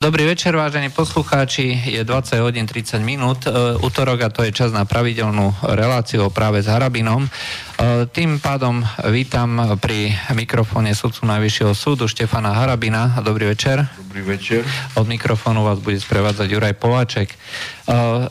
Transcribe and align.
Dobrý 0.00 0.24
večer, 0.24 0.56
vážení 0.56 0.88
poslucháči. 0.88 1.76
Je 1.84 2.00
20 2.00 2.40
hodín 2.40 2.64
30 2.64 3.04
minút. 3.04 3.44
E, 3.44 3.52
útorok 3.84 4.24
a 4.24 4.32
to 4.32 4.40
je 4.40 4.48
čas 4.48 4.72
na 4.72 4.88
pravidelnú 4.88 5.52
reláciu 5.60 6.32
práve 6.32 6.64
s 6.64 6.72
Harabinom. 6.72 7.28
E, 7.28 7.30
tým 8.08 8.40
pádom 8.40 8.80
vítam 9.12 9.76
pri 9.76 10.16
mikrofóne 10.32 10.96
sudcu 10.96 11.28
Najvyššieho 11.28 11.76
súdu 11.76 12.08
Štefana 12.08 12.56
Harabina. 12.56 13.20
Dobrý 13.20 13.52
večer. 13.52 13.92
Dobrý 14.00 14.24
večer. 14.24 14.64
Od 14.96 15.04
mikrofónu 15.04 15.68
vás 15.68 15.76
bude 15.84 16.00
sprevádzať 16.00 16.48
Juraj 16.48 16.80
Pováček. 16.80 17.36
E, 17.36 17.36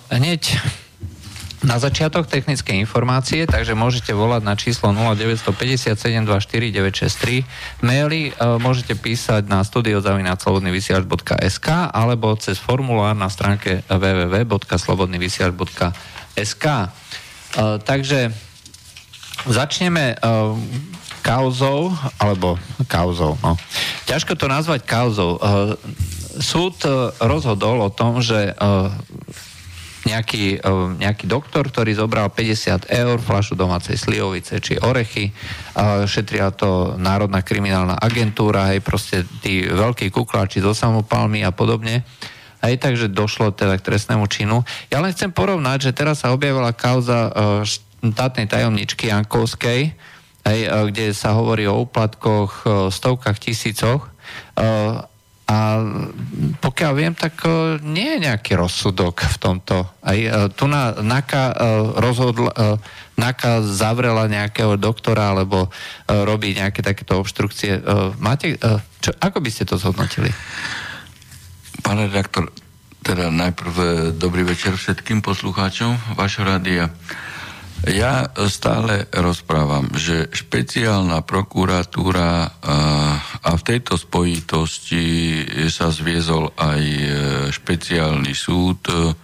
hneď 0.10 0.58
na 1.60 1.76
začiatok 1.76 2.24
technické 2.24 2.72
informácie, 2.80 3.44
takže 3.44 3.76
môžete 3.76 4.16
volať 4.16 4.48
na 4.48 4.56
číslo 4.56 4.96
0957249963. 4.96 7.84
Maily 7.84 8.32
uh, 8.32 8.56
môžete 8.64 8.96
písať 8.96 9.52
na 9.52 9.68
studiozavinaslobodnyvysiaľ.sk 9.68 11.68
alebo 11.92 12.32
cez 12.40 12.56
formulár 12.56 13.20
na 13.20 13.28
stránke 13.28 13.84
www.slobodnyvysiaľ.sk 13.92 16.66
uh, 16.66 16.88
Takže 17.84 18.32
začneme 19.48 20.16
uh, 20.16 20.56
kauzou, 21.20 21.92
alebo 22.20 22.60
kauzou, 22.88 23.38
no. 23.44 23.58
Ťažko 24.08 24.36
to 24.40 24.48
nazvať 24.48 24.88
kauzou. 24.88 25.36
Uh, 25.36 25.76
súd 26.40 26.80
uh, 26.88 27.12
rozhodol 27.20 27.84
o 27.84 27.92
tom, 27.92 28.24
že 28.24 28.56
uh, 28.56 28.88
nejaký, 30.10 30.58
e, 30.58 30.74
nejaký 30.98 31.30
doktor, 31.30 31.70
ktorý 31.70 31.94
zobral 31.94 32.34
50 32.34 32.90
eur, 32.90 33.18
flašu 33.22 33.54
domácej 33.54 33.96
slivovice 33.96 34.58
či 34.58 34.82
orechy, 34.82 35.32
šetria 36.10 36.52
to 36.52 37.00
Národná 37.00 37.40
kriminálna 37.46 37.96
agentúra, 37.96 38.74
hej, 38.74 38.84
proste 38.84 39.24
tí 39.40 39.64
veľkí 39.64 40.12
kukláči 40.12 40.60
zo 40.60 40.76
samopalmy 40.76 41.46
a 41.46 41.56
podobne. 41.56 42.04
Hej, 42.60 42.84
takže 42.84 43.08
došlo 43.08 43.56
teda 43.56 43.80
k 43.80 43.86
trestnému 43.88 44.28
činu. 44.28 44.68
Ja 44.92 45.00
len 45.00 45.16
chcem 45.16 45.32
porovnať, 45.32 45.90
že 45.90 45.96
teraz 45.96 46.28
sa 46.28 46.36
objavila 46.36 46.76
kauza 46.76 47.32
uh, 47.32 47.64
štátnej 48.04 48.52
tajomničky 48.52 49.08
Jankovskej, 49.08 49.96
hej, 50.44 50.60
uh, 50.68 50.84
kde 50.92 51.16
sa 51.16 51.40
hovorí 51.40 51.72
o 51.72 51.80
úplatkoch, 51.88 52.68
stovkách 52.92 53.40
tisícoch. 53.40 54.12
A 55.50 55.82
pokiaľ 56.62 56.92
viem, 56.94 57.14
tak 57.18 57.42
e, 57.42 57.82
nie 57.82 58.16
je 58.16 58.30
nejaký 58.30 58.54
rozsudok 58.54 59.26
v 59.26 59.38
tomto. 59.42 59.82
Aj 60.06 60.14
e, 60.14 60.30
tu 60.54 60.70
na 60.70 60.94
NAKA 60.94 61.44
e, 61.50 61.54
rozhodla, 61.98 62.78
NAKA 63.18 63.66
zavrela 63.66 64.30
nejakého 64.30 64.78
doktora, 64.78 65.34
alebo 65.34 65.74
robí 66.08 66.56
nejaké 66.56 66.80
takéto 66.80 67.20
obštrukcie. 67.20 67.84
Máte, 68.16 68.56
čo, 69.04 69.12
ako 69.20 69.44
by 69.44 69.50
ste 69.52 69.68
to 69.68 69.76
zhodnotili? 69.76 70.32
Pane 71.84 72.08
redaktor, 72.08 72.48
teda 73.04 73.28
najprv 73.28 73.76
dobrý 74.16 74.48
večer 74.48 74.80
všetkým 74.80 75.20
poslucháčom 75.20 76.16
vašho 76.16 76.48
rádia. 76.48 76.96
Ja 77.88 78.28
stále 78.52 79.08
rozprávam, 79.16 79.88
že 79.96 80.28
špeciálna 80.36 81.24
prokuratúra 81.24 82.52
a 83.40 83.52
v 83.56 83.62
tejto 83.64 83.96
spojitosti 83.96 85.06
sa 85.72 85.88
zviezol 85.88 86.52
aj 86.60 86.82
e, 86.84 87.08
špeciálny 87.56 88.36
súd, 88.36 88.84
e, 88.92 89.16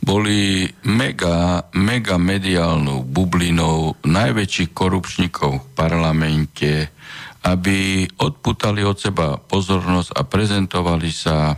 boli 0.00 0.68
mega, 0.88 1.68
mega 1.76 2.16
mediálnou 2.16 3.04
bublinou 3.04 4.00
najväčších 4.04 4.72
korupčníkov 4.72 5.52
v 5.60 5.68
parlamente, 5.76 6.72
aby 7.44 8.08
odputali 8.16 8.80
od 8.80 8.96
seba 8.96 9.36
pozornosť 9.36 10.16
a 10.16 10.24
prezentovali 10.24 11.12
sa 11.12 11.56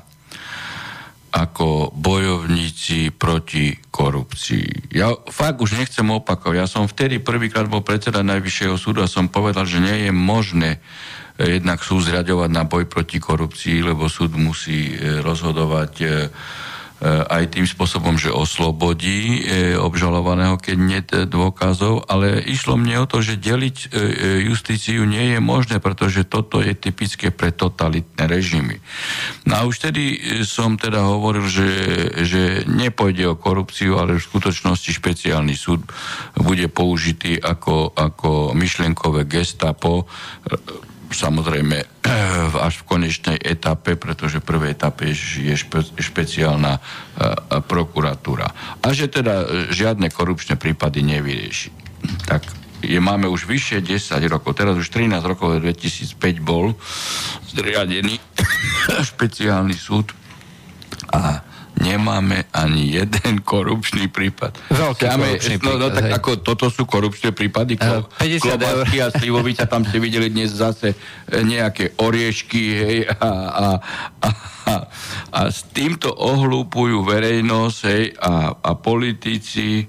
ako 1.37 1.92
bojovníci 1.92 3.12
proti 3.12 3.77
korupcii. 3.92 4.97
Ja 4.97 5.12
fakt 5.29 5.61
už 5.61 5.77
nechcem 5.77 6.09
opakovať. 6.09 6.56
Ja 6.56 6.65
som 6.65 6.89
vtedy 6.89 7.20
prvýkrát 7.20 7.69
bol 7.69 7.84
predseda 7.84 8.25
Najvyššieho 8.25 8.81
súdu 8.81 9.05
a 9.05 9.12
som 9.12 9.28
povedal, 9.28 9.69
že 9.69 9.84
nie 9.84 10.09
je 10.09 10.12
možné 10.16 10.81
eh, 11.37 11.60
jednak 11.60 11.84
súd 11.84 12.09
zriadovať 12.09 12.49
na 12.49 12.65
boj 12.65 12.88
proti 12.88 13.21
korupcii, 13.21 13.84
lebo 13.84 14.09
súd 14.09 14.33
musí 14.41 14.97
eh, 14.97 15.21
rozhodovať 15.21 15.93
Eh, 16.00 16.33
aj 17.05 17.53
tým 17.53 17.69
spôsobom, 17.69 18.17
že 18.17 18.33
oslobodí 18.33 19.45
eh, 19.45 19.77
obžalovaného, 19.77 20.57
keď 20.57 20.77
nie 20.81 21.01
dôkazov, 21.29 22.09
ale 22.09 22.41
išlo 22.41 22.81
mne 22.81 23.05
o 23.05 23.07
to, 23.07 23.21
že 23.21 23.37
deliť 23.37 23.77
eh, 23.77 23.89
justíciu 24.49 25.05
nie 25.05 25.37
je 25.37 25.39
možné, 25.39 25.77
pretože 25.77 26.25
toto 26.25 26.65
je 26.65 26.73
typické 26.73 27.29
pre 27.29 27.53
totalitné 27.53 28.25
režimy. 28.25 28.81
No 29.45 29.53
a 29.61 29.62
už 29.69 29.93
tedy 29.93 30.19
som 30.49 30.81
teda 30.81 31.05
hovoril, 31.05 31.45
že, 31.47 31.69
že 32.25 32.43
nepôjde 32.65 33.28
o 33.28 33.37
korupciu, 33.37 34.01
ale 34.01 34.17
v 34.17 34.27
skutočnosti 34.27 34.89
špeciálny 34.97 35.53
súd 35.53 35.84
bude 36.33 36.65
použitý 36.73 37.37
ako, 37.37 37.93
ako 37.93 38.57
myšlenkové 38.57 39.28
gestapo 39.28 40.09
samozrejme 41.11 41.77
až 42.67 42.75
v 42.83 42.87
konečnej 42.89 43.39
etape, 43.39 43.94
pretože 43.94 44.43
v 44.43 44.49
prvej 44.49 44.71
etape 44.75 45.11
je 45.15 45.55
špe, 45.55 45.83
špeciálna 45.97 46.78
uh, 46.78 47.62
prokuratúra. 47.62 48.78
A 48.83 48.87
že 48.93 49.11
teda 49.11 49.43
e, 49.43 49.47
žiadne 49.75 50.11
korupčné 50.11 50.59
prípady 50.59 51.03
nevyrieši. 51.03 51.71
Tak 52.27 52.43
je, 52.84 52.99
máme 53.00 53.27
už 53.27 53.49
vyššie 53.49 53.83
10 53.83 54.21
rokov, 54.28 54.59
teraz 54.59 54.77
už 54.77 54.87
13 54.93 55.19
rokov, 55.25 55.59
2005 55.59 56.45
bol 56.45 56.77
zriadený 57.50 58.21
špeciálny 59.11 59.75
súd 59.75 60.12
a 61.11 61.46
nemáme 61.81 62.48
ani 62.53 62.97
jeden 62.97 63.41
korupčný 63.50 64.09
prípad. 64.09 64.56
Veľký 64.72 65.03
Máme, 65.12 65.37
korupčný 65.37 65.54
no, 65.60 65.72
no, 65.76 65.88
tak 65.92 66.09
ako 66.09 66.31
toto 66.41 66.66
sú 66.72 66.88
korupčné 66.88 67.37
prípady. 67.37 67.76
Uh, 67.76 68.04
50 68.20 68.56
eur. 68.56 68.84
a 68.88 69.09
Slivovica, 69.12 69.69
tam 69.69 69.84
ste 69.84 70.00
videli 70.00 70.32
dnes 70.32 70.56
zase 70.56 70.92
e, 70.92 70.97
nejaké 71.44 71.97
oriešky 72.00 72.62
hej, 72.76 72.98
a, 73.20 73.28
a, 73.28 73.66
a, 74.25 74.28
a, 74.66 74.75
a 75.32 75.41
s 75.53 75.69
týmto 75.70 76.10
ohlúpujú 76.10 77.04
verejnosť 77.04 77.78
hej, 77.92 78.04
a, 78.19 78.56
a 78.56 78.70
politici 78.75 79.84
e, 79.84 79.86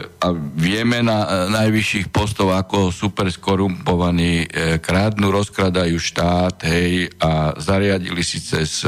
a 0.00 0.26
vieme 0.56 1.04
na 1.04 1.18
e, 1.22 1.28
najvyšších 1.52 2.08
postov, 2.08 2.56
ako 2.56 2.88
super 2.88 3.28
skorumpovaní 3.28 4.48
krádnu, 4.80 5.28
rozkradajú 5.28 5.96
štát, 6.00 6.56
hej, 6.64 7.12
a 7.20 7.52
zariadili 7.60 8.24
si 8.24 8.40
cez 8.40 8.82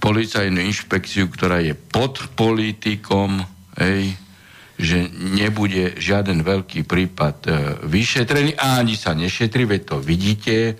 policajnú 0.00 0.60
inšpekciu, 0.60 1.28
ktorá 1.32 1.60
je 1.64 1.72
pod 1.74 2.20
politikom, 2.36 3.42
hej, 3.80 4.16
že 4.76 5.08
nebude 5.12 5.96
žiaden 5.96 6.44
veľký 6.44 6.84
prípad 6.84 7.36
e, 7.44 7.50
vyšetrený 7.88 8.60
a 8.60 8.76
ani 8.84 8.92
sa 8.92 9.16
nešetri, 9.16 9.64
veď 9.64 9.80
to 9.88 9.96
vidíte. 10.04 10.76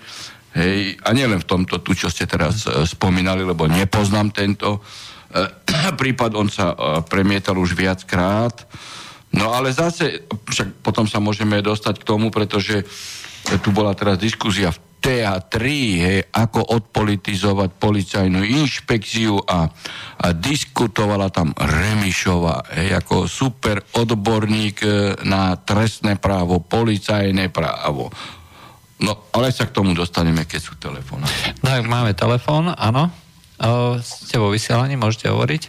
Hej, 0.57 1.01
a 1.05 1.13
nielen 1.13 1.41
v 1.41 1.49
tomto, 1.49 1.85
tu 1.85 1.93
čo 1.93 2.13
ste 2.13 2.29
teraz 2.29 2.65
e, 2.65 2.85
spomínali, 2.85 3.45
lebo 3.45 3.69
nepoznám 3.69 4.33
tento 4.37 4.81
e, 5.33 5.45
prípad, 6.01 6.31
on 6.37 6.49
sa 6.53 6.73
e, 6.73 6.77
premietal 7.09 7.57
už 7.57 7.73
viackrát. 7.73 8.69
No 9.37 9.53
ale 9.53 9.73
zase, 9.73 10.29
však 10.29 10.81
potom 10.81 11.05
sa 11.05 11.21
môžeme 11.21 11.61
dostať 11.61 12.01
k 12.01 12.09
tomu, 12.09 12.33
pretože 12.33 12.85
tu 13.61 13.69
bola 13.69 13.93
teraz 13.93 14.17
diskusia 14.17 14.73
v 14.73 14.81
TA3, 15.07 15.57
hej, 16.03 16.19
ako 16.35 16.67
odpolitizovať 16.67 17.79
policajnú 17.79 18.43
inšpekciu 18.43 19.39
a, 19.39 19.71
a 20.19 20.27
diskutovala 20.35 21.31
tam 21.31 21.55
Remišova, 21.55 22.75
hej, 22.75 22.91
ako 22.99 23.31
super 23.31 23.87
odborník 23.95 24.83
e, 24.83 24.91
na 25.23 25.55
trestné 25.63 26.19
právo, 26.19 26.59
policajné 26.59 27.55
právo. 27.55 28.11
No, 28.99 29.31
ale 29.31 29.55
sa 29.55 29.71
k 29.71 29.79
tomu 29.79 29.95
dostaneme, 29.95 30.43
keď 30.43 30.59
sú 30.59 30.75
telefóny. 30.75 31.23
Tak, 31.63 31.87
máme 31.87 32.11
telefón, 32.19 32.75
áno. 32.75 33.07
O, 33.63 34.03
ste 34.03 34.43
vo 34.43 34.51
vysielaní, 34.51 34.99
môžete 34.99 35.31
hovoriť. 35.31 35.63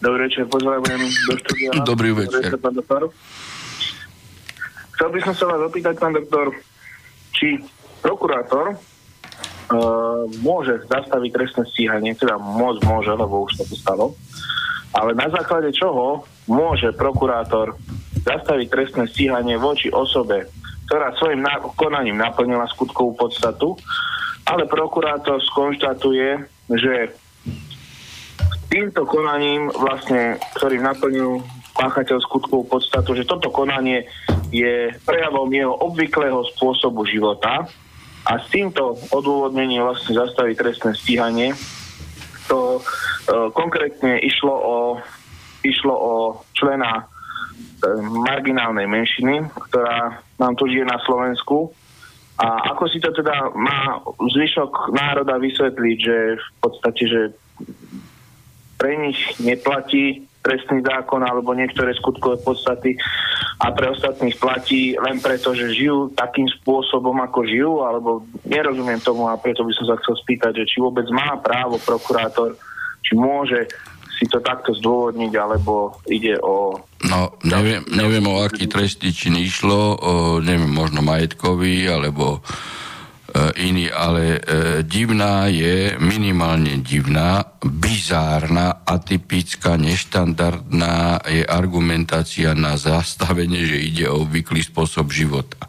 Dobrý 0.00 0.32
večer, 0.32 0.48
pozdravujem 0.48 1.04
do 1.04 1.34
štúdia. 1.36 1.68
Dobrý 1.84 2.10
večer. 2.16 2.48
Chcel 4.96 5.08
by 5.12 5.18
som 5.20 5.34
sa 5.36 5.44
vás 5.52 5.60
opýtať, 5.68 6.00
pán 6.00 6.16
doktor, 6.16 6.56
či 7.36 7.60
prokurátor 8.02 8.74
uh, 8.74 8.78
môže 10.42 10.82
zastaviť 10.90 11.30
trestné 11.30 11.64
stíhanie, 11.70 12.12
teda 12.18 12.36
môcť 12.36 12.82
môže, 12.84 13.12
lebo 13.14 13.46
už 13.46 13.62
to 13.62 13.64
stalo, 13.78 14.18
ale 14.92 15.16
na 15.16 15.30
základe 15.32 15.72
čoho 15.72 16.28
môže 16.50 16.92
prokurátor 16.92 17.78
zastaviť 18.26 18.66
trestné 18.68 19.04
stíhanie 19.08 19.56
voči 19.56 19.88
osobe, 19.88 20.50
ktorá 20.90 21.16
svojim 21.16 21.40
na- 21.40 21.62
konaním 21.78 22.20
naplnila 22.20 22.68
skutkovú 22.68 23.16
podstatu, 23.16 23.78
ale 24.44 24.68
prokurátor 24.68 25.40
skonštatuje, 25.40 26.44
že 26.76 26.94
týmto 28.68 29.04
konaním, 29.08 29.72
vlastne, 29.72 30.36
ktorým 30.60 30.84
naplnil 30.84 31.44
páchateľ 31.72 32.20
skutkovú 32.20 32.68
podstatu, 32.68 33.16
že 33.16 33.24
toto 33.24 33.48
konanie 33.48 34.04
je 34.52 34.92
prejavom 35.08 35.48
jeho 35.48 35.72
obvyklého 35.72 36.44
spôsobu 36.52 37.08
života 37.08 37.64
a 38.22 38.38
s 38.38 38.46
týmto 38.54 38.94
odôvodnením 39.10 39.82
vlastne 39.82 40.14
zastaviť 40.14 40.54
trestné 40.54 40.92
stíhanie. 40.94 41.48
To 42.46 42.78
e, 42.78 42.80
konkrétne 43.50 44.22
išlo 44.22 44.54
o, 44.54 44.76
išlo 45.66 45.94
o 45.94 46.14
člena 46.54 47.02
e, 47.02 47.04
marginálnej 48.22 48.86
menšiny, 48.86 49.50
ktorá 49.70 50.22
nám 50.38 50.54
tu 50.54 50.70
žije 50.70 50.86
na 50.86 51.02
Slovensku. 51.02 51.74
A 52.38 52.74
ako 52.74 52.90
si 52.90 52.98
to 53.02 53.10
teda 53.10 53.54
má 53.54 54.02
zvyšok 54.18 54.94
národa 54.94 55.38
vysvetliť, 55.38 55.96
že 55.98 56.16
v 56.38 56.48
podstate, 56.62 57.02
že 57.06 57.20
pre 58.78 58.98
nich 58.98 59.18
neplatí 59.38 60.26
trestný 60.42 60.82
zákon 60.82 61.22
alebo 61.22 61.54
niektoré 61.54 61.94
skutkové 61.94 62.42
podstaty 62.42 62.98
a 63.62 63.70
pre 63.70 63.94
ostatných 63.94 64.34
platí 64.42 64.98
len 64.98 65.22
preto, 65.22 65.54
že 65.54 65.70
žijú 65.70 66.10
takým 66.18 66.50
spôsobom, 66.60 67.14
ako 67.22 67.46
žijú, 67.46 67.72
alebo 67.86 68.26
nerozumiem 68.42 68.98
tomu 68.98 69.30
a 69.30 69.38
preto 69.38 69.62
by 69.62 69.72
som 69.78 69.86
sa 69.94 69.96
chcel 70.02 70.18
spýtať, 70.18 70.62
že 70.62 70.68
či 70.68 70.76
vôbec 70.82 71.06
má 71.14 71.38
právo 71.38 71.78
prokurátor, 71.78 72.58
či 73.06 73.14
môže 73.14 73.70
si 74.18 74.26
to 74.30 74.38
takto 74.38 74.70
zdôvodniť, 74.78 75.32
alebo 75.34 75.98
ide 76.06 76.38
o... 76.42 76.78
No, 77.06 77.34
neviem, 77.42 77.82
neviem 77.90 78.22
o 78.26 78.38
aký 78.38 78.70
trestný 78.70 79.10
čin 79.10 79.34
išlo, 79.34 79.98
o, 79.98 80.12
neviem, 80.38 80.70
možno 80.70 81.02
majetkový, 81.02 81.90
alebo 81.90 82.38
iný, 83.56 83.88
ale 83.88 84.36
e, 84.36 84.40
divná 84.84 85.48
je, 85.48 85.96
minimálne 85.96 86.84
divná, 86.84 87.56
bizárna, 87.64 88.84
atypická, 88.84 89.80
neštandardná 89.80 91.24
je 91.24 91.40
argumentácia 91.40 92.52
na 92.52 92.76
zastavenie, 92.76 93.64
že 93.64 93.78
ide 93.80 94.04
o 94.12 94.28
obvyklý 94.28 94.60
spôsob 94.60 95.08
života. 95.08 95.64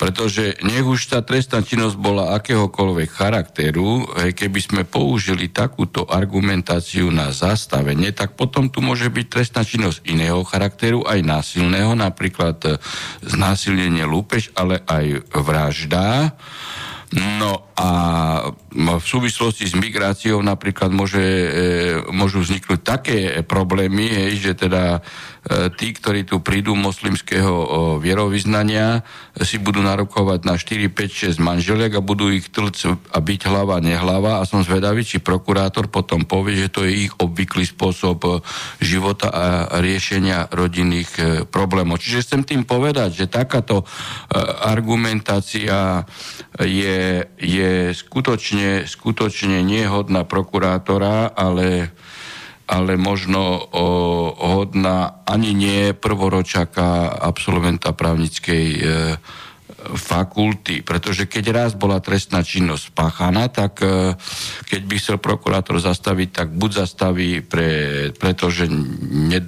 Pretože 0.00 0.56
nech 0.64 0.80
už 0.80 1.12
tá 1.12 1.20
trestná 1.20 1.60
činnosť 1.60 2.00
bola 2.00 2.32
akéhokoľvek 2.40 3.10
charakteru, 3.12 4.08
keby 4.32 4.60
sme 4.64 4.82
použili 4.88 5.52
takúto 5.52 6.08
argumentáciu 6.08 7.12
na 7.12 7.28
zastavenie, 7.36 8.08
tak 8.16 8.32
potom 8.32 8.72
tu 8.72 8.80
môže 8.80 9.12
byť 9.12 9.26
trestná 9.28 9.60
činnosť 9.60 10.00
iného 10.08 10.40
charakteru, 10.40 11.04
aj 11.04 11.20
násilného, 11.20 11.92
napríklad 11.92 12.56
e, 12.64 12.70
znásilnenie 13.28 14.08
lúpež, 14.08 14.48
ale 14.56 14.80
aj 14.88 15.20
vražda. 15.36 16.32
No 17.12 17.69
a 17.80 17.88
v 18.76 19.06
súvislosti 19.08 19.64
s 19.64 19.72
migráciou 19.72 20.44
napríklad 20.44 20.92
môže, 20.92 21.24
e, 21.24 21.48
môžu 22.12 22.44
vzniknúť 22.44 22.80
také 22.84 23.18
problémy, 23.40 24.36
že 24.36 24.52
teda 24.52 25.00
e, 25.00 25.72
tí, 25.80 25.96
ktorí 25.96 26.28
tu 26.28 26.44
prídu 26.44 26.76
moslimského 26.76 27.96
vierovýznania, 27.96 29.00
si 29.40 29.56
budú 29.56 29.80
narokovať 29.80 30.44
na 30.44 30.60
4, 30.60 30.92
5, 30.92 31.40
6 31.40 31.40
manželiek 31.40 31.88
a 31.96 32.04
budú 32.04 32.28
ich 32.28 32.52
tlc 32.52 33.00
a 33.16 33.18
byť 33.18 33.40
hlava, 33.48 33.80
nehlava 33.80 34.44
a 34.44 34.48
som 34.48 34.60
zvedavý, 34.60 35.00
či 35.00 35.24
prokurátor 35.24 35.88
potom 35.88 36.28
povie, 36.28 36.60
že 36.60 36.68
to 36.68 36.84
je 36.84 37.08
ich 37.08 37.12
obvyklý 37.16 37.64
spôsob 37.64 38.18
e, 38.28 38.30
života 38.84 39.32
a 39.32 39.44
riešenia 39.80 40.52
rodinných 40.52 41.48
problémov. 41.48 42.04
Čiže 42.04 42.28
chcem 42.28 42.42
tým 42.44 42.62
povedať, 42.68 43.24
že 43.24 43.32
takáto 43.32 43.88
argumentácia 44.60 46.04
je, 46.60 47.24
je 47.38 47.69
skutočne, 47.92 48.84
skutočne 48.86 49.62
niehodná 49.62 50.24
prokurátora, 50.24 51.30
ale, 51.32 51.90
ale 52.66 52.92
možno 52.94 53.58
o, 53.58 53.86
hodná 54.34 55.22
ani 55.26 55.54
nie 55.54 55.82
prvoročaka 55.96 57.10
absolventa 57.10 57.90
právnickej 57.92 58.66
e, 58.76 58.80
fakulty, 59.96 60.84
pretože 60.84 61.24
keď 61.24 61.44
raz 61.50 61.70
bola 61.72 62.02
trestná 62.04 62.44
činnosť 62.44 62.92
spáchaná, 62.92 63.48
tak 63.48 63.80
e, 63.80 64.14
keď 64.68 64.80
by 64.84 64.94
chcel 65.00 65.16
prokurátor 65.16 65.80
zastaviť, 65.80 66.28
tak 66.30 66.48
buď 66.52 66.70
zastaví, 66.84 67.40
pre, 67.40 68.10
pretože 68.16 68.68
ne, 68.68 69.40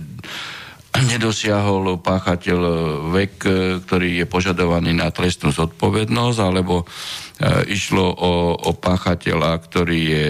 nedosiahol 0.92 1.96
páchateľ 2.04 2.60
vek, 3.12 3.34
e, 3.48 3.52
ktorý 3.80 4.08
je 4.22 4.26
požadovaný 4.28 4.92
na 4.92 5.08
trestnú 5.08 5.48
zodpovednosť, 5.54 6.38
alebo 6.40 6.84
E, 7.42 7.74
išlo 7.74 8.06
o, 8.06 8.54
o 8.54 8.70
páchateľa, 8.70 9.58
ktorý 9.66 9.98
je 9.98 10.26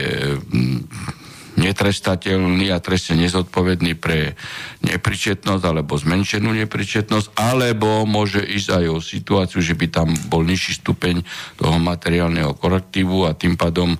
netrestateľný 1.56 2.72
a 2.72 2.80
trestne 2.80 3.20
nezodpovedný 3.20 3.92
pre 3.98 4.34
nepričetnosť 4.80 5.62
alebo 5.62 6.00
zmenšenú 6.00 6.48
nepričetnosť, 6.64 7.36
alebo 7.36 8.08
môže 8.08 8.40
ísť 8.40 8.68
aj 8.82 8.84
o 8.88 8.98
situáciu, 8.98 9.60
že 9.60 9.76
by 9.76 9.86
tam 9.92 10.08
bol 10.32 10.42
nižší 10.42 10.80
stupeň 10.80 11.20
toho 11.60 11.76
materiálneho 11.76 12.56
korektívu 12.56 13.28
a 13.28 13.36
tým 13.36 13.60
pádom 13.60 13.92
e, 13.94 13.98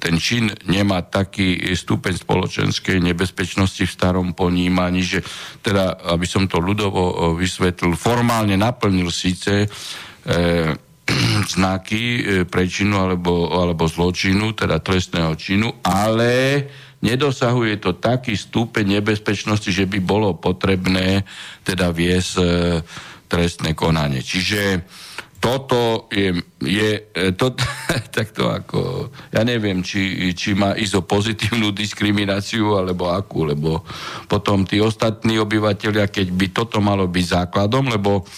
ten 0.00 0.16
čin 0.16 0.48
nemá 0.64 1.04
taký 1.04 1.60
stupeň 1.76 2.16
spoločenskej 2.16 2.98
nebezpečnosti 3.04 3.84
v 3.84 3.94
starom 3.94 4.32
ponímaní, 4.32 5.04
že 5.04 5.20
teda, 5.60 6.16
aby 6.16 6.24
som 6.24 6.48
to 6.48 6.58
ľudovo 6.58 7.02
e, 7.04 7.14
vysvetlil, 7.36 7.92
formálne 7.94 8.56
naplnil 8.56 9.12
síce 9.12 9.64
e, 9.64 9.68
znaky 11.54 12.02
e, 12.02 12.22
prečinu 12.46 13.00
alebo, 13.02 13.50
alebo 13.52 13.86
zločinu, 13.90 14.54
teda 14.54 14.78
trestného 14.78 15.34
činu, 15.36 15.82
ale 15.82 16.64
nedosahuje 17.00 17.80
to 17.80 17.96
taký 17.96 18.36
stupeň 18.36 19.00
nebezpečnosti, 19.00 19.72
že 19.72 19.88
by 19.88 19.98
bolo 20.04 20.36
potrebné 20.36 21.24
teda 21.64 21.90
viesť 21.92 22.32
e, 22.38 22.44
trestné 23.30 23.78
konanie. 23.78 24.20
Čiže 24.26 24.82
toto 25.40 26.06
je, 26.12 26.36
je 26.60 26.90
e, 27.00 27.32
to, 27.32 27.56
takto 28.16 28.52
ako, 28.52 29.08
ja 29.32 29.40
neviem, 29.40 29.80
či, 29.80 30.30
či 30.36 30.52
má 30.52 30.76
ísť 30.76 31.00
pozitívnu 31.08 31.72
diskrimináciu, 31.72 32.76
alebo 32.76 33.08
akú, 33.08 33.48
lebo 33.48 33.80
potom 34.28 34.68
tí 34.68 34.78
ostatní 34.84 35.40
obyvateľia, 35.40 36.12
keď 36.12 36.26
by 36.28 36.46
toto 36.52 36.84
malo 36.84 37.08
byť 37.08 37.24
základom, 37.24 37.88
lebo 37.88 38.28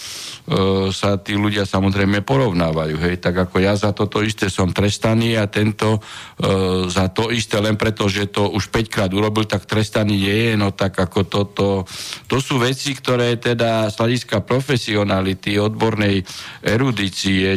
E, 0.43 0.91
sa 0.91 1.15
tí 1.15 1.39
ľudia 1.39 1.63
samozrejme 1.63 2.19
porovnávajú. 2.19 2.99
Hej? 2.99 3.23
Tak 3.23 3.47
ako 3.47 3.63
ja 3.63 3.79
za 3.79 3.95
toto 3.95 4.19
isté 4.19 4.51
som 4.51 4.75
trestaný 4.75 5.39
a 5.39 5.47
tento 5.47 6.03
e, 6.35 6.91
za 6.91 7.07
to 7.15 7.31
isté 7.31 7.63
len 7.63 7.79
preto, 7.79 8.11
že 8.11 8.27
to 8.27 8.51
už 8.51 8.67
5 8.67 8.91
krát 8.91 9.11
urobil, 9.15 9.47
tak 9.47 9.63
trestaný 9.63 10.19
nie 10.19 10.39
je. 10.51 10.53
No 10.59 10.75
tak 10.75 10.99
ako 10.99 11.19
toto, 11.31 11.87
to 12.27 12.43
sú 12.43 12.59
veci, 12.59 12.91
ktoré 12.91 13.39
teda 13.39 13.87
z 13.87 13.95
hľadiska 13.95 14.43
profesionality, 14.43 15.55
odbornej 15.55 16.27
erudície, 16.59 16.91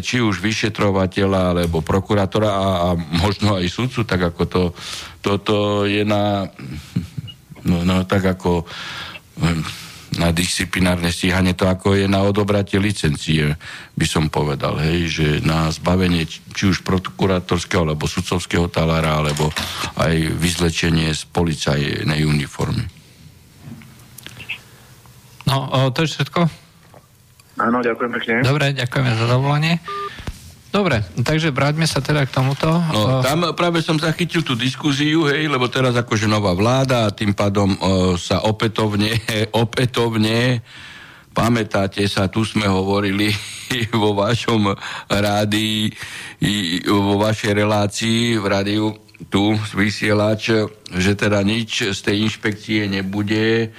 či 0.00 0.18
už 0.18 0.40
vyšetrovateľa 0.40 1.54
alebo 1.54 1.84
prokurátora 1.84 2.50
a, 2.50 2.66
a 2.82 2.88
možno 2.96 3.60
aj 3.60 3.68
sudcu, 3.68 4.02
tak 4.02 4.32
ako 4.34 4.42
to, 4.48 4.62
toto 5.20 5.54
je 5.84 6.02
na 6.02 6.48
no, 7.66 7.82
no 7.82 8.06
tak 8.06 8.24
ako 8.24 8.64
na 10.16 10.32
disciplinárne 10.32 11.12
stíhanie, 11.12 11.52
to 11.52 11.69
ako 11.69 11.93
je 11.93 12.08
na 12.08 12.24
odobratie 12.24 12.81
licencie, 12.81 13.52
by 13.93 14.06
som 14.08 14.32
povedal, 14.32 14.81
hej, 14.81 14.98
že 15.12 15.26
na 15.44 15.69
zbavenie 15.69 16.24
či 16.26 16.72
už 16.72 16.81
prokurátorského 16.86 17.84
alebo 17.84 18.08
sudcovského 18.08 18.72
talára, 18.72 19.20
alebo 19.20 19.52
aj 20.00 20.14
vyzlečenie 20.40 21.12
z 21.12 21.22
policajnej 21.28 22.24
uniformy. 22.24 22.88
No, 25.46 25.69
to 25.93 26.02
je 26.02 26.10
všetko? 26.16 26.66
Áno, 27.56 27.81
ďakujem 27.81 28.10
pekne. 28.20 28.34
Dobre, 28.44 28.77
ďakujeme 28.77 29.10
za 29.17 29.27
dovolenie. 29.29 29.75
Dobre, 30.77 31.01
takže 31.25 31.56
vráťme 31.56 31.89
sa 31.89 32.05
teda 32.05 32.29
k 32.29 32.34
tomuto. 32.36 32.69
No, 32.69 33.25
tam 33.25 33.48
práve 33.56 33.81
som 33.81 33.96
zachytil 33.96 34.44
tú 34.44 34.53
diskuziu, 34.53 35.25
hej, 35.25 35.48
lebo 35.48 35.72
teraz 35.72 35.96
akože 35.96 36.29
nová 36.29 36.53
vláda 36.53 37.08
a 37.08 37.15
tým 37.17 37.32
pádom 37.32 37.72
o, 37.81 38.20
sa 38.20 38.44
opätovne, 38.44 39.08
opätovne 39.56 40.60
pamätáte 41.36 42.05
sa, 42.08 42.32
tu 42.32 42.44
sme 42.44 42.65
hovorili 42.69 43.32
vo 44.01 44.17
vašom 44.17 44.72
rádii, 45.08 45.93
vo 46.89 47.15
vašej 47.20 47.53
relácii 47.53 48.41
v 48.41 48.46
rádiu 48.48 48.86
tu 49.32 49.56
vysielač, 49.72 50.53
že 50.93 51.13
teda 51.17 51.41
nič 51.41 51.93
z 51.93 52.01
tej 52.05 52.17
inšpekcie 52.29 52.84
nebude, 52.84 53.72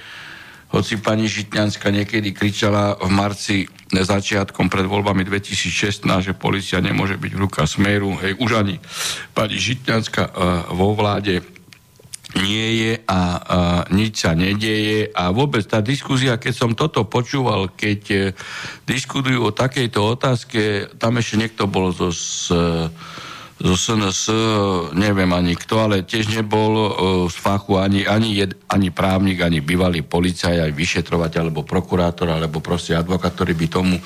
hoci 0.68 1.00
pani 1.00 1.24
Žitňanská 1.24 1.88
niekedy 1.88 2.36
kričala 2.36 2.96
v 3.00 3.08
marci 3.08 3.56
začiatkom 3.88 4.68
pred 4.68 4.84
voľbami 4.84 5.24
2016, 5.24 6.04
že 6.04 6.36
policia 6.36 6.76
nemôže 6.84 7.16
byť 7.16 7.32
v 7.32 7.42
rukách 7.48 7.68
smeru, 7.80 8.12
hej, 8.20 8.36
už 8.36 8.50
ani 8.60 8.76
pani 9.32 9.56
Žitňanská 9.56 10.22
uh, 10.28 10.32
vo 10.76 10.92
vláde 10.92 11.40
nie 12.36 12.68
je 12.84 12.92
a, 13.08 13.08
a 13.08 13.20
nič 13.88 14.28
sa 14.28 14.36
nedieje. 14.36 15.08
A 15.16 15.32
vôbec 15.32 15.64
tá 15.64 15.80
diskusia, 15.80 16.36
keď 16.36 16.52
som 16.52 16.76
toto 16.76 17.08
počúval, 17.08 17.72
keď 17.72 18.00
e, 18.12 18.18
diskutujú 18.84 19.48
o 19.48 19.56
takejto 19.56 19.96
otázke, 19.96 20.92
tam 21.00 21.16
ešte 21.16 21.40
niekto 21.40 21.64
bol 21.64 21.88
zo, 21.88 22.12
z, 22.12 22.52
zo 23.58 23.74
SNS, 23.74 24.30
neviem 24.94 25.26
ani 25.34 25.58
kto, 25.58 25.82
ale 25.82 26.06
tiež 26.06 26.30
nebol 26.30 26.72
uh, 26.78 26.86
z 27.26 27.34
fachu 27.34 27.74
ani, 27.82 28.06
ani, 28.06 28.38
jed, 28.38 28.54
ani 28.70 28.94
právnik, 28.94 29.42
ani 29.42 29.58
bývalý 29.58 30.06
policaj, 30.06 30.62
aj 30.62 30.70
vyšetrovateľ, 30.70 31.50
alebo 31.50 31.66
prokurátor, 31.66 32.30
alebo 32.30 32.62
proste 32.62 32.94
advokát, 32.94 33.34
ktorý 33.34 33.58
by 33.58 33.66
tomu 33.66 33.98
uh, 33.98 34.04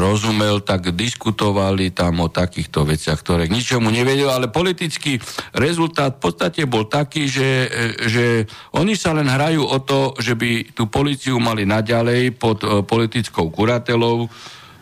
rozumel, 0.00 0.64
tak 0.64 0.96
diskutovali 0.96 1.92
tam 1.92 2.24
o 2.24 2.32
takýchto 2.32 2.88
veciach, 2.88 3.20
ktoré 3.20 3.44
k 3.44 3.56
ničomu 3.60 3.92
nevedel, 3.92 4.32
ale 4.32 4.48
politický 4.48 5.20
rezultát 5.52 6.16
v 6.16 6.24
podstate 6.24 6.64
bol 6.64 6.88
taký, 6.88 7.28
že, 7.28 7.68
že 8.08 8.48
oni 8.72 8.96
sa 8.96 9.12
len 9.12 9.28
hrajú 9.28 9.60
o 9.60 9.78
to, 9.84 10.16
že 10.16 10.32
by 10.32 10.72
tú 10.72 10.88
policiu 10.88 11.36
mali 11.36 11.68
naďalej 11.68 12.32
pod 12.40 12.64
politickou 12.88 13.52
kuratelou, 13.52 14.24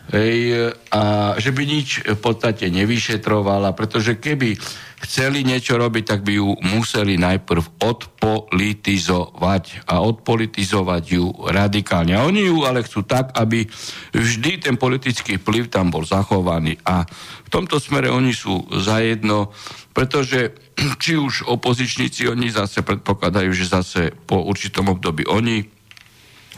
Hej, 0.07 0.71
a 0.87 1.35
že 1.35 1.51
by 1.51 1.67
nič 1.67 2.07
v 2.07 2.15
podstate 2.15 2.71
nevyšetrovala, 2.71 3.75
pretože 3.75 4.15
keby 4.15 4.55
chceli 5.03 5.43
niečo 5.43 5.75
robiť, 5.75 6.03
tak 6.07 6.23
by 6.23 6.39
ju 6.39 6.55
museli 6.63 7.19
najprv 7.19 7.83
odpolitizovať 7.83 9.83
a 9.83 9.99
odpolitizovať 9.99 11.03
ju 11.11 11.27
radikálne. 11.51 12.15
A 12.15 12.23
oni 12.23 12.47
ju 12.47 12.63
ale 12.63 12.87
chcú 12.87 13.03
tak, 13.03 13.35
aby 13.35 13.67
vždy 14.15 14.63
ten 14.63 14.79
politický 14.79 15.43
vplyv 15.43 15.67
tam 15.67 15.91
bol 15.91 16.07
zachovaný. 16.07 16.79
A 16.87 17.03
v 17.43 17.49
tomto 17.51 17.75
smere 17.75 18.07
oni 18.07 18.31
sú 18.31 18.63
zajedno, 18.79 19.51
pretože 19.91 20.55
či 21.03 21.19
už 21.19 21.51
opozičníci, 21.51 22.31
oni 22.31 22.47
zase 22.47 22.79
predpokladajú, 22.79 23.51
že 23.51 23.67
zase 23.67 24.15
po 24.23 24.39
určitom 24.39 24.87
období 24.87 25.27
oni 25.27 25.67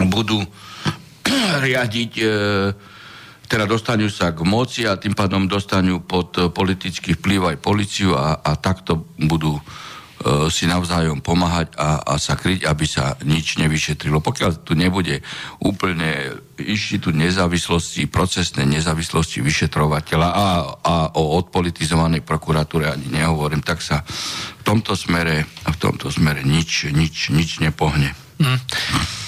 budú 0.05 0.37
riadiť 1.65 2.13
e, 2.21 2.25
teda 3.49 3.65
dostanú 3.65 4.05
sa 4.13 4.29
k 4.29 4.45
moci 4.45 4.85
a 4.85 4.93
tým 4.93 5.17
pádom 5.17 5.49
dostanú 5.49 6.05
pod 6.05 6.37
eh, 6.37 6.53
politický 6.53 7.17
vplyv 7.17 7.57
aj 7.57 7.57
policiu 7.65 8.13
a, 8.13 8.37
a 8.45 8.53
takto 8.55 9.09
budú 9.17 9.57
e, 9.57 9.61
si 10.51 10.67
navzájom 10.67 11.23
pomáhať 11.23 11.73
a, 11.79 12.03
a 12.03 12.13
sa 12.19 12.35
kryť, 12.35 12.67
aby 12.67 12.85
sa 12.85 13.15
nič 13.23 13.57
nevyšetrilo. 13.59 14.19
Pokiaľ 14.19 14.63
tu 14.63 14.75
nebude 14.75 15.23
úplne 15.63 16.39
inštitút 16.59 17.15
nezávislosti, 17.15 18.11
procesnej 18.11 18.67
nezávislosti 18.67 19.39
vyšetrovateľa 19.43 20.29
a, 20.29 20.47
a 20.83 20.95
o 21.15 21.39
odpolitizovanej 21.39 22.23
prokuratúre 22.23 22.91
ani 22.91 23.07
nehovorím, 23.11 23.63
tak 23.63 23.79
sa 23.79 24.03
v 24.59 24.61
tomto 24.63 24.93
smere, 24.93 25.47
v 25.47 25.77
tomto 25.79 26.11
smere 26.11 26.43
nič, 26.43 26.91
nič, 26.91 27.31
nič 27.31 27.63
nepohne. 27.63 28.28
Mm. 28.39 28.59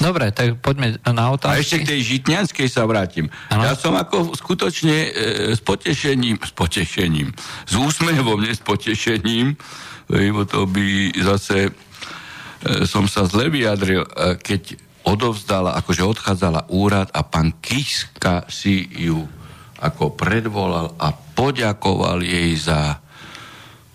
Dobre, 0.02 0.32
tak 0.32 0.58
poďme 0.64 0.98
na 1.04 1.36
otázky. 1.36 1.54
A 1.54 1.62
ešte 1.62 1.78
k 1.84 1.90
tej 1.94 2.02
žitňanskej 2.16 2.68
sa 2.72 2.88
vrátim. 2.88 3.28
Ano. 3.52 3.68
Ja 3.68 3.76
som 3.76 3.94
ako 3.94 4.34
skutočne 4.34 4.98
e, 5.08 5.10
s 5.54 5.62
potešením, 5.62 6.40
s 6.40 6.52
potešením, 6.56 7.30
s 7.68 7.74
úsmevom, 7.76 8.40
nie 8.40 8.56
s 8.56 8.64
potešením, 8.64 9.60
lebo 10.08 10.48
to 10.48 10.64
by 10.64 11.12
zase 11.20 11.70
e, 11.70 11.72
som 12.88 13.06
sa 13.06 13.28
zle 13.28 13.52
vyjadril, 13.52 14.08
e, 14.08 14.40
keď 14.40 14.80
odovzdala, 15.04 15.76
akože 15.84 16.08
odchádzala 16.08 16.72
úrad 16.72 17.12
a 17.12 17.22
pán 17.28 17.52
Kiska 17.60 18.48
si 18.48 18.88
ju 18.96 19.28
ako 19.82 20.14
predvolal 20.14 20.94
a 20.98 21.12
poďakoval 21.14 22.22
jej 22.22 22.54
za 22.58 23.02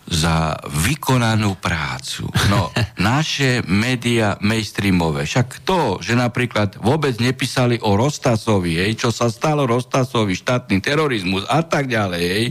za 0.06 0.54
vykonanú 0.70 1.58
prácu. 1.58 2.30
No, 2.46 2.70
naše 3.02 3.66
média 3.66 4.38
mainstreamové, 4.38 5.26
však 5.26 5.66
to, 5.66 5.98
že 5.98 6.14
napríklad 6.14 6.78
vôbec 6.78 7.18
nepísali 7.18 7.82
o 7.82 7.98
Rostasovi, 7.98 8.78
hej, 8.78 9.02
čo 9.06 9.10
sa 9.10 9.26
stalo 9.26 9.66
Rostasovi, 9.66 10.38
štátny 10.38 10.78
terorizmus 10.78 11.42
a 11.50 11.66
tak 11.66 11.90
ďalej, 11.90 12.22
hej, 12.22 12.46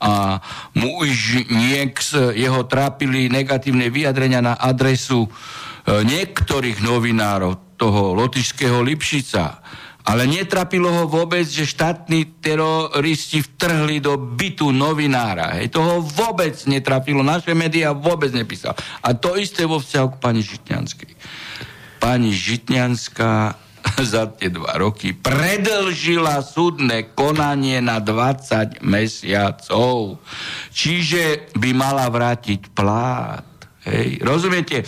a 0.00 0.40
mu 0.76 1.04
už 1.04 1.44
nieks, 1.52 2.16
jeho 2.16 2.64
trápili 2.64 3.28
negatívne 3.28 3.92
vyjadrenia 3.92 4.40
na 4.40 4.54
adresu 4.56 5.28
e, 5.28 5.30
niektorých 6.02 6.80
novinárov, 6.80 7.64
toho 7.74 8.14
lotišského 8.14 8.80
Lipšica, 8.86 9.60
ale 10.04 10.28
netrapilo 10.28 10.92
ho 10.92 11.04
vôbec, 11.08 11.48
že 11.48 11.64
štátni 11.64 12.36
teroristi 12.44 13.40
vtrhli 13.40 14.04
do 14.04 14.20
bytu 14.20 14.68
novinára. 14.68 15.56
Hej, 15.56 15.72
toho 15.72 16.04
vôbec 16.04 16.52
netrapilo. 16.68 17.24
Naše 17.24 17.56
médiá 17.56 17.96
vôbec 17.96 18.28
nepísal. 18.36 18.76
A 19.00 19.16
to 19.16 19.40
isté 19.40 19.64
vo 19.64 19.80
vzťahu 19.80 20.08
k 20.12 20.20
pani 20.20 20.44
Žitňanskej. 20.44 21.12
Pani 22.04 22.36
Žitňanská 22.36 23.56
za 24.12 24.28
tie 24.36 24.52
dva 24.52 24.76
roky 24.76 25.16
predlžila 25.16 26.44
súdne 26.44 27.08
konanie 27.16 27.80
na 27.80 27.96
20 27.96 28.84
mesiacov. 28.84 30.20
Čiže 30.68 31.56
by 31.56 31.70
mala 31.72 32.12
vrátiť 32.12 32.76
plát. 32.76 33.48
Hej, 33.88 34.20
rozumiete? 34.20 34.84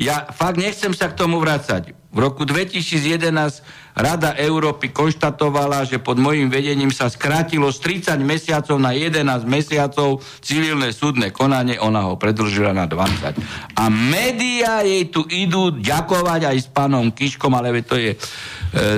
Ja 0.00 0.24
fakt 0.32 0.56
nechcem 0.56 0.96
sa 0.96 1.12
k 1.12 1.20
tomu 1.20 1.36
vrácať. 1.36 1.92
V 2.14 2.18
roku 2.18 2.48
2011 2.48 3.83
Rada 3.94 4.34
Európy 4.34 4.90
konštatovala, 4.90 5.86
že 5.86 6.02
pod 6.02 6.18
môjim 6.18 6.50
vedením 6.50 6.90
sa 6.90 7.06
skrátilo 7.06 7.70
z 7.70 8.02
30 8.10 8.18
mesiacov 8.26 8.74
na 8.82 8.90
11 8.90 9.22
mesiacov 9.46 10.18
civilné 10.42 10.90
súdne 10.90 11.30
konanie, 11.30 11.78
ona 11.78 12.10
ho 12.10 12.18
predlžila 12.18 12.74
na 12.74 12.90
20. 12.90 13.38
A 13.78 13.84
médiá 13.86 14.82
jej 14.82 15.06
tu 15.14 15.22
idú 15.30 15.70
ďakovať 15.78 16.40
aj 16.50 16.56
s 16.58 16.68
pánom 16.74 17.14
Kiškom, 17.14 17.54
ale 17.54 17.86
to 17.86 17.94
je 17.94 18.14
e, 18.14 18.18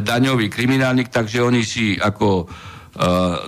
daňový 0.01 0.49
kriminálnik, 0.49 1.13
takže 1.13 1.45
oni 1.45 1.61
si 1.61 2.01
ako 2.01 2.29
e, 2.41 2.45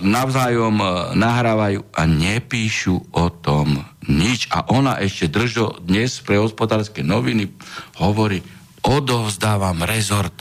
navzájom 0.05 0.77
e, 0.77 0.85
nahrávajú 1.17 1.81
a 1.97 2.05
nepíšu 2.05 3.09
o 3.09 3.25
tom 3.33 3.89
nič. 4.05 4.53
A 4.53 4.69
ona 4.69 5.01
ešte 5.01 5.25
držo 5.25 5.81
dnes 5.81 6.21
pre 6.21 6.37
hospodárske 6.37 7.01
noviny 7.01 7.49
hovorí, 7.97 8.45
odovzdávam 8.81 9.83
rezort 9.83 10.33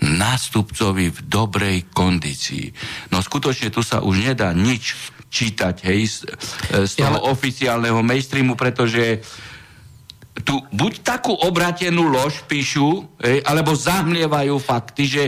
nástupcovi 0.00 1.10
v 1.10 1.18
dobrej 1.26 1.78
kondícii. 1.92 2.72
No 3.14 3.20
skutočne 3.20 3.70
tu 3.70 3.84
sa 3.84 4.00
už 4.00 4.32
nedá 4.32 4.54
nič 4.54 4.96
čítať 5.30 5.86
hej, 5.86 6.00
z, 6.10 6.14
z 6.90 6.92
toho 6.98 7.22
ja, 7.22 7.26
oficiálneho 7.30 8.02
mainstreamu, 8.02 8.58
pretože 8.58 9.22
tu 10.40 10.58
buď 10.72 10.92
takú 11.02 11.32
obratenú 11.34 12.08
lož 12.08 12.44
píšu, 12.46 13.06
hej, 13.20 13.42
alebo 13.44 13.76
zahmlievajú 13.76 14.56
fakty, 14.58 15.02
že, 15.06 15.24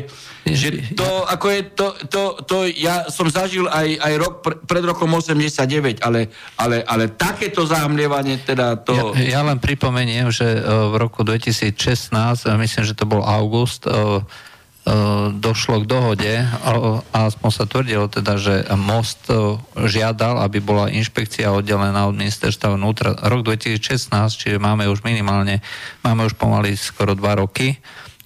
že 0.46 0.68
to, 0.94 1.06
ako 1.28 1.46
je, 1.50 1.60
to, 1.74 1.86
to, 2.08 2.22
to 2.46 2.56
ja 2.76 3.08
som 3.10 3.28
zažil 3.28 3.66
aj, 3.68 3.88
aj 3.98 4.12
rok, 4.18 4.32
pred 4.64 4.84
rokom 4.84 5.10
89, 5.12 6.02
ale, 6.02 6.30
ale, 6.58 6.82
ale 6.86 7.04
takéto 7.12 7.66
zahmlievanie 7.66 8.40
teda 8.42 8.80
to... 8.80 9.14
Ja, 9.18 9.38
ja 9.38 9.40
len 9.44 9.58
pripomeniem, 9.58 10.30
že 10.30 10.46
e, 10.46 10.60
v 10.64 10.94
roku 10.98 11.26
2016, 11.26 12.12
e, 12.12 12.56
myslím, 12.58 12.82
že 12.86 12.94
to 12.96 13.04
bol 13.06 13.22
august, 13.22 13.84
e, 13.86 14.22
došlo 15.38 15.86
k 15.86 15.86
dohode 15.86 16.32
a 16.34 17.18
aspoň 17.30 17.50
sa 17.54 17.64
tvrdilo 17.70 18.10
teda, 18.10 18.34
že 18.34 18.66
Most 18.74 19.30
žiadal, 19.78 20.42
aby 20.42 20.58
bola 20.58 20.90
inšpekcia 20.90 21.54
oddelená 21.54 22.10
od 22.10 22.18
ministerstva 22.18 22.74
vnútra 22.74 23.14
rok 23.30 23.46
2016, 23.46 24.10
čiže 24.34 24.58
máme 24.58 24.90
už 24.90 25.06
minimálne, 25.06 25.62
máme 26.02 26.26
už 26.26 26.34
pomaly 26.34 26.74
skoro 26.74 27.14
dva 27.14 27.38
roky 27.38 27.78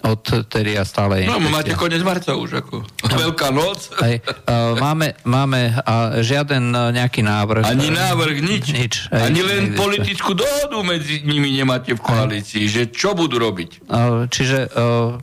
od 0.07 0.23
tedy 0.47 0.79
a 0.79 0.85
stále 0.87 1.27
No, 1.27 1.41
máte 1.51 1.75
konec 1.75 1.99
marca 2.07 2.37
už, 2.39 2.63
ako 2.63 2.85
no. 2.85 3.17
veľká 3.17 3.49
noc. 3.51 3.91
Aj, 3.99 4.15
uh, 4.23 4.79
máme, 4.79 5.19
máme 5.27 5.73
uh, 5.73 6.21
žiaden 6.23 6.71
nejaký 6.95 7.27
návrh. 7.27 7.65
Ani 7.67 7.91
návrh, 7.91 8.37
nič. 8.39 8.65
nič 8.71 8.95
aj, 9.11 9.33
Ani 9.33 9.41
len 9.43 9.73
neexistuje. 9.73 9.81
politickú 9.81 10.31
dohodu 10.37 10.79
medzi 10.87 11.25
nimi 11.27 11.51
nemáte 11.51 11.97
v 11.97 12.01
koalícii, 12.01 12.69
aj. 12.69 12.71
že 12.71 12.83
čo 12.93 13.17
budú 13.19 13.41
robiť. 13.41 13.89
Uh, 13.89 14.29
čiže 14.31 14.71
uh, 14.71 15.19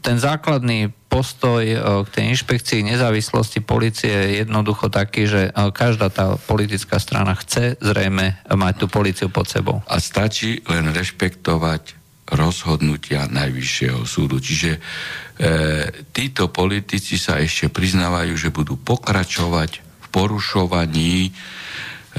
ten 0.00 0.16
základný 0.22 0.94
postoj 1.10 1.62
k 2.06 2.08
tej 2.14 2.24
inšpekcii 2.36 2.86
nezávislosti 2.86 3.58
policie 3.64 4.12
je 4.12 4.46
jednoducho 4.46 4.86
taký, 4.92 5.26
že 5.26 5.50
každá 5.74 6.12
tá 6.12 6.38
politická 6.38 7.02
strana 7.02 7.34
chce 7.34 7.74
zrejme 7.82 8.38
mať 8.46 8.74
tú 8.78 8.86
policiu 8.86 9.28
pod 9.32 9.50
sebou. 9.50 9.82
A 9.90 9.98
stačí 9.98 10.62
len 10.68 10.92
rešpektovať 10.94 11.98
rozhodnutia 12.28 13.24
Najvyššieho 13.24 14.04
súdu. 14.04 14.36
Čiže 14.36 14.76
e, 14.76 14.80
títo 16.12 16.52
politici 16.52 17.16
sa 17.16 17.40
ešte 17.40 17.72
priznávajú, 17.72 18.36
že 18.36 18.52
budú 18.52 18.76
pokračovať 18.76 19.80
v 19.80 20.06
porušovaní 20.12 21.32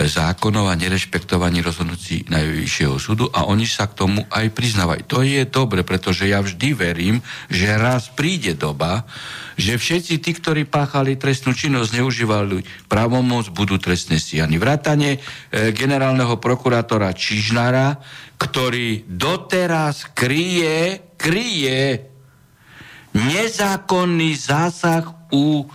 zákonov 0.05 0.71
a 0.71 0.79
nerešpektovaní 0.79 1.59
rozhodnutí 1.59 2.29
Najvyššieho 2.31 2.95
súdu 2.95 3.27
a 3.33 3.49
oni 3.49 3.67
sa 3.67 3.89
k 3.91 4.05
tomu 4.05 4.23
aj 4.31 4.53
priznávajú. 4.55 5.01
To 5.09 5.19
je 5.25 5.43
dobre, 5.43 5.83
pretože 5.83 6.29
ja 6.29 6.39
vždy 6.39 6.77
verím, 6.77 7.19
že 7.51 7.75
raz 7.75 8.07
príde 8.13 8.55
doba, 8.55 9.03
že 9.59 9.75
všetci 9.75 10.23
tí, 10.23 10.31
ktorí 10.31 10.63
páchali 10.69 11.19
trestnú 11.19 11.51
činnosť, 11.51 11.99
neužívali 11.99 12.63
právomoc, 12.87 13.51
budú 13.51 13.75
trestne 13.75 14.15
stíhaní. 14.15 14.55
Vrátane 14.55 15.17
e, 15.17 15.19
generálneho 15.75 16.39
prokurátora 16.39 17.11
Čižnára, 17.11 17.99
ktorý 18.39 19.03
doteraz 19.03 20.07
kryje, 20.15 21.11
kryje 21.19 22.07
nezákonný 23.11 24.37
zásah 24.37 25.03
u 25.33 25.67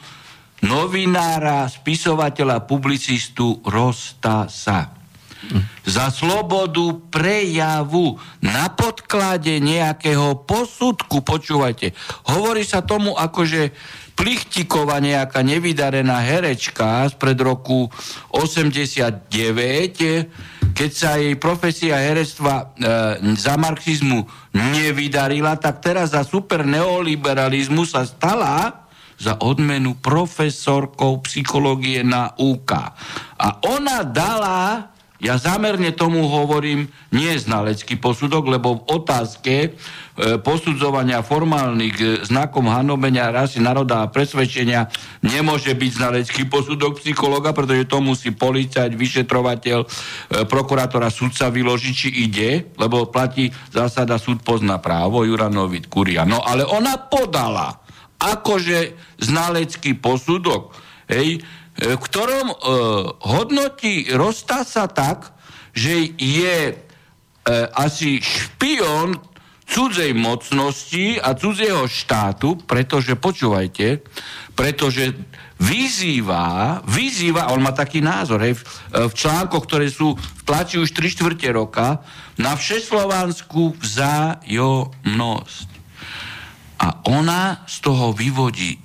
novinára, 0.65 1.69
spisovateľa, 1.69 2.65
publicistu 2.65 3.61
Rostasa. 3.69 4.97
Za 5.85 6.09
slobodu 6.09 6.97
prejavu 7.13 8.17
na 8.41 8.73
podklade 8.73 9.61
nejakého 9.61 10.41
posudku, 10.49 11.21
počúvajte, 11.21 11.93
hovorí 12.33 12.65
sa 12.65 12.81
tomu 12.81 13.13
akože 13.13 13.77
Plichtiková 14.15 15.03
nejaká 15.03 15.43
nevydarená 15.43 16.23
herečka 16.23 17.11
z 17.11 17.19
pred 17.19 17.35
roku 17.35 17.91
89, 18.31 19.27
keď 20.71 20.91
sa 20.95 21.19
jej 21.19 21.35
profesia 21.35 21.99
herectva 21.99 22.55
e, 22.55 22.65
za 23.35 23.59
marxizmu 23.59 24.23
nevydarila, 24.55 25.59
tak 25.59 25.83
teraz 25.83 26.15
za 26.15 26.23
super 26.23 26.63
neoliberalizmu 26.63 27.83
sa 27.83 28.07
stala 28.07 28.84
za 29.19 29.39
odmenu 29.41 29.97
profesorkou 29.99 31.23
psychológie 31.25 32.03
na 32.03 32.35
UK. 32.37 32.71
A 33.39 33.49
ona 33.65 34.03
dala 34.05 34.95
ja 35.25 35.41
zámerne 35.41 35.89
tomu 35.97 36.29
hovorím 36.29 36.85
nie 37.09 37.33
znalecký 37.33 37.97
posudok, 37.97 38.45
lebo 38.45 38.83
v 38.83 38.99
otázke 38.99 39.55
e, 39.57 39.69
posudzovania 40.37 41.25
formálnych 41.25 41.97
e, 41.97 42.07
znakom 42.29 42.69
hanobenia 42.69 43.33
rasy, 43.33 43.57
národa 43.57 44.05
a 44.05 44.13
presvedčenia 44.13 44.93
nemôže 45.25 45.73
byť 45.73 45.91
znalecký 45.97 46.45
posudok 46.45 47.01
psychologa, 47.01 47.57
pretože 47.57 47.89
to 47.89 48.05
musí 48.05 48.37
policajt, 48.37 48.93
vyšetrovateľ, 48.93 49.79
e, 49.81 49.89
prokurátora, 50.45 51.09
sudca 51.09 51.49
vyložiť, 51.49 51.95
či 51.97 52.09
ide, 52.29 52.75
lebo 52.77 53.09
platí 53.09 53.49
zásada 53.73 54.21
súd 54.21 54.45
pozná 54.45 54.77
právo, 54.77 55.25
Juranovit, 55.25 55.89
Kuria. 55.89 56.29
No 56.29 56.45
ale 56.45 56.69
ona 56.69 57.01
podala 57.01 57.84
akože 58.33 58.97
znalecký 59.21 60.01
posudok, 60.01 60.73
hej, 61.13 61.45
E, 61.75 61.99
v 61.99 62.01
ktorom 62.01 62.55
e, 62.55 62.57
hodnotí 63.27 64.07
Rostasa 64.15 64.87
tak, 64.87 65.35
že 65.75 66.15
je 66.15 66.71
e, 66.71 66.75
asi 67.75 68.23
špion 68.23 69.19
cudzej 69.67 70.15
mocnosti 70.15 71.19
a 71.19 71.35
cudzieho 71.35 71.91
štátu, 71.91 72.63
pretože, 72.63 73.19
počúvajte, 73.19 74.07
pretože 74.55 75.19
vyzýva, 75.59 76.79
vyzýva, 76.87 77.51
on 77.51 77.65
má 77.65 77.75
taký 77.75 77.99
názor, 77.99 78.45
hej, 78.45 78.55
v, 78.55 78.63
v 79.11 79.13
článkoch, 79.17 79.65
ktoré 79.67 79.91
sú 79.91 80.15
v 80.15 80.43
tlači 80.47 80.79
už 80.79 80.95
3 80.95 81.11
čtvrte 81.19 81.49
roka, 81.51 82.07
na 82.39 82.55
všeslovanskú 82.55 83.75
vzájomnosť. 83.83 85.74
A 86.85 87.01
ona 87.09 87.65
z 87.65 87.81
toho 87.81 88.13
vyvodí 88.13 88.77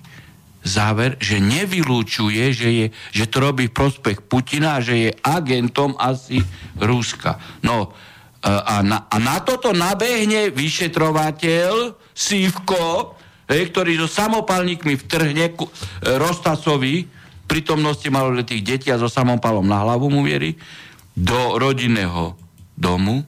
záver, 0.63 1.20
že 1.20 1.44
nevylúčuje, 1.44 2.44
že, 2.56 2.70
je, 2.72 2.86
že 3.12 3.25
to 3.27 3.44
robí 3.44 3.68
prospech 3.68 4.24
Putina 4.24 4.79
že 4.79 4.96
je 4.96 5.12
agentom 5.24 5.96
asi 6.00 6.39
Ruska. 6.79 7.36
No 7.63 7.91
e, 8.39 8.48
a 8.48 8.79
na, 8.79 9.08
a 9.12 9.15
na 9.20 9.44
toto 9.44 9.75
nabehne 9.75 10.51
vyšetrovateľ 10.56 11.96
Sivko, 12.15 13.15
hej, 13.51 13.72
ktorý 13.72 14.00
so 14.03 14.08
samopalníkmi 14.08 14.96
vtrhne 14.96 15.56
ku, 15.56 15.68
e, 15.68 15.72
Rostasovi 16.15 17.08
prítomnosti 17.50 18.06
maloletých 18.08 18.62
detí 18.62 18.88
a 18.94 19.01
so 19.01 19.10
samopalom 19.10 19.65
na 19.65 19.82
hlavu 19.82 20.08
mu 20.08 20.22
vieri 20.24 20.56
do 21.18 21.58
rodinného 21.58 22.38
domu 22.77 23.25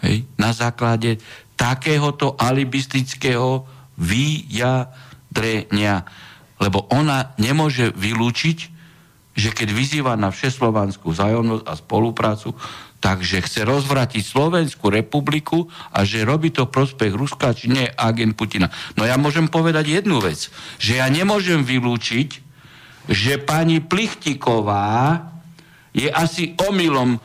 hej, 0.00 0.24
na 0.38 0.54
základe 0.54 1.18
takéhoto 1.58 2.38
alibistického 2.38 3.73
vyjadrenia 3.98 6.06
lebo 6.62 6.86
ona 6.90 7.34
nemôže 7.36 7.90
vylúčiť, 7.92 8.58
že 9.34 9.50
keď 9.50 9.68
vyzýva 9.74 10.14
na 10.14 10.30
všeslovanskú 10.30 11.10
vzájomnosť 11.10 11.64
a 11.66 11.74
spoluprácu, 11.74 12.54
takže 13.02 13.44
chce 13.44 13.66
rozvratiť 13.66 14.22
Slovenskú 14.24 14.88
republiku 14.88 15.68
a 15.92 16.06
že 16.06 16.24
robí 16.24 16.54
to 16.54 16.70
prospech 16.70 17.12
Ruska, 17.12 17.52
či 17.52 17.68
nie 17.68 17.84
agent 17.84 18.38
Putina. 18.38 18.72
No 18.96 19.04
ja 19.04 19.20
môžem 19.20 19.50
povedať 19.50 20.00
jednu 20.00 20.24
vec, 20.24 20.48
že 20.80 21.02
ja 21.02 21.06
nemôžem 21.10 21.66
vylúčiť, 21.66 22.28
že 23.10 23.36
pani 23.36 23.84
Plichtiková 23.84 25.20
je 25.92 26.08
asi 26.08 26.56
omylom 26.56 27.20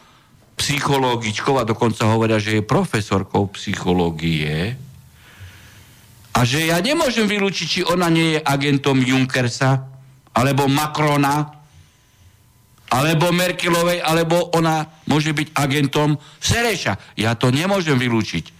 psychologičkou 0.59 1.55
a 1.55 1.63
dokonca 1.63 2.11
hovoria, 2.11 2.35
že 2.35 2.59
je 2.59 2.67
profesorkou 2.67 3.47
psychológie, 3.55 4.75
a 6.33 6.45
že 6.45 6.69
ja 6.69 6.77
nemôžem 6.79 7.25
vylúčiť, 7.25 7.67
či 7.67 7.81
ona 7.83 8.07
nie 8.07 8.37
je 8.37 8.39
agentom 8.45 9.01
Junkersa, 9.01 9.89
alebo 10.33 10.69
Macrona, 10.69 11.59
alebo 12.89 13.29
Merkelovej, 13.29 14.01
alebo 14.01 14.49
ona 14.57 14.89
môže 15.05 15.29
byť 15.33 15.53
agentom 15.53 16.17
Sereša. 16.41 17.17
Ja 17.17 17.37
to 17.37 17.53
nemôžem 17.53 18.01
vylúčiť. 18.01 18.57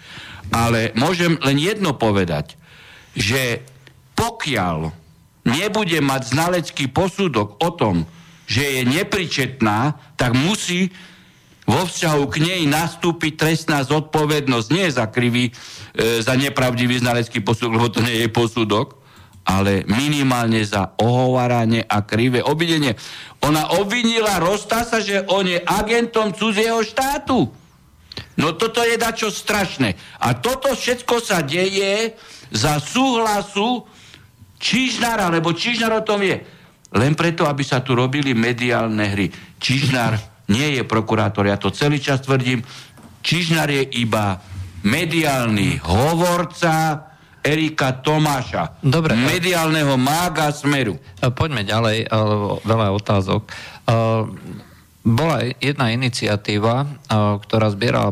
Ale 0.50 0.94
môžem 0.98 1.38
len 1.46 1.58
jedno 1.62 1.94
povedať, 1.98 2.58
že 3.14 3.66
pokiaľ 4.18 4.94
nebude 5.46 5.98
mať 6.02 6.22
znalecký 6.36 6.90
posudok 6.90 7.58
o 7.62 7.70
tom, 7.74 8.06
že 8.50 8.66
je 8.66 8.82
nepričetná, 8.86 9.98
tak 10.18 10.34
musí 10.34 10.90
vo 11.70 11.86
vzťahu 11.86 12.24
k 12.34 12.36
nej 12.42 12.62
nastúpiť 12.66 13.38
trestná 13.38 13.86
zodpovednosť 13.86 14.68
nie 14.74 14.90
za 14.90 15.06
krivý, 15.06 15.54
e, 15.94 16.26
za 16.26 16.34
nepravdivý 16.34 16.98
znalecký 16.98 17.46
posudok, 17.46 17.78
lebo 17.78 17.90
to 17.94 18.02
nie 18.02 18.26
je 18.26 18.30
posudok, 18.34 18.98
ale 19.46 19.86
minimálne 19.86 20.66
za 20.66 20.98
ohováranie 20.98 21.86
a 21.86 22.02
krivé 22.02 22.42
obvinenie. 22.42 22.98
Ona 23.46 23.78
obvinila 23.78 24.42
Rostasa, 24.42 24.98
že 24.98 25.22
on 25.30 25.46
je 25.46 25.62
agentom 25.62 26.34
cudzieho 26.34 26.82
štátu. 26.82 27.50
No 28.36 28.48
toto 28.58 28.82
je 28.82 28.98
dačo 28.98 29.30
strašné. 29.30 29.94
A 30.26 30.34
toto 30.38 30.74
všetko 30.74 31.22
sa 31.22 31.46
deje 31.46 32.18
za 32.50 32.82
súhlasu 32.82 33.86
Čižnára, 34.60 35.32
lebo 35.32 35.56
Čižnár 35.56 36.04
o 36.04 36.06
tom 36.06 36.20
je. 36.20 36.44
Len 36.92 37.14
preto, 37.16 37.48
aby 37.48 37.64
sa 37.64 37.80
tu 37.80 37.96
robili 37.96 38.36
mediálne 38.36 39.08
hry. 39.08 39.32
Čižnár 39.56 40.29
nie 40.50 40.76
je 40.76 40.84
prokurátor, 40.84 41.46
ja 41.46 41.56
to 41.62 41.70
celý 41.70 42.02
čas 42.02 42.26
tvrdím. 42.26 42.66
Čižnar 43.22 43.70
je 43.70 43.86
iba 44.02 44.42
mediálny 44.82 45.80
hovorca 45.86 47.06
Erika 47.40 48.04
Tomáša. 48.04 48.84
Dobre. 48.84 49.16
Mediálneho 49.16 49.96
mága 49.96 50.52
Smeru. 50.52 51.00
Poďme 51.20 51.64
ďalej, 51.64 52.12
veľa 52.68 52.88
otázok. 52.92 53.48
Bola 55.00 55.38
jedna 55.64 55.96
iniciatíva, 55.96 56.84
ktorá 57.48 57.72
zbierala 57.72 58.12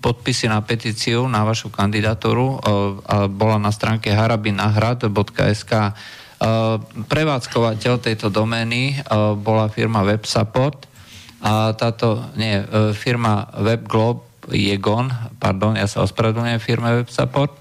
podpisy 0.00 0.48
na 0.48 0.64
petíciu 0.64 1.28
na 1.28 1.44
vašu 1.44 1.68
kandidatúru 1.68 2.56
a 3.04 3.28
bola 3.28 3.60
na 3.60 3.68
stránke 3.68 4.08
harabinahrad.sk 4.08 5.72
prevádzkovateľ 7.08 7.94
tejto 8.00 8.32
domény 8.32 9.04
bola 9.44 9.68
firma 9.68 10.00
WebSupport 10.04 10.93
a 11.44 11.76
táto, 11.76 12.32
nie, 12.40 12.56
e, 12.56 12.96
firma 12.96 13.44
WebGlobe 13.52 14.48
Jegon, 14.56 15.12
pardon, 15.36 15.76
ja 15.76 15.84
sa 15.84 16.00
ospravedlňujem 16.08 16.60
firme 16.60 16.88
WebSupport, 17.04 17.52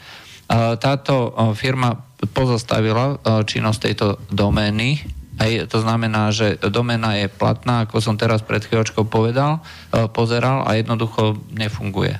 táto 0.79 1.15
e, 1.15 1.31
firma 1.51 1.99
pozastavila 2.31 3.05
e, 3.11 3.15
činnosť 3.43 3.79
tejto 3.83 4.07
domény, 4.31 5.03
aj 5.35 5.67
to 5.67 5.83
znamená, 5.83 6.31
že 6.31 6.55
doména 6.71 7.19
je 7.19 7.27
platná, 7.27 7.83
ako 7.83 7.99
som 7.99 8.15
teraz 8.15 8.39
pred 8.45 8.63
chvíľočkou 8.63 9.09
povedal, 9.09 9.65
pozeral 10.13 10.61
a 10.61 10.77
jednoducho 10.77 11.41
nefunguje. 11.49 12.13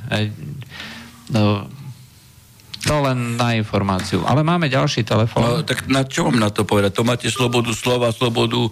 To 2.83 2.99
len 2.99 3.39
na 3.39 3.55
informáciu. 3.55 4.27
Ale 4.27 4.43
máme 4.43 4.67
ďalší 4.67 5.07
telefón. 5.07 5.39
No, 5.39 5.63
tak 5.63 5.87
na 5.87 6.03
čo 6.03 6.27
mám 6.27 6.35
na 6.35 6.51
to 6.51 6.67
povedať? 6.67 6.91
To 6.99 7.07
máte 7.07 7.31
slobodu 7.31 7.71
slova, 7.71 8.11
slobodu 8.11 8.59
e, 8.59 8.71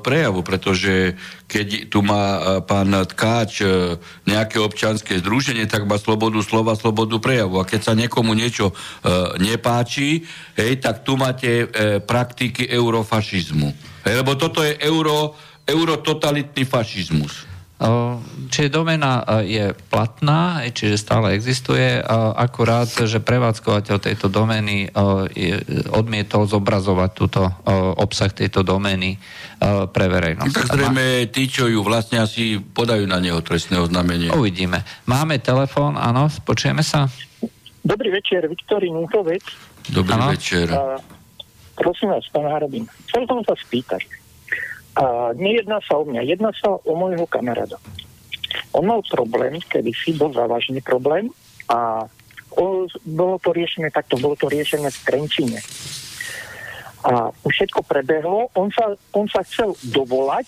prejavu, 0.00 0.40
pretože 0.40 1.12
keď 1.44 1.92
tu 1.92 2.00
má 2.00 2.24
e, 2.32 2.40
pán 2.64 2.88
Tkáč 2.88 3.60
e, 3.60 4.00
nejaké 4.24 4.56
občanské 4.56 5.20
združenie, 5.20 5.68
tak 5.68 5.84
má 5.84 6.00
slobodu 6.00 6.40
slova, 6.40 6.72
slobodu 6.80 7.20
prejavu. 7.20 7.60
A 7.60 7.68
keď 7.68 7.80
sa 7.84 7.92
niekomu 7.92 8.32
niečo 8.32 8.72
e, 8.72 8.74
nepáči, 9.36 10.24
hej, 10.56 10.80
tak 10.80 11.04
tu 11.04 11.20
máte 11.20 11.68
e, 11.68 12.00
praktiky 12.00 12.72
eurofašizmu. 12.72 13.68
Hej, 14.08 14.14
lebo 14.24 14.32
toto 14.32 14.64
je 14.64 14.80
euro, 14.80 15.36
eurototalitný 15.68 16.64
fašizmus. 16.64 17.51
Čiže 18.52 18.68
domena 18.70 19.42
je 19.42 19.74
platná, 19.90 20.62
čiže 20.70 20.94
stále 20.94 21.34
existuje, 21.34 21.98
akurát, 22.38 22.86
že 22.86 23.18
prevádzkovateľ 23.18 23.96
tejto 23.98 24.30
domény 24.30 24.92
odmietol 25.90 26.46
zobrazovať 26.46 27.10
túto 27.10 27.42
obsah 27.98 28.30
tejto 28.30 28.62
domény 28.62 29.18
pre 29.90 30.06
verejnosť. 30.06 30.54
Tak 30.54 30.78
zrejme 30.78 31.26
tí, 31.34 31.50
čo 31.50 31.66
ju 31.66 31.82
vlastne 31.82 32.22
asi 32.22 32.62
podajú 32.62 33.02
na 33.10 33.18
neho 33.18 33.42
trestné 33.42 33.82
oznámenie. 33.82 34.30
Uvidíme. 34.30 34.86
Máme 35.10 35.42
telefón, 35.42 35.98
áno, 35.98 36.30
počujeme 36.46 36.86
sa? 36.86 37.10
Dobrý 37.82 38.14
večer, 38.14 38.46
Viktorín 38.46 38.94
Útovec. 38.94 39.42
Dobrý 39.90 40.14
ano. 40.14 40.30
večer. 40.30 40.70
prosím 41.74 42.14
vás, 42.14 42.22
pán 42.30 42.46
Harabin, 42.46 42.86
chcel 43.10 43.26
som 43.26 43.42
sa 43.42 43.58
spýtať. 43.58 44.21
A 44.92 45.32
nejedná 45.32 45.80
sa 45.80 45.96
o 45.96 46.04
mňa, 46.04 46.20
jedná 46.28 46.52
sa 46.52 46.76
o 46.76 46.92
môjho 46.92 47.24
kamaráda. 47.24 47.80
On 48.76 48.84
mal 48.84 49.00
problém, 49.08 49.56
kedy 49.60 49.92
si 49.96 50.12
bol 50.12 50.32
závažný 50.32 50.84
problém 50.84 51.32
a 51.68 52.04
o, 52.52 52.84
bolo 53.04 53.40
to 53.40 53.56
riešené 53.56 53.88
takto, 53.88 54.20
bolo 54.20 54.36
to 54.36 54.52
riešené 54.52 54.88
v 54.92 55.02
Trenčine. 55.04 55.60
A 57.02 57.32
už 57.44 57.52
všetko 57.52 57.82
prebehlo, 57.88 58.52
on 58.52 58.68
sa, 58.68 58.92
on 59.16 59.26
sa 59.28 59.40
chcel 59.48 59.72
dovolať 59.90 60.46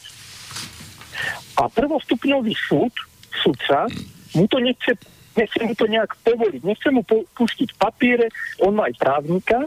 a 1.57 1.67
prvostupňový 1.71 2.55
súd, 2.55 2.93
sudca, 3.33 3.89
mu 4.35 4.45
to 4.47 4.59
nechce, 4.61 4.93
nechce 5.35 5.61
mu 5.65 5.75
to 5.75 5.87
nejak 5.89 6.15
povoliť, 6.23 6.63
nechce 6.63 6.89
mu 6.91 7.03
pu- 7.03 7.27
pustiť 7.35 7.75
papiere, 7.79 8.29
on 8.63 8.77
má 8.77 8.87
aj 8.91 8.95
právnika, 8.99 9.59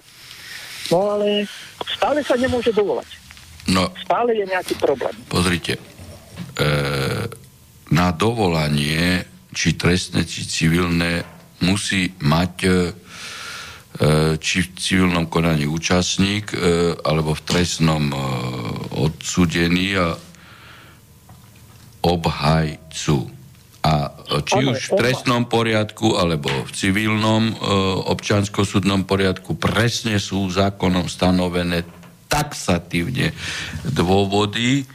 no 0.91 0.97
ale 1.17 1.49
stále 1.87 2.21
sa 2.23 2.37
nemôže 2.39 2.71
dovolať. 2.71 3.26
No, 3.67 3.91
Stále 3.99 4.31
je 4.31 4.45
nejaký 4.47 4.75
problém. 4.79 5.11
pozrite, 5.27 5.75
e, 5.75 5.81
na 7.91 8.07
dovolanie, 8.15 9.27
či 9.51 9.75
trestné, 9.75 10.23
či 10.23 10.47
civilné, 10.47 11.23
musí 11.63 12.15
mať 12.23 12.53
e, 12.63 12.71
či 14.37 14.57
v 14.61 14.69
civilnom 14.77 15.25
konaní 15.25 15.65
účastník, 15.65 16.53
e, 16.53 16.57
alebo 17.01 17.33
v 17.33 17.41
trestnom 17.43 18.03
e, 18.13 18.17
odsúdený 18.93 19.97
a 19.97 20.13
obhajcu. 22.05 23.17
A 23.81 23.93
e, 24.07 24.43
či 24.45 24.61
už 24.63 24.93
v 24.93 24.97
trestnom 25.01 25.49
poriadku, 25.49 26.13
alebo 26.13 26.47
v 26.47 26.71
civilnom 26.71 27.49
e, 27.49 27.53
občansko-súdnom 28.05 29.09
poriadku 29.09 29.57
presne 29.57 30.21
sú 30.21 30.45
zákonom 30.45 31.09
stanovené 31.09 31.81
taxatívne 32.27 33.31
dôvody, 33.87 34.85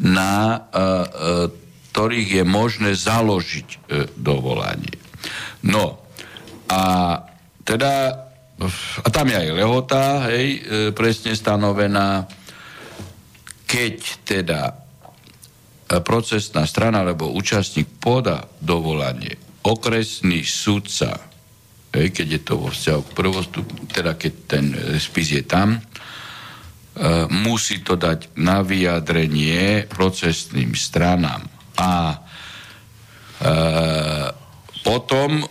na 0.00 0.56
e, 0.56 0.58
e, 0.58 0.88
ktorých 1.92 2.30
je 2.40 2.44
možné 2.46 2.90
založiť 2.96 3.68
e, 3.68 3.78
dovolanie. 4.16 4.96
No, 5.68 6.00
a 6.72 6.82
teda, 7.60 7.92
a 9.04 9.08
tam 9.12 9.26
je 9.28 9.36
aj 9.36 9.50
lehota, 9.52 10.04
hej, 10.32 10.64
presne 10.96 11.36
stanovená, 11.36 12.24
keď 13.68 13.94
teda 14.24 14.60
procesná 16.00 16.64
strana 16.64 17.04
alebo 17.04 17.34
účastník 17.34 18.00
poda 18.00 18.46
dovolanie, 18.62 19.36
okresný 19.66 20.46
sudca, 20.46 21.20
hej, 21.92 22.08
keď 22.14 22.26
je 22.38 22.40
to 22.40 22.54
vo 22.56 22.68
vzťahu 22.72 23.00
k 23.04 23.16
prvostup, 23.18 23.66
teda 23.92 24.16
keď 24.16 24.32
ten 24.48 24.64
spis 24.96 25.36
je 25.36 25.44
tam, 25.44 25.82
musí 27.30 27.86
to 27.86 27.94
dať 27.94 28.34
na 28.34 28.66
vyjadrenie 28.66 29.86
procesným 29.86 30.74
stranám. 30.74 31.46
A 31.78 32.12
e, 32.12 32.16
potom 34.84 35.46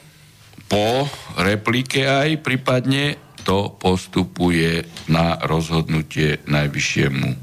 po 0.70 1.10
replike 1.42 2.06
aj 2.06 2.44
prípadne 2.46 3.18
to 3.42 3.74
postupuje 3.74 4.86
na 5.10 5.42
rozhodnutie 5.42 6.44
najvyššiemu 6.46 7.28
e, 7.30 7.38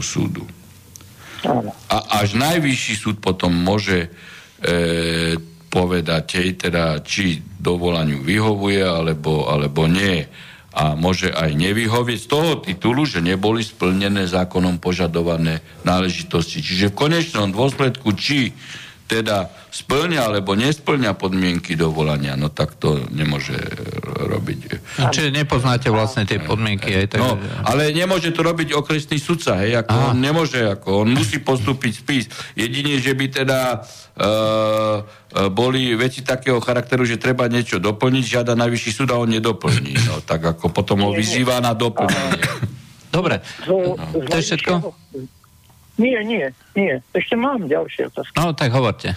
súdu. 0.00 0.46
A 1.92 2.24
až 2.24 2.40
najvyšší 2.40 2.94
súd 2.96 3.16
potom 3.20 3.52
môže 3.52 4.08
e, 4.64 5.36
povedať, 5.68 6.40
hej, 6.40 6.50
teda, 6.56 7.04
či 7.04 7.42
dovolaniu 7.60 8.24
vyhovuje, 8.24 8.80
alebo, 8.80 9.50
alebo 9.50 9.84
nie. 9.84 10.24
A 10.74 10.98
môže 10.98 11.30
aj 11.30 11.54
nevyhovieť 11.54 12.18
z 12.18 12.30
toho 12.30 12.52
titulu, 12.58 13.06
že 13.06 13.22
neboli 13.22 13.62
splnené 13.62 14.26
zákonom 14.26 14.82
požadované 14.82 15.62
náležitosti. 15.86 16.58
Čiže 16.58 16.90
v 16.90 16.98
konečnom 16.98 17.54
dôsledku, 17.54 18.10
či 18.18 18.50
teda 19.04 19.52
splňa 19.68 20.32
alebo 20.32 20.56
nesplňa 20.56 21.12
podmienky 21.12 21.76
dovolania, 21.76 22.40
no 22.40 22.48
tak 22.48 22.80
to 22.80 23.04
nemôže 23.12 23.56
robiť. 24.24 24.58
No, 24.96 25.12
čiže 25.12 25.28
nepoznáte 25.28 25.92
vlastne 25.92 26.24
tie 26.24 26.40
podmienky. 26.40 27.04
Aj, 27.04 27.06
tak, 27.12 27.20
No, 27.20 27.36
ale 27.68 27.92
nemôže 27.92 28.32
to 28.32 28.40
robiť 28.40 28.72
okresný 28.72 29.20
sudca, 29.20 29.60
hej, 29.60 29.84
ako 29.84 29.92
Aha. 29.92 30.06
on 30.12 30.16
nemôže, 30.24 30.60
ako 30.64 31.04
on 31.04 31.12
musí 31.12 31.36
postúpiť 31.44 31.92
spis. 31.92 32.24
Jedine, 32.56 32.96
že 32.96 33.12
by 33.12 33.26
teda 33.28 33.84
uh, 33.84 35.04
boli 35.52 35.92
veci 36.00 36.24
takého 36.24 36.56
charakteru, 36.64 37.04
že 37.04 37.20
treba 37.20 37.44
niečo 37.44 37.76
doplniť, 37.76 38.24
žiada 38.24 38.56
najvyšší 38.56 38.90
súd 39.04 39.12
a 39.12 39.20
on 39.20 39.28
nedoplní. 39.28 40.00
No, 40.08 40.24
tak 40.24 40.48
ako 40.48 40.72
potom 40.72 41.04
ho 41.04 41.12
vyzýva 41.12 41.60
na 41.60 41.76
doplnenie. 41.76 42.40
Dobre, 43.12 43.44
to 44.26 44.34
je 44.34 44.42
všetko? 44.42 44.72
Nie, 45.94 46.26
nie, 46.26 46.50
nie. 46.74 46.98
Ešte 47.14 47.38
mám 47.38 47.70
ďalšie 47.70 48.10
otázky. 48.10 48.34
No, 48.34 48.50
tak 48.50 48.74
hovorte. 48.74 49.14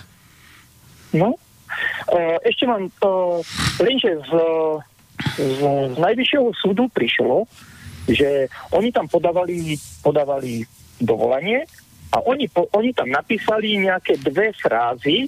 No. 1.13 1.33
E, 2.13 2.37
ešte 2.45 2.69
mám, 2.69 2.85
to, 3.01 3.41
lenže 3.81 4.21
z, 4.21 4.31
z, 5.41 5.61
z 5.65 5.97
najvyššieho 5.97 6.47
súdu 6.53 6.85
prišlo, 6.93 7.49
že 8.07 8.47
oni 8.71 8.93
tam 8.93 9.09
podávali, 9.09 9.75
podávali 10.05 10.63
dovolanie 11.01 11.65
a 12.13 12.23
oni, 12.23 12.47
po, 12.47 12.69
oni 12.71 12.93
tam 12.93 13.09
napísali 13.11 13.81
nejaké 13.81 14.15
dve 14.21 14.53
frázy, 14.55 15.27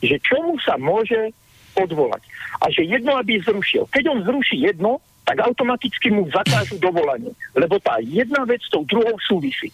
že 0.00 0.16
čomu 0.22 0.56
sa 0.62 0.78
môže 0.80 1.34
odvolať. 1.74 2.22
A 2.62 2.70
že 2.70 2.86
jedno, 2.86 3.18
aby 3.18 3.42
zrušil. 3.42 3.90
Keď 3.90 4.04
on 4.08 4.18
zruší 4.22 4.62
jedno, 4.62 5.02
tak 5.24 5.40
automaticky 5.42 6.12
mu 6.12 6.28
zakážu 6.30 6.78
dovolanie. 6.78 7.32
Lebo 7.56 7.80
tá 7.80 7.98
jedna 7.98 8.44
vec 8.46 8.62
s 8.62 8.70
tou 8.70 8.86
druhou 8.86 9.16
súvisí. 9.24 9.72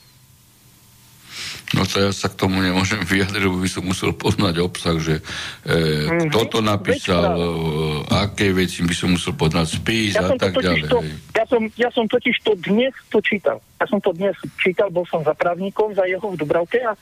No 1.71 1.87
to 1.87 2.03
ja 2.03 2.11
sa 2.11 2.27
k 2.27 2.35
tomu 2.35 2.59
nemôžem 2.59 2.99
vyjadriť, 3.13 3.43
lebo 3.47 3.63
by 3.63 3.71
som 3.71 3.87
musel 3.87 4.11
poznať 4.11 4.59
obsah, 4.59 4.97
že 4.99 5.23
e, 5.63 6.27
kto 6.27 6.41
to 6.51 6.59
napísal, 6.59 7.23
e, 7.31 7.39
aké 8.11 8.51
veci 8.51 8.83
by 8.83 8.95
som 8.95 9.15
musel 9.15 9.39
poznať 9.39 9.79
spis 9.79 10.19
Ja 10.19 10.27
a 10.27 10.35
tak 10.35 10.59
ďalej. 10.59 10.91
to, 10.91 10.99
ja, 11.31 11.45
som, 11.47 11.63
ja 11.79 11.89
som 11.95 12.05
totiž 12.11 12.37
to 12.43 12.59
dnes 12.59 12.91
to 13.07 13.23
čítal. 13.23 13.63
Ja 13.79 13.87
som 13.87 14.03
to 14.03 14.11
dnes 14.11 14.35
čítal, 14.59 14.91
bol 14.91 15.07
som 15.07 15.23
za 15.23 15.33
právnikom, 15.33 15.95
za 15.95 16.03
jeho 16.11 16.27
v 16.27 16.37
Dubravke 16.37 16.83
a 16.83 16.99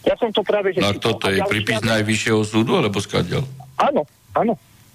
ja 0.00 0.14
som 0.16 0.32
to 0.32 0.40
práve 0.40 0.72
že 0.72 0.80
No 0.80 0.90
a 0.90 0.96
toto 0.96 1.28
je 1.28 1.42
ďalšia 1.42 1.50
prípis 1.50 1.76
vec- 1.82 1.90
najvyššieho 1.90 2.40
súdu, 2.46 2.78
alebo 2.78 3.02
skadiaľ? 3.02 3.44
Áno, 3.76 4.06
áno. 4.32 4.54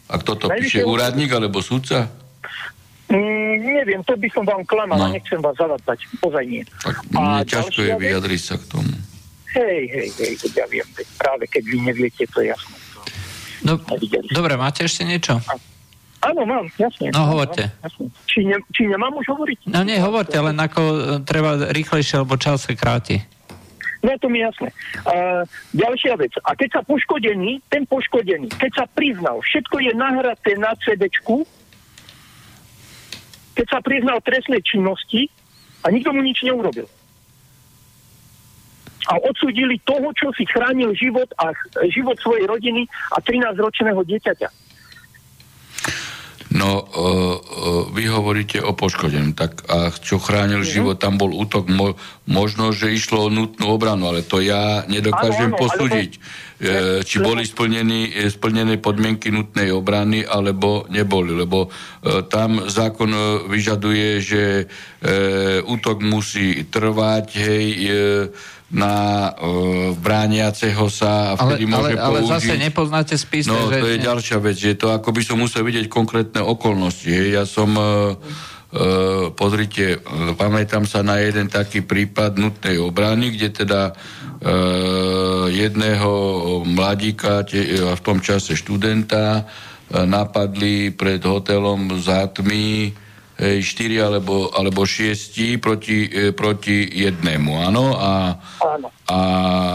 A 0.10 0.18
kto 0.22 0.38
to 0.38 0.46
píše, 0.50 0.82
úradník 0.82 1.30
alebo 1.30 1.62
sudca? 1.62 2.10
Mm, 3.06 3.56
neviem, 3.62 4.02
to 4.02 4.14
by 4.14 4.28
som 4.30 4.44
vám 4.44 4.66
klamal 4.66 4.98
No. 4.98 5.06
a 5.08 5.14
nechcem 5.14 5.38
vás 5.38 5.54
zavádzať. 5.56 6.00
Ozaj 6.20 6.44
nie. 6.44 6.64
Tak 6.82 6.96
A 7.14 7.20
mne 7.40 7.46
ťažko 7.46 7.80
je 7.80 7.94
vyjadriť 7.96 8.42
sa 8.42 8.56
k 8.58 8.66
tomu. 8.66 8.94
Hej, 9.54 9.82
hej, 9.88 10.08
hej, 10.12 10.34
ja 10.52 10.66
viem, 10.68 10.84
práve 11.16 11.46
keď 11.46 11.64
vy 11.64 11.78
neviete, 11.82 12.28
to 12.28 12.44
je 12.44 12.52
jasné. 12.52 12.76
No, 13.64 13.80
Nevideli 13.80 14.26
ste. 14.26 14.36
dobre, 14.36 14.54
máte 14.56 14.84
ešte 14.84 15.02
niečo? 15.02 15.40
Áno, 16.20 16.42
mám, 16.44 16.66
jasne. 16.76 17.14
No, 17.14 17.30
hovorte. 17.30 17.70
jasne. 17.80 18.10
Či, 18.26 18.44
ne, 18.44 18.58
či 18.70 18.86
nemám 18.86 19.14
už 19.14 19.26
hovoriť? 19.32 19.70
No 19.70 19.82
nie, 19.82 19.96
hovorte, 19.96 20.36
len 20.36 20.58
ako 20.58 20.82
e, 20.82 20.98
treba 21.24 21.70
rýchlejšie, 21.70 22.20
lebo 22.20 22.36
čas 22.36 22.66
sa 22.66 22.74
kráti. 22.74 23.22
No 24.02 24.14
to 24.18 24.30
mi 24.30 24.38
jasné. 24.38 24.70
Uh, 25.02 25.42
ďalšia 25.72 26.14
vec. 26.14 26.30
A 26.46 26.54
keď 26.54 26.78
sa 26.78 26.82
poškodený, 26.86 27.58
ten 27.66 27.90
poškodený, 27.90 28.54
keď 28.54 28.72
sa 28.76 28.86
priznal, 28.86 29.42
všetko 29.42 29.82
je 29.82 29.92
nahraté 29.94 30.54
na 30.58 30.78
CDčku, 30.78 31.42
keď 33.56 33.66
sa 33.72 33.80
priznal 33.80 34.20
trestnej 34.22 34.62
činnosti 34.62 35.32
a 35.82 35.90
nikto 35.90 36.12
mu 36.12 36.22
nič 36.22 36.44
neurobil. 36.44 36.86
A 39.06 39.22
odsúdili 39.22 39.78
toho, 39.86 40.10
čo 40.18 40.34
si 40.34 40.44
chránil 40.50 40.92
život 40.98 41.30
a 41.38 41.54
život 41.94 42.18
svojej 42.18 42.50
rodiny 42.50 42.90
a 43.14 43.22
13-ročného 43.22 44.02
dieťaťa. 44.02 44.50
No, 46.56 46.80
uh, 46.80 46.86
uh, 46.88 47.36
vy 47.92 48.08
hovoríte 48.08 48.64
o 48.64 48.72
poškodenom, 48.72 49.36
tak 49.36 49.68
a 49.68 49.92
čo 49.92 50.24
chránil 50.24 50.64
Mhm. 50.64 50.70
život, 50.72 50.96
tam 50.96 51.20
bol 51.20 51.36
útok, 51.36 51.68
mo, 51.68 52.00
možno, 52.24 52.72
že 52.72 52.96
išlo 52.96 53.28
o 53.28 53.34
nutnú 53.34 53.76
obranu, 53.76 54.08
ale 54.08 54.24
to 54.24 54.40
ja 54.40 54.88
nedokážem 54.88 55.52
Áno, 55.52 55.58
áno, 55.58 55.62
posúdiť, 55.68 56.12
e, 56.16 56.20
či 57.04 57.20
lebo- 57.20 57.36
boli 57.36 57.44
splnení, 57.44 58.16
e, 58.16 58.32
splnené 58.32 58.80
podmienky 58.80 59.28
nutnej 59.28 59.76
obrany, 59.76 60.24
alebo 60.24 60.88
neboli, 60.88 61.36
lebo 61.36 61.68
e, 61.68 61.70
tam 62.32 62.64
zákon 62.64 63.12
e, 63.12 63.20
vyžaduje, 63.52 64.10
že 64.20 64.42
e, 64.62 64.66
útok 65.62 66.00
musí 66.00 66.64
trvať, 66.64 67.26
hej, 67.36 67.66
e, 67.76 67.88
na 68.72 68.96
e, 69.30 69.94
brániaceho 69.94 70.90
sa 70.90 71.36
a 71.36 71.38
Ale, 71.38 71.60
vtedy 71.60 71.64
ale, 71.68 71.72
môže 71.72 71.94
ale 72.00 72.20
použiť... 72.24 72.34
zase 72.34 72.54
nepoznáte 72.58 73.16
spis, 73.16 73.46
No, 73.46 73.70
to 73.70 73.88
je 73.92 74.00
ďalšia 74.02 74.38
vec, 74.42 74.56
že 74.58 74.74
to 74.74 74.90
ako 74.90 75.12
by 75.12 75.22
som 75.22 75.38
musel 75.38 75.62
vidieť 75.62 75.86
konkrétne 75.86 76.42
okolnosti. 76.42 77.06
Hej. 77.06 77.36
Ja 77.36 77.44
som, 77.46 77.76
uh, 77.78 78.16
pozrite, 79.38 80.02
uh, 80.02 80.34
pamätám 80.34 80.90
sa 80.90 81.06
na 81.06 81.22
jeden 81.22 81.52
taký 81.52 81.86
prípad 81.86 82.38
nutnej 82.40 82.82
obrany, 82.82 83.36
kde 83.36 83.50
teda 83.54 83.94
uh, 83.94 85.46
jedného 85.52 86.12
mladíka, 86.66 87.46
v 87.96 88.02
tom 88.02 88.20
čase 88.20 88.58
študenta, 88.58 89.46
napadli 89.86 90.90
pred 90.90 91.22
hotelom 91.22 92.02
za 92.02 92.26
tmy 92.26 92.90
hej, 92.90 93.05
4 93.36 93.60
alebo, 94.00 94.48
alebo 94.56 94.88
6 94.88 95.60
proti, 95.60 96.08
e, 96.08 96.32
proti 96.32 96.88
jednému, 96.88 97.68
áno? 97.68 97.92
A, 98.00 98.40
Áno. 98.64 98.88
a, 99.12 99.20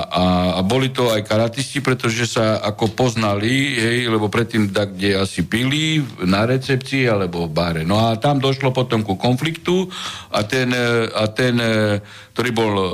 a, 0.08 0.24
a 0.56 0.60
boli 0.64 0.88
to 0.88 1.12
aj 1.12 1.28
karatisti, 1.28 1.84
pretože 1.84 2.24
sa 2.24 2.56
ako 2.64 2.96
poznali, 2.96 3.76
hej, 3.76 4.08
lebo 4.08 4.32
predtým 4.32 4.72
tak, 4.72 4.96
kde 4.96 5.20
asi 5.20 5.44
pili, 5.44 6.00
na 6.24 6.48
recepcii 6.48 7.04
alebo 7.04 7.44
v 7.44 7.52
bare. 7.52 7.82
No 7.84 8.00
a 8.00 8.16
tam 8.16 8.40
došlo 8.40 8.72
potom 8.72 9.04
ku 9.04 9.20
konfliktu 9.20 9.92
a 10.32 10.40
ten, 10.48 10.72
e, 10.72 11.12
a 11.12 11.28
ten 11.28 11.60
e, 11.60 12.00
ktorý 12.32 12.50
bol 12.56 12.72
e, 12.72 12.88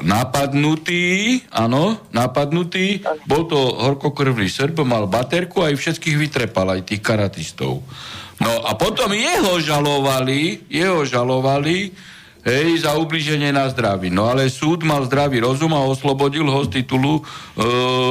napadnutý, 0.00 1.36
áno, 1.52 2.08
napadnutý, 2.16 3.04
bol 3.28 3.44
to 3.44 3.76
horkokrvný 3.76 4.48
Srb, 4.48 4.80
mal 4.88 5.04
baterku 5.04 5.60
a 5.60 5.68
aj 5.68 5.76
všetkých 5.76 6.16
vytrepal, 6.16 6.72
aj 6.72 6.88
tých 6.88 7.04
karatistov. 7.04 7.84
No 8.40 8.64
a 8.64 8.72
potom 8.72 9.12
jeho 9.12 9.60
žalovali, 9.60 10.64
jeho 10.72 11.04
žalovali, 11.04 11.92
hej, 12.40 12.88
za 12.88 12.96
ubliženie 12.96 13.52
na 13.52 13.68
zdraví. 13.68 14.08
No 14.08 14.32
ale 14.32 14.48
súd 14.48 14.80
mal 14.80 15.04
zdravý 15.04 15.44
rozum 15.44 15.76
a 15.76 15.84
oslobodil 15.84 16.48
ho 16.48 16.64
z 16.64 16.80
titulu 16.80 17.20
e, 17.20 17.22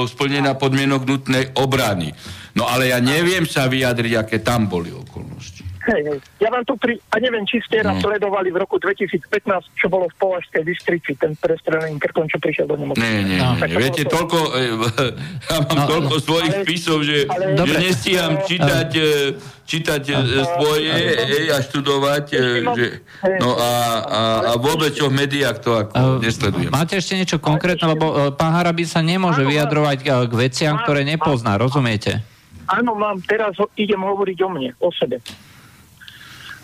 splnenia 0.05 0.53
podmienok 0.53 1.01
nutnej 1.01 1.49
obrany. 1.57 2.13
No 2.53 2.69
ale 2.69 2.93
ja 2.93 3.01
neviem 3.01 3.49
sa 3.49 3.65
vyjadriť, 3.65 4.13
aké 4.21 4.37
tam 4.45 4.69
boli 4.69 4.93
okolnosti. 4.93 5.48
Hej, 5.89 6.01
hej. 6.05 6.19
Ja 6.37 6.49
vám 6.49 6.61
tu 6.61 6.73
pri... 6.75 7.01
A 7.09 7.17
neviem, 7.17 7.41
či 7.43 7.57
ste 7.59 7.81
No. 7.81 7.97
sledovali 7.97 8.47
v 8.47 8.57
roku 8.57 8.77
2015, 8.77 9.25
čo 9.73 9.87
bolo 9.87 10.05
v 10.05 10.15
Považskej 10.15 10.61
distrikcii, 10.61 11.15
ten 11.15 11.33
prestrelený 11.33 11.97
krkom, 11.97 12.25
čo 12.25 12.37
prišiel 12.37 12.65
do 12.65 12.75
nemocnice. 12.75 13.01
Nie, 13.01 13.25
nie, 13.25 13.37
No. 13.37 13.57
nie. 13.57 13.73
Viete, 13.73 14.03
to. 14.03 14.13
toľko, 14.13 14.37
e, 14.51 14.61
ja 15.49 15.57
mám 15.59 15.75
No, 15.75 15.83
toľko 15.87 16.15
svojich 16.19 16.53
ale- 16.53 16.61
spisov, 16.61 16.97
že, 17.01 17.17
ale- 17.25 17.57
že 17.57 17.75
nestíham 17.79 18.33
čítať, 18.39 18.89
e, 18.93 19.07
čítať 19.65 20.03
e, 20.05 20.13
svoje 20.47 20.91
hej, 20.93 21.45
a 21.49 21.57
študovať. 21.59 22.23
Že, 22.69 22.85
no 23.37 23.49
a, 23.51 23.71
a, 23.99 24.19
a 24.45 24.53
vôbec 24.55 24.91
čo 24.91 25.09
v 25.09 25.17
médiách 25.17 25.57
to 25.59 25.73
ako 25.73 25.91
Uh, 25.91 26.17
nesledujem. 26.19 26.69
Máte 26.69 26.95
ešte 26.95 27.13
niečo 27.13 27.37
konkrétne, 27.37 27.89
lebo 27.89 28.05
pán 28.31 28.53
Harabin 28.53 28.85
sa 28.85 29.01
nemôže 29.01 29.41
vyjadrovať 29.41 29.97
k 30.05 30.33
veciam, 30.33 30.77
ktoré 30.77 31.01
nepozná, 31.01 31.55
rozumiete? 31.55 32.21
Áno, 32.67 32.93
mám, 32.93 33.17
teraz 33.19 33.57
idem 33.73 33.97
hovoriť 33.97 34.37
o 34.39 34.49
mne, 34.49 34.69
o 34.77 34.93
sebe. 34.93 35.17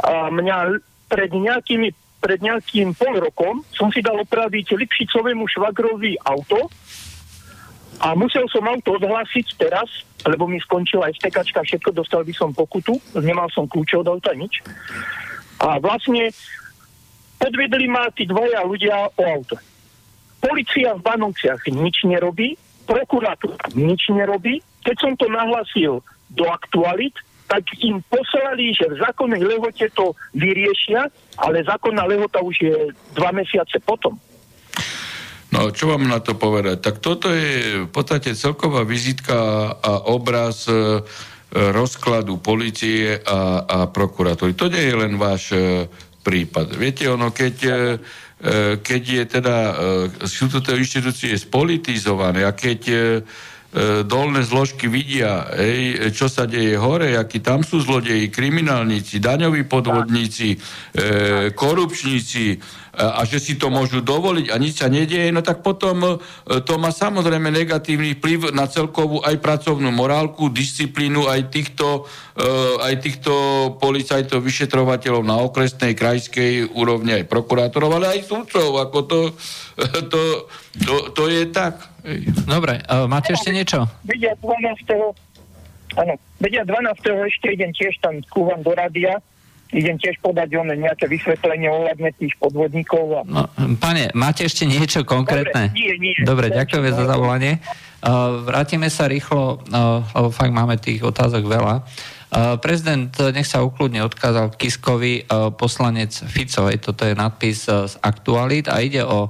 A 0.05 0.29
mňa 0.29 0.77
pred 1.09 1.31
nejakými 1.33 1.89
pred 2.25 2.41
nejakým 2.41 2.97
pol 2.97 3.21
rokom 3.21 3.61
som 3.69 3.93
si 3.93 4.01
dal 4.01 4.17
opraviť 4.17 4.73
Lipšicovému 4.73 5.45
švagrovi 5.45 6.17
auto 6.25 6.57
a 8.01 8.17
musel 8.17 8.49
som 8.49 8.65
auto 8.65 8.97
odhlásiť 8.97 9.47
teraz, 9.61 9.87
lebo 10.25 10.49
mi 10.49 10.57
skončila 10.57 11.07
aj 11.07 11.21
stekačka, 11.21 11.61
všetko, 11.61 11.93
dostal 11.93 12.25
by 12.25 12.33
som 12.33 12.49
pokutu, 12.49 12.97
nemal 13.21 13.45
som 13.53 13.69
kľúče 13.69 14.01
od 14.01 14.09
auta, 14.09 14.33
nič. 14.33 14.65
A 15.61 15.77
vlastne 15.77 16.33
podvedli 17.37 17.85
ma 17.87 18.09
tí 18.11 18.25
dvaja 18.25 18.65
ľudia 18.65 19.13
o 19.15 19.23
auto. 19.23 19.55
Polícia 20.41 20.97
v 20.97 21.05
Banovciach 21.05 21.61
nič 21.71 22.03
nerobí, 22.09 22.57
prokuratúra 22.89 23.69
nič 23.77 24.09
nerobí. 24.09 24.59
Keď 24.81 24.95
som 24.97 25.13
to 25.13 25.29
nahlasil 25.29 26.01
do 26.33 26.45
aktualit, 26.49 27.15
tak 27.45 27.63
im 27.81 28.01
poslali, 28.10 28.73
že 28.73 28.89
v 28.89 28.99
zákonnej 29.01 29.41
lehote 29.45 29.86
to 29.93 30.17
vyriešia, 30.34 31.10
ale 31.38 31.62
zákonná 31.62 32.05
lehota 32.10 32.41
už 32.41 32.55
je 32.58 32.75
dva 33.13 33.29
mesiace 33.29 33.77
potom. 33.86 34.17
No, 35.53 35.71
čo 35.71 35.88
vám 35.88 36.10
na 36.10 36.19
to 36.19 36.36
povedať? 36.36 36.84
Tak 36.84 36.95
toto 36.99 37.31
je 37.31 37.86
v 37.86 37.89
podstate 37.89 38.36
celková 38.36 38.84
vizitka 38.84 39.71
a 39.71 40.10
obraz 40.12 40.67
e, 40.67 40.99
rozkladu 41.55 42.43
policie 42.43 43.15
a, 43.23 43.63
a 43.63 43.77
prokuratúry. 43.88 44.58
To 44.60 44.67
nie 44.67 44.91
je 44.91 44.95
len 44.99 45.15
váš 45.15 45.55
e, 45.55 45.88
prípad. 46.19 46.75
Viete, 46.75 47.08
ono, 47.08 47.31
keď, 47.31 47.55
e, 47.63 47.71
e, 47.71 47.79
keď 48.84 49.01
je 49.05 49.23
teda, 49.39 49.58
sú 50.27 50.51
toto 50.51 50.75
inštitúcie 50.75 51.31
spolitizované 51.39 52.43
a 52.43 52.51
keď 52.51 52.81
dolné 54.07 54.39
zložky 54.47 54.88
vidia, 54.88 55.51
ej, 55.51 56.07
čo 56.15 56.31
sa 56.31 56.47
deje 56.47 56.79
hore, 56.79 57.19
akí 57.19 57.43
tam 57.43 57.59
sú 57.59 57.83
zlodeji, 57.83 58.31
kriminálnici, 58.31 59.19
daňoví 59.19 59.67
podvodníci, 59.67 60.55
e, 60.55 60.57
korupčníci 61.51 62.55
a, 62.95 63.19
a 63.19 63.21
že 63.27 63.43
si 63.43 63.53
to 63.60 63.67
môžu 63.67 63.99
dovoliť 63.99 64.49
a 64.51 64.55
nič 64.55 64.79
sa 64.79 64.88
nedieje, 64.88 65.27
no 65.36 65.43
tak 65.43 65.60
potom 65.60 66.01
e, 66.03 66.12
to 66.63 66.79
má 66.79 66.95
samozrejme 66.95 67.51
negatívny 67.51 68.15
vplyv 68.17 68.55
na 68.55 68.71
celkovú 68.71 69.19
aj 69.19 69.36
pracovnú 69.43 69.91
morálku, 69.91 70.47
disciplínu 70.47 71.27
aj 71.27 71.51
týchto, 71.51 72.08
e, 72.39 72.47
aj 72.79 72.93
týchto 73.03 73.34
policajtov, 73.84 74.39
vyšetrovateľov 74.39 75.23
na 75.27 75.43
okresnej, 75.43 75.91
krajskej 75.91 76.71
úrovni, 76.71 77.19
aj 77.19 77.27
prokurátorov, 77.27 77.99
ale 77.99 78.15
aj 78.15 78.31
súdcov, 78.31 78.79
ako 78.79 78.97
to, 79.03 79.19
to, 80.12 80.21
to, 80.79 80.93
to 81.12 81.23
je 81.27 81.51
tak. 81.51 81.84
Dobre, 82.45 82.79
máte 83.10 83.34
ešte 83.34 83.49
niečo? 83.49 83.89
Vedia 84.05 84.38
12. 84.39 85.97
Áno, 85.99 86.13
vedia 86.38 86.63
12. 86.63 87.01
ešte 87.27 87.47
idem 87.55 87.73
tiež 87.73 87.97
tam 87.99 88.21
kúvam 88.29 88.62
do 88.62 88.71
rádia, 88.77 89.19
idem 89.75 89.99
tiež 89.99 90.15
podať 90.23 90.55
one 90.55 90.73
nejaké 90.79 91.11
vysvetlenie 91.11 91.67
ohľadne 91.67 92.09
tých 92.15 92.31
podvodníkov 92.39 93.03
a 93.11 93.21
No, 93.27 93.43
pane, 93.75 94.07
máte 94.15 94.47
ešte 94.47 94.63
niečo 94.63 95.03
konkrétne? 95.03 95.69
Dobre, 95.69 95.75
nie, 95.75 95.93
nie. 95.99 96.15
Dobre, 96.23 96.47
ďakujeme 96.49 96.89
za 96.95 97.03
zavolanie. 97.03 97.59
Uh, 98.05 98.45
vrátime 98.47 98.88
sa 98.88 99.11
rýchlo, 99.11 99.59
uh, 99.59 100.05
lebo 100.15 100.29
fakt 100.31 100.53
máme 100.55 100.79
tých 100.79 101.03
otázok 101.03 101.43
veľa. 101.43 101.75
Uh, 101.81 102.55
prezident, 102.61 103.11
nech 103.35 103.49
sa 103.49 103.65
ukludne 103.65 104.05
odkázal 104.05 104.55
Kiskovi, 104.55 105.27
uh, 105.27 105.51
poslanec 105.51 106.13
Ficovej, 106.13 106.79
toto 106.79 107.03
je 107.03 107.17
nadpis 107.17 107.67
uh, 107.67 107.89
z 107.89 107.99
aktualít 107.99 108.71
a 108.71 108.79
ide 108.79 109.03
o 109.03 109.27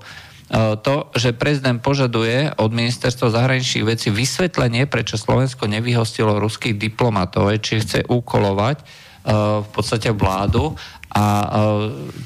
to, 0.85 1.09
že 1.17 1.33
prezident 1.33 1.81
požaduje 1.81 2.53
od 2.61 2.69
ministerstva 2.69 3.33
zahraničných 3.33 3.97
vecí 3.97 4.13
vysvetlenie, 4.13 4.85
prečo 4.85 5.17
Slovensko 5.17 5.65
nevyhostilo 5.65 6.37
ruských 6.37 6.77
diplomatov, 6.77 7.49
či 7.65 7.81
chce 7.81 8.05
úkolovať 8.05 8.85
v 9.25 9.69
podstate 9.73 10.13
vládu. 10.13 10.77
A 11.15 11.25
uh, 11.25 11.47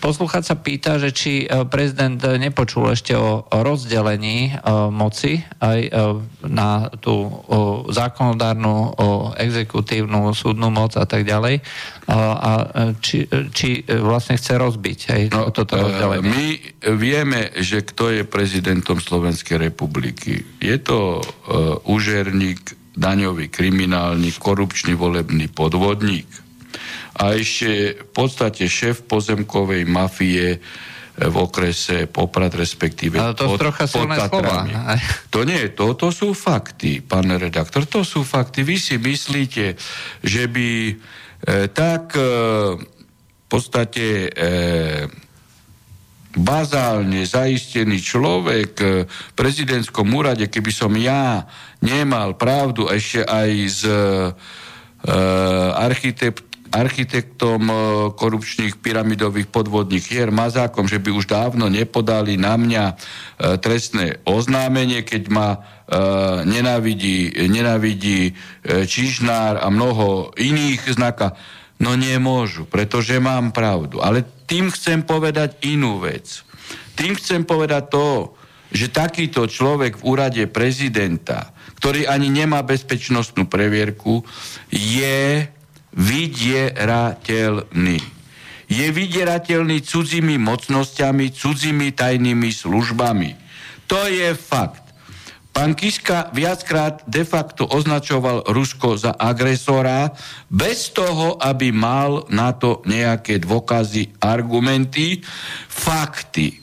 poslucháč 0.01 0.49
sa 0.49 0.57
pýta, 0.57 0.97
že 0.97 1.13
či 1.13 1.45
uh, 1.45 1.61
prezident 1.69 2.17
nepočul 2.17 2.89
ešte 2.89 3.13
o, 3.13 3.45
rozdelení 3.53 4.57
moci 4.89 5.45
aj 5.61 5.79
na 6.41 6.89
tú 6.97 7.29
zákonodárnu, 7.93 8.97
exekutívnu, 9.37 10.33
súdnu 10.33 10.73
moc 10.73 10.97
a 10.97 11.05
tak 11.05 11.27
ďalej. 11.27 11.61
A 12.09 12.51
či, 12.97 13.29
či 13.53 13.85
vlastne 13.85 14.41
chce 14.41 14.57
rozbiť 14.57 14.99
aj 15.13 15.21
no, 15.29 15.53
toto 15.53 15.77
rozdelenie. 15.77 16.25
My 16.25 16.47
vieme, 16.97 17.53
že 17.61 17.85
kto 17.85 18.09
je 18.09 18.23
prezidentom 18.25 18.97
Slovenskej 18.97 19.69
republiky. 19.69 20.41
Je 20.57 20.77
to 20.81 21.21
úžerník, 21.85 22.73
daňový 22.97 23.47
kriminálnik, 23.53 24.41
korupčný 24.41 24.97
volebný 24.97 25.47
podvodník. 25.51 26.48
A 27.19 27.35
ešte 27.35 27.99
v 27.99 28.11
podstate 28.15 28.63
šéf 28.65 29.03
pozemkovej 29.03 29.83
mafie 29.83 30.55
e, 30.55 30.57
v 31.19 31.35
okrese 31.35 32.07
Poprad, 32.07 32.55
respektíve 32.55 33.19
Ale 33.19 33.35
to 33.35 33.51
sú 33.51 33.59
trocha 33.59 33.85
silné 33.85 34.15
slova. 34.15 34.63
To 35.35 35.43
nie, 35.43 35.75
to, 35.75 35.93
to 35.99 36.15
sú 36.15 36.31
fakty, 36.31 37.03
pán 37.03 37.27
redaktor, 37.27 37.83
to 37.83 38.07
sú 38.07 38.23
fakty. 38.23 38.63
Vy 38.63 38.75
si 38.79 38.95
myslíte, 38.95 39.75
že 40.23 40.43
by 40.47 40.69
e, 40.87 40.93
tak 41.75 42.15
e, 42.15 42.23
v 42.79 43.45
podstate 43.51 44.29
e, 44.31 45.29
bazálne 46.37 47.25
zaistený 47.25 47.97
človek 47.97 48.71
e, 48.79 48.85
v 49.09 49.31
prezidentskom 49.33 50.05
úrade, 50.13 50.45
keby 50.45 50.71
som 50.71 50.93
ja 50.93 51.49
nemal 51.81 52.37
pravdu 52.37 52.85
ešte 52.87 53.25
aj 53.25 53.49
s 53.65 53.81
e, 53.83 54.23
architekt, 55.73 56.48
architektom 56.69 57.61
e, 57.69 57.75
korupčných 58.13 58.77
pyramidových 58.79 59.49
podvodných 59.49 60.05
hier 60.05 60.29
Mazákom, 60.29 60.85
že 60.85 61.01
by 61.01 61.09
už 61.11 61.25
dávno 61.25 61.67
nepodali 61.67 62.37
na 62.37 62.55
mňa 62.55 62.83
e, 62.85 62.93
trestné 63.57 64.21
oznámenie, 64.25 65.01
keď 65.03 65.23
ma 65.29 65.49
nenávidí, 66.45 67.49
nenávidí 67.49 68.29
e, 68.29 68.31
Čižnár 68.85 69.57
a 69.57 69.73
mnoho 69.73 70.29
iných 70.37 70.93
znaka. 70.93 71.33
No 71.81 71.97
nemôžu, 71.97 72.69
pretože 72.69 73.17
mám 73.17 73.49
pravdu. 73.49 73.97
Ale 73.97 74.21
tým 74.45 74.69
chcem 74.69 75.01
povedať 75.01 75.65
inú 75.65 75.97
vec. 75.97 76.45
Tým 76.93 77.17
chcem 77.17 77.41
povedať 77.41 77.89
to, 77.89 78.37
že 78.69 78.93
takýto 78.93 79.49
človek 79.49 79.97
v 79.97 80.05
úrade 80.05 80.43
prezidenta, 80.45 81.57
ktorý 81.81 82.05
ani 82.05 82.29
nemá 82.29 82.61
bezpečnostnú 82.61 83.49
previerku, 83.49 84.21
je 84.69 85.49
vydierateľný. 85.93 87.99
Je 88.69 88.85
vydierateľný 88.93 89.81
cudzími 89.81 90.37
mocnosťami, 90.37 91.33
cudzími 91.33 91.97
tajnými 91.97 92.53
službami. 92.53 93.33
To 93.89 93.97
je 94.05 94.37
fakt. 94.37 94.85
Pán 95.49 95.73
Kiska 95.73 96.29
viackrát 96.31 97.01
de 97.09 97.25
facto 97.25 97.65
označoval 97.65 98.45
Rusko 98.53 99.01
za 99.01 99.17
agresora 99.17 100.13
bez 100.45 100.93
toho, 100.93 101.41
aby 101.41 101.73
mal 101.73 102.29
na 102.29 102.53
to 102.53 102.85
nejaké 102.85 103.41
dôkazy, 103.41 104.13
argumenty, 104.21 105.25
fakty. 105.67 106.61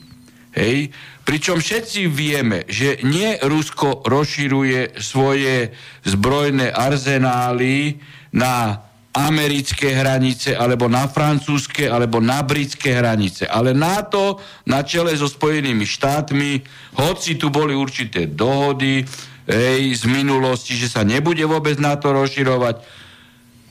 Hej? 0.55 0.95
Pričom 1.27 1.59
všetci 1.59 2.07
vieme, 2.07 2.63
že 2.71 3.03
nie 3.03 3.35
Rusko 3.43 4.07
rozširuje 4.07 5.03
svoje 5.03 5.75
zbrojné 6.07 6.71
arzenály 6.71 7.99
na 8.31 8.86
americké 9.17 9.97
hranice, 9.97 10.53
alebo 10.53 10.85
na 10.85 11.09
francúzske, 11.09 11.89
alebo 11.89 12.21
na 12.21 12.45
britské 12.45 12.93
hranice. 12.93 13.49
Ale 13.49 13.73
NATO 13.73 14.37
na 14.69 14.85
čele 14.85 15.17
so 15.17 15.25
Spojenými 15.25 15.89
štátmi, 15.89 16.61
hoci 17.01 17.33
tu 17.33 17.49
boli 17.49 17.73
určité 17.73 18.29
dohody 18.29 19.01
ej, 19.49 19.81
z 19.97 20.03
minulosti, 20.05 20.77
že 20.77 20.93
sa 20.93 21.01
nebude 21.01 21.41
vôbec 21.49 21.81
NATO 21.81 22.13
rozširovať, 22.13 22.85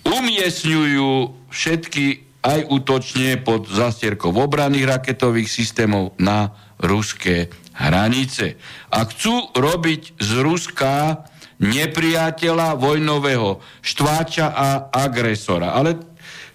umiestňujú 0.02 1.10
všetky 1.50 2.04
aj 2.42 2.60
útočne 2.70 3.42
pod 3.42 3.66
zastierkou 3.66 4.30
obranných 4.30 4.98
raketových 4.98 5.50
systémov 5.50 6.14
na 6.18 6.54
ruské 6.78 7.50
hranice. 7.74 8.58
A 8.90 9.02
chcú 9.06 9.50
robiť 9.54 10.16
z 10.18 10.30
Ruska 10.42 11.26
nepriateľa 11.60 12.76
vojnového, 12.76 13.60
štváča 13.80 14.52
a 14.52 14.68
agresora. 14.92 15.72
Ale 15.72 15.96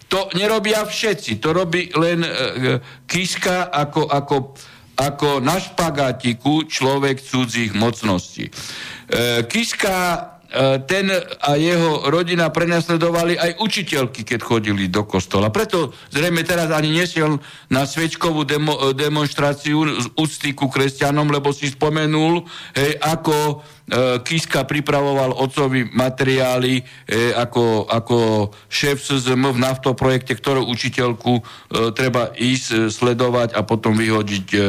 to 0.05 0.29
nerobia 0.35 0.83
všetci, 0.83 1.39
to 1.39 1.55
robí 1.55 1.89
len 1.95 2.21
e, 2.21 2.29
Kiska 3.07 3.71
ako, 3.71 4.11
ako, 4.11 4.35
ako 4.99 5.29
na 5.39 5.57
špagátiku 5.57 6.67
človek 6.67 7.23
cudzích 7.23 7.71
mocností. 7.73 8.45
E, 8.47 8.51
Kiska 9.47 9.97
E, 9.97 10.30
ten 10.83 11.07
a 11.39 11.55
jeho 11.55 12.11
rodina 12.11 12.51
prenasledovali 12.51 13.39
aj 13.39 13.63
učiteľky, 13.63 14.27
keď 14.27 14.39
chodili 14.43 14.91
do 14.91 15.07
kostola. 15.07 15.47
Preto 15.47 15.95
zrejme 16.11 16.43
teraz 16.43 16.67
ani 16.75 16.91
nesiel 16.91 17.39
na 17.71 17.87
svečkovú 17.87 18.43
demo, 18.43 18.75
e, 18.75 18.91
demonstráciu 18.91 19.87
z 19.87 20.07
úcty 20.19 20.51
ku 20.51 20.67
kresťanom, 20.67 21.31
lebo 21.31 21.55
si 21.55 21.71
spomenul, 21.71 22.43
hej, 22.75 22.99
ako 22.99 23.35
e, 23.47 23.55
Kiska 24.27 24.67
pripravoval 24.67 25.39
otcovi 25.39 25.87
materiály 25.95 26.83
e, 27.07 27.31
ako, 27.31 27.87
ako 27.87 28.17
šéf 28.67 28.99
SZM 28.99 29.55
v 29.55 29.63
naftoprojekte, 29.63 30.35
ktorú 30.35 30.67
učiteľku 30.67 31.33
e, 31.39 31.41
treba 31.95 32.35
ísť 32.35 32.67
e, 32.75 32.77
sledovať 32.91 33.55
a 33.55 33.63
potom 33.63 33.95
vyhodiť 33.95 34.47
e, 34.51 34.59
e, 34.59 34.63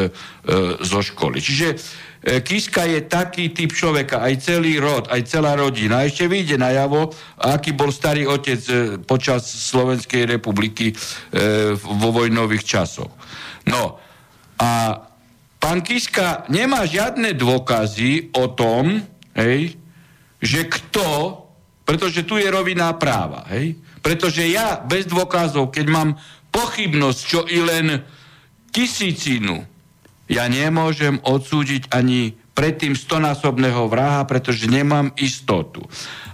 zo 0.79 1.03
školy. 1.03 1.43
Čiže 1.43 1.69
E, 1.75 2.12
Kiska 2.23 2.87
je 2.87 3.03
taký 3.03 3.51
typ 3.51 3.75
človeka, 3.75 4.23
aj 4.23 4.47
celý 4.47 4.79
rod, 4.79 5.11
aj 5.11 5.27
celá 5.27 5.59
rodina. 5.59 6.03
A 6.03 6.07
ešte 6.07 6.31
vyjde 6.31 6.55
najavo, 6.55 7.11
aký 7.43 7.75
bol 7.75 7.91
starý 7.91 8.31
otec 8.31 8.63
e, 8.71 8.75
počas 9.03 9.43
Slovenskej 9.43 10.31
republiky 10.31 10.95
e, 10.95 10.95
vo 11.75 12.15
vojnových 12.15 12.63
časoch. 12.63 13.11
No 13.67 13.99
a 14.55 15.03
pán 15.59 15.83
Kiska 15.83 16.47
nemá 16.47 16.87
žiadne 16.87 17.35
dôkazy 17.35 18.31
o 18.39 18.55
tom, 18.55 19.03
hej, 19.35 19.75
že 20.39 20.71
kto, 20.71 21.43
pretože 21.83 22.23
tu 22.23 22.39
je 22.39 22.47
roviná 22.47 22.95
práva, 23.03 23.51
hej, 23.51 23.75
pretože 23.99 24.47
ja 24.47 24.79
bez 24.79 25.11
dôkazov, 25.11 25.75
keď 25.75 25.87
mám 25.91 26.11
pochybnosť, 26.55 27.21
čo 27.27 27.41
i 27.51 27.59
len 27.59 27.99
tisícinu, 28.71 29.72
ja 30.33 30.49
nemôžem 30.49 31.21
odsúdiť 31.21 31.93
ani 31.93 32.33
predtým 32.57 32.97
stonásobného 32.97 33.85
vraha, 33.93 34.25
pretože 34.25 34.65
nemám 34.65 35.13
istotu. 35.21 35.85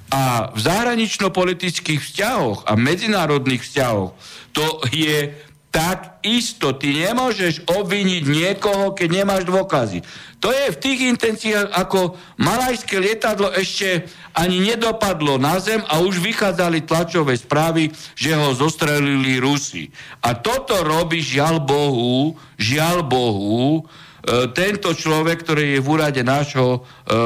A 0.08 0.54
v 0.54 0.60
zahranično-politických 0.62 2.00
vzťahoch 2.00 2.64
a 2.64 2.72
medzinárodných 2.78 3.60
vzťahoch 3.60 4.14
to 4.56 4.64
je 4.94 5.34
tak 5.68 6.24
isto. 6.24 6.72
Ty 6.72 7.12
nemôžeš 7.12 7.68
obviniť 7.68 8.22
niekoho, 8.24 8.96
keď 8.96 9.08
nemáš 9.22 9.42
dôkazy. 9.44 10.00
To 10.38 10.54
je 10.54 10.70
v 10.70 10.80
tých 10.80 11.00
intenciách, 11.10 11.74
ako 11.74 12.14
malajské 12.38 13.02
lietadlo 13.02 13.50
ešte 13.52 14.06
ani 14.38 14.62
nedopadlo 14.62 15.34
na 15.34 15.58
zem 15.58 15.82
a 15.90 15.98
už 15.98 16.22
vychádzali 16.22 16.86
tlačové 16.86 17.34
správy, 17.34 17.90
že 18.14 18.38
ho 18.38 18.54
zostrelili 18.54 19.42
Rusi. 19.42 19.90
A 20.22 20.38
toto 20.38 20.78
robí 20.86 21.18
žiaľ 21.18 21.58
Bohu, 21.58 22.38
žiaľ 22.54 23.02
Bohu, 23.02 23.82
e, 23.82 24.46
tento 24.54 24.94
človek, 24.94 25.42
ktorý 25.42 25.74
je 25.74 25.82
v 25.82 25.90
úrade 25.90 26.22
nášho 26.22 26.68
e, 26.70 26.80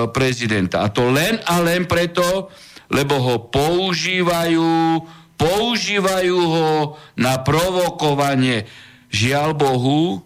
prezidenta. 0.09 0.81
A 0.81 0.89
to 0.89 1.13
len 1.13 1.37
a 1.45 1.61
len 1.61 1.85
preto, 1.85 2.49
lebo 2.89 3.21
ho 3.21 3.37
používajú 3.53 4.73
používajú 5.37 6.39
ho 6.39 6.71
na 7.19 7.41
provokovanie. 7.41 8.65
Žiaľ 9.13 9.49
Bohu, 9.53 10.25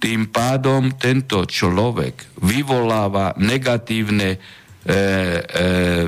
tým 0.00 0.32
pádom 0.32 0.96
tento 0.96 1.44
človek 1.44 2.40
vyvoláva 2.40 3.36
negatívne, 3.36 4.36
e, 4.36 4.38
e, 4.88 5.02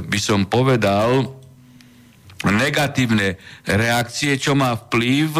by 0.00 0.18
som 0.22 0.48
povedal, 0.48 1.28
negatívne 2.50 3.38
reakcie, 3.68 4.34
čo 4.34 4.58
má 4.58 4.74
vplyv 4.74 5.30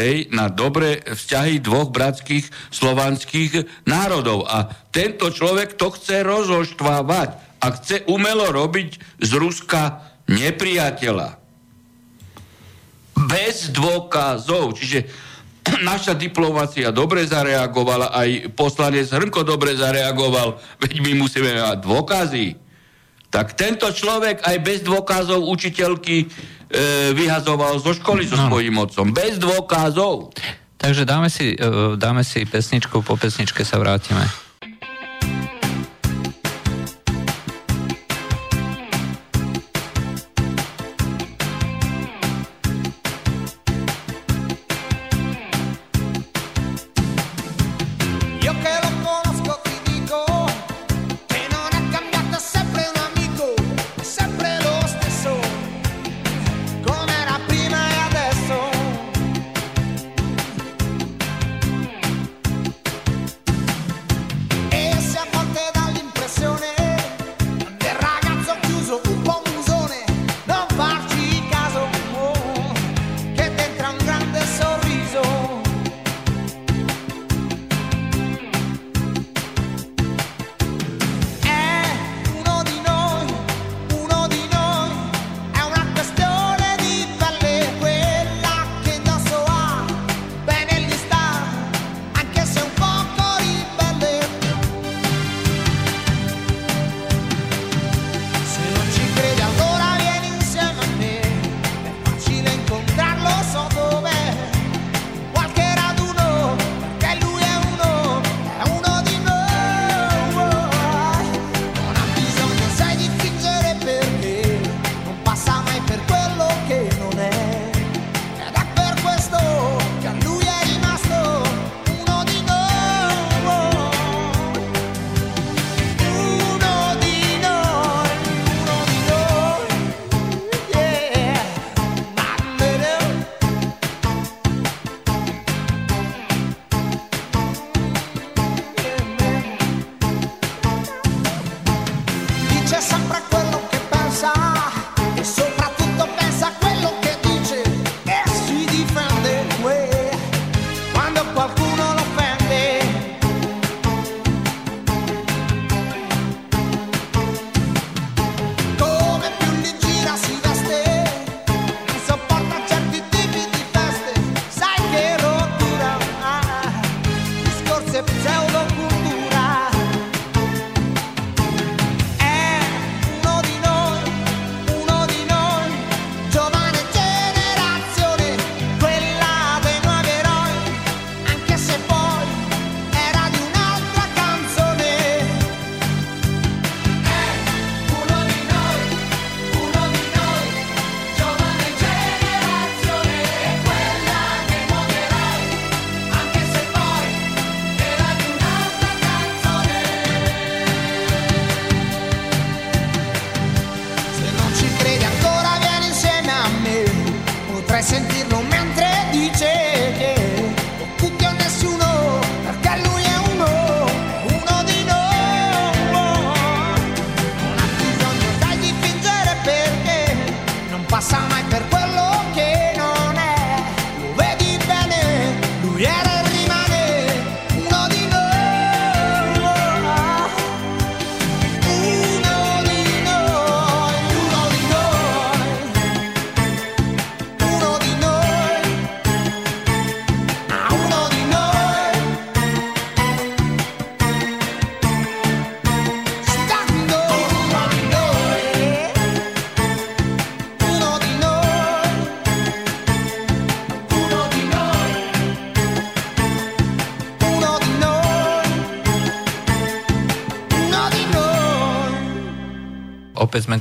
hej, 0.00 0.32
na 0.32 0.48
dobré 0.48 1.04
vzťahy 1.04 1.60
dvoch 1.60 1.92
bratských 1.92 2.48
slovanských 2.72 3.84
národov. 3.84 4.48
A 4.48 4.72
tento 4.88 5.28
človek 5.28 5.76
to 5.76 5.92
chce 5.92 6.24
rozoštvávať 6.24 7.60
a 7.60 7.66
chce 7.76 8.08
umelo 8.08 8.48
robiť 8.48 9.20
z 9.20 9.30
Ruska 9.36 10.08
nepriateľa 10.30 11.47
bez 13.28 13.68
dôkazov. 13.70 14.74
Čiže 14.80 15.04
naša 15.90 16.16
diplomácia 16.16 16.88
dobre 16.88 17.28
zareagovala, 17.28 18.16
aj 18.16 18.56
poslanec 18.56 19.06
Hrnko 19.12 19.44
dobre 19.44 19.76
zareagoval, 19.76 20.56
veď 20.80 20.92
my 21.04 21.12
musíme 21.20 21.52
mať 21.52 21.78
dôkazy. 21.84 22.46
Tak 23.28 23.60
tento 23.60 23.84
človek 23.92 24.40
aj 24.40 24.56
bez 24.64 24.80
dôkazov 24.80 25.44
učiteľky 25.44 26.24
e, 26.24 26.26
vyhazoval 27.12 27.76
zo 27.76 27.92
školy 27.92 28.24
so 28.24 28.40
no. 28.40 28.48
svojím 28.48 28.80
otcom. 28.80 29.12
Bez 29.12 29.36
dôkazov. 29.36 30.32
Takže 30.80 31.04
dáme 31.04 31.28
si, 31.28 31.52
e, 31.52 32.00
dáme 32.00 32.24
si 32.24 32.48
pesničku, 32.48 33.04
po 33.04 33.20
pesničke 33.20 33.68
sa 33.68 33.76
vrátime. 33.76 34.47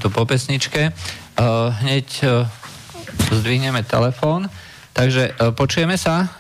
Tu 0.08 0.16
po 0.16 0.24
pesničke. 0.24 0.96
Uh, 1.36 1.68
hneď 1.84 2.08
uh, 2.24 2.48
zdvihneme 3.28 3.84
telefón. 3.84 4.48
Takže 4.96 5.36
uh, 5.36 5.52
počujeme 5.52 6.00
sa? 6.00 6.32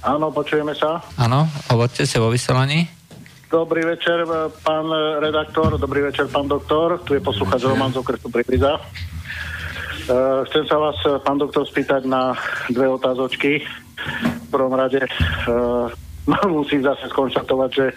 Áno, 0.00 0.32
počujeme 0.32 0.72
sa. 0.72 1.04
Áno, 1.20 1.44
hovorte 1.68 2.08
si 2.08 2.16
vo 2.16 2.32
vysielaní. 2.32 2.88
Dobrý 3.52 3.84
večer, 3.84 4.24
pán 4.64 4.88
redaktor, 5.20 5.76
dobrý 5.76 6.08
večer, 6.08 6.32
pán 6.32 6.48
doktor. 6.48 7.04
Tu 7.04 7.20
je 7.20 7.20
poslucháč 7.20 7.68
Roman 7.68 7.92
z 7.92 8.00
okresu 8.00 8.32
Pribriza. 8.32 8.80
Uh, 8.80 10.48
chcem 10.48 10.64
sa 10.64 10.80
vás, 10.80 10.96
pán 11.20 11.36
doktor, 11.36 11.68
spýtať 11.68 12.08
na 12.08 12.32
dve 12.72 12.88
otázočky. 12.88 13.60
V 14.24 14.48
prvom 14.48 14.72
rade 14.72 15.04
uh, 15.52 15.92
musím 16.48 16.80
zase 16.80 17.12
skonštatovať, 17.12 17.70
že 17.76 17.92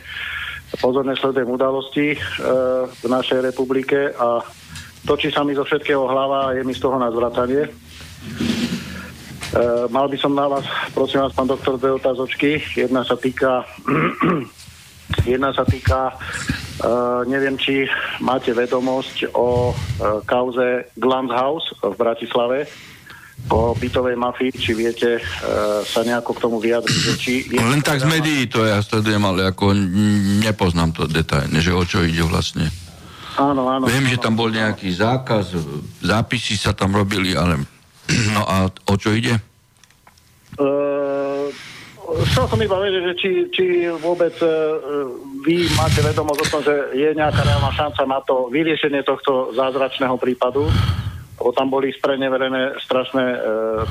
pozorne 0.84 1.16
sledujem 1.16 1.48
udalosti 1.48 2.20
uh, 2.20 2.84
v 3.00 3.06
našej 3.08 3.48
republike 3.48 4.12
a 4.12 4.44
točí 5.06 5.32
sa 5.32 5.44
mi 5.44 5.56
zo 5.56 5.64
všetkého 5.64 6.04
hlava 6.08 6.52
a 6.52 6.54
je 6.56 6.64
mi 6.64 6.74
z 6.76 6.82
toho 6.82 6.98
na 7.00 7.12
zvratanie. 7.12 7.70
Uh, 9.50 9.90
mal 9.90 10.06
by 10.06 10.18
som 10.22 10.38
na 10.38 10.46
vás, 10.46 10.66
prosím 10.94 11.26
vás, 11.26 11.34
pán 11.34 11.50
doktor, 11.50 11.82
dve 11.82 11.98
otázočky. 11.98 12.62
Jedna 12.78 13.02
sa 13.02 13.18
týka 13.18 13.66
Jedna 15.26 15.50
sa 15.50 15.66
týka, 15.66 16.14
uh, 16.14 17.26
neviem, 17.26 17.58
či 17.58 17.90
máte 18.22 18.54
vedomosť 18.54 19.34
o 19.34 19.74
uh, 19.74 20.22
kauze 20.30 20.86
Glans 21.02 21.34
House 21.34 21.74
v 21.82 21.96
Bratislave, 21.98 22.70
o 23.50 23.74
bytovej 23.74 24.14
mafii, 24.20 24.54
či 24.54 24.72
viete 24.78 25.18
uh, 25.18 25.82
sa 25.82 26.06
nejako 26.06 26.38
k 26.38 26.44
tomu 26.44 26.58
vyjadriť, 26.62 27.04
či... 27.18 27.50
Je 27.50 27.58
Len 27.58 27.82
tak 27.82 28.04
z 28.04 28.06
médií 28.06 28.46
to 28.46 28.62
ja 28.68 28.84
sledujem, 28.86 29.24
ale 29.26 29.50
ako 29.50 29.74
nepoznám 30.46 30.94
to 30.94 31.10
detailne, 31.10 31.58
že 31.58 31.74
o 31.74 31.82
čo 31.82 32.06
ide 32.06 32.22
vlastne. 32.22 32.70
Áno, 33.40 33.72
áno. 33.72 33.88
Viem, 33.88 34.04
áno. 34.04 34.12
že 34.12 34.18
tam 34.20 34.36
bol 34.36 34.52
nejaký 34.52 34.92
zákaz, 34.92 35.56
zápisy 36.04 36.60
sa 36.60 36.76
tam 36.76 36.92
robili, 36.92 37.32
ale 37.40 37.64
no 38.36 38.44
a 38.44 38.68
o 38.68 38.96
čo 39.00 39.16
ide? 39.16 39.40
Uh, 40.60 41.48
chcel 42.28 42.52
som 42.52 42.60
iba 42.60 42.76
vedieť, 42.76 43.04
že 43.08 43.14
či, 43.16 43.32
či 43.56 43.66
vôbec 44.04 44.36
uh, 44.44 45.08
vy 45.48 45.72
máte 45.80 46.04
vedomosť 46.04 46.40
o 46.44 46.52
tom, 46.52 46.62
že 46.68 46.76
je 47.00 47.10
nejaká 47.16 47.48
reálna 47.48 47.72
šanca 47.72 48.02
na 48.04 48.20
to 48.28 48.52
vyriešenie 48.52 49.08
tohto 49.08 49.56
zázračného 49.56 50.20
prípadu, 50.20 50.68
lebo 51.40 51.56
tam 51.56 51.72
boli 51.72 51.96
spreneverené 51.96 52.76
strašné 52.84 53.26
uh, 53.26 53.40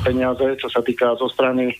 peniaze, 0.04 0.44
čo 0.60 0.68
sa 0.68 0.84
týka 0.84 1.16
zo 1.16 1.32
strany 1.32 1.72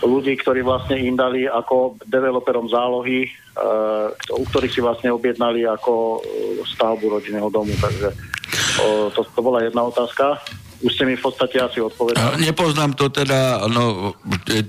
ľudí, 0.00 0.38
ktorí 0.38 0.62
vlastne 0.62 0.94
im 0.94 1.18
dali 1.18 1.50
ako 1.50 1.98
developerom 2.06 2.70
zálohy, 2.70 3.26
uh, 3.58 4.14
u 4.38 4.44
ktorých 4.46 4.72
si 4.72 4.80
vlastne 4.80 5.10
objednali 5.10 5.66
ako 5.66 6.22
uh, 6.22 6.22
stavbu 6.62 7.18
rodinného 7.18 7.50
domu. 7.50 7.74
Takže 7.74 8.08
uh, 8.14 9.10
to, 9.10 9.26
to 9.26 9.40
bola 9.42 9.66
jedna 9.66 9.82
otázka. 9.90 10.38
Už 10.78 10.94
ste 10.94 11.10
mi 11.10 11.18
v 11.18 11.26
podstate 11.26 11.58
asi 11.58 11.82
odpovedali. 11.82 12.38
Nepoznám 12.38 12.94
to 12.94 13.10
teda, 13.10 13.66
no, 13.66 14.14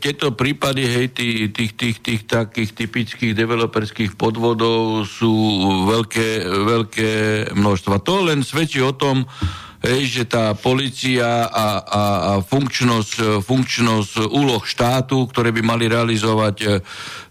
tieto 0.01 0.33
prípady, 0.33 0.89
hej, 0.89 1.13
tých, 1.13 1.53
tých, 1.53 1.71
tých, 1.77 1.97
tých 2.01 2.21
takých 2.25 2.73
typických 2.73 3.37
developerských 3.37 4.17
podvodov 4.17 5.05
sú 5.05 5.29
veľké, 5.85 6.49
veľké 6.49 7.11
množstva. 7.53 8.01
To 8.09 8.25
len 8.25 8.41
svedčí 8.41 8.81
o 8.81 8.89
tom, 8.89 9.29
hej, 9.83 10.01
že 10.07 10.23
tá 10.27 10.51
policia 10.55 11.47
a, 11.47 11.47
a, 11.47 11.67
a 11.81 12.03
funkčnosť, 12.43 13.43
funkčnosť 13.43 14.27
úloh 14.27 14.63
štátu, 14.63 15.27
ktoré 15.27 15.55
by 15.55 15.61
mali 15.63 15.87
realizovať 15.87 16.55
e, 16.61 16.67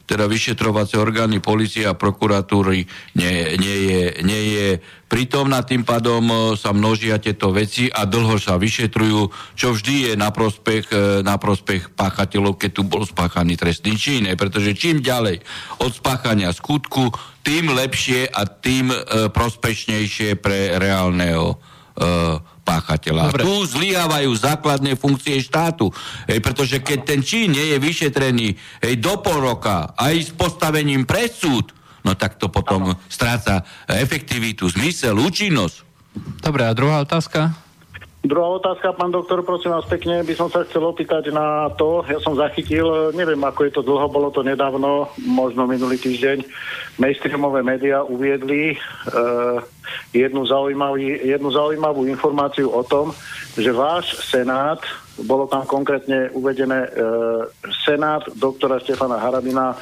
teda 0.09 0.24
vyšetrovacie 0.24 0.96
orgány, 0.96 1.44
policie 1.44 1.84
a 1.84 1.92
prokuratúry 1.92 2.88
nie, 3.20 3.32
nie, 3.61 3.76
je, 3.92 4.03
nie 4.24 4.42
je 4.57 4.68
prítomná, 5.05 5.61
tým 5.61 5.84
pádom 5.84 6.24
e, 6.24 6.36
sa 6.57 6.72
množia 6.72 7.20
tieto 7.20 7.53
veci 7.53 7.92
a 7.92 8.09
dlho 8.09 8.40
sa 8.40 8.57
vyšetrujú, 8.57 9.28
čo 9.53 9.76
vždy 9.76 9.94
je 10.09 10.12
na 10.16 10.32
prospech, 10.32 10.88
e, 10.88 11.20
na 11.20 11.36
prospech 11.36 11.92
páchateľov, 11.92 12.57
keď 12.57 12.70
tu 12.72 12.82
bol 12.88 13.05
spáchaný 13.05 13.61
trestný 13.61 14.01
čin. 14.01 14.24
Pretože 14.32 14.72
čím 14.72 15.05
ďalej 15.05 15.44
od 15.84 15.92
spáchania 15.92 16.57
skutku, 16.57 17.12
tým 17.44 17.76
lepšie 17.76 18.32
a 18.32 18.49
tým 18.49 18.88
e, 18.88 19.28
prospešnejšie 19.28 20.40
pre 20.40 20.80
reálneho 20.80 21.61
e, 21.99 22.38
páchateľa. 22.62 23.34
Dobre. 23.34 23.42
Tu 23.42 23.55
zlyhávajú 23.74 24.30
základné 24.32 24.94
funkcie 24.94 25.42
štátu, 25.42 25.90
hej, 26.30 26.38
pretože 26.38 26.78
keď 26.78 26.99
ten 27.03 27.20
čin 27.26 27.53
nie 27.53 27.74
je 27.74 27.78
vyšetrený 27.82 28.49
hej, 28.84 28.94
do 29.03 29.18
pol 29.18 29.42
roka 29.42 29.92
aj 29.99 30.14
s 30.14 30.30
postavením 30.30 31.03
pre 31.03 31.26
súd, 31.26 31.74
no 32.07 32.14
tak 32.14 32.38
to 32.38 32.46
potom 32.46 32.94
stráca 33.11 33.66
efektivitu, 33.90 34.70
zmysel, 34.70 35.18
účinnosť. 35.18 35.76
Dobre, 36.40 36.64
a 36.64 36.72
druhá 36.72 37.03
otázka? 37.03 37.67
Druhá 38.18 38.58
otázka, 38.58 38.98
pán 38.98 39.14
doktor, 39.14 39.46
prosím 39.46 39.78
vás 39.78 39.86
pekne, 39.86 40.26
by 40.26 40.34
som 40.34 40.50
sa 40.50 40.66
chcel 40.66 40.82
opýtať 40.82 41.30
na 41.30 41.70
to, 41.78 42.02
ja 42.02 42.18
som 42.18 42.34
zachytil, 42.34 43.14
neviem 43.14 43.38
ako 43.38 43.60
je 43.62 43.72
to 43.78 43.82
dlho, 43.86 44.10
bolo 44.10 44.34
to 44.34 44.42
nedávno, 44.42 45.06
možno 45.22 45.70
minulý 45.70 46.02
týždeň, 46.02 46.42
mainstreamové 46.98 47.62
médiá 47.62 48.02
uviedli 48.02 48.74
uh, 48.74 49.62
jednu, 50.10 50.42
zaujímavý, 50.50 51.30
jednu 51.30 51.46
zaujímavú 51.54 52.10
informáciu 52.10 52.74
o 52.74 52.82
tom, 52.82 53.14
že 53.54 53.70
váš 53.70 54.18
senát, 54.26 54.82
bolo 55.22 55.46
tam 55.46 55.62
konkrétne 55.62 56.34
uvedené, 56.34 56.90
uh, 56.90 57.46
senát 57.86 58.26
doktora 58.34 58.82
Stefana 58.82 59.22
Harabina 59.22 59.78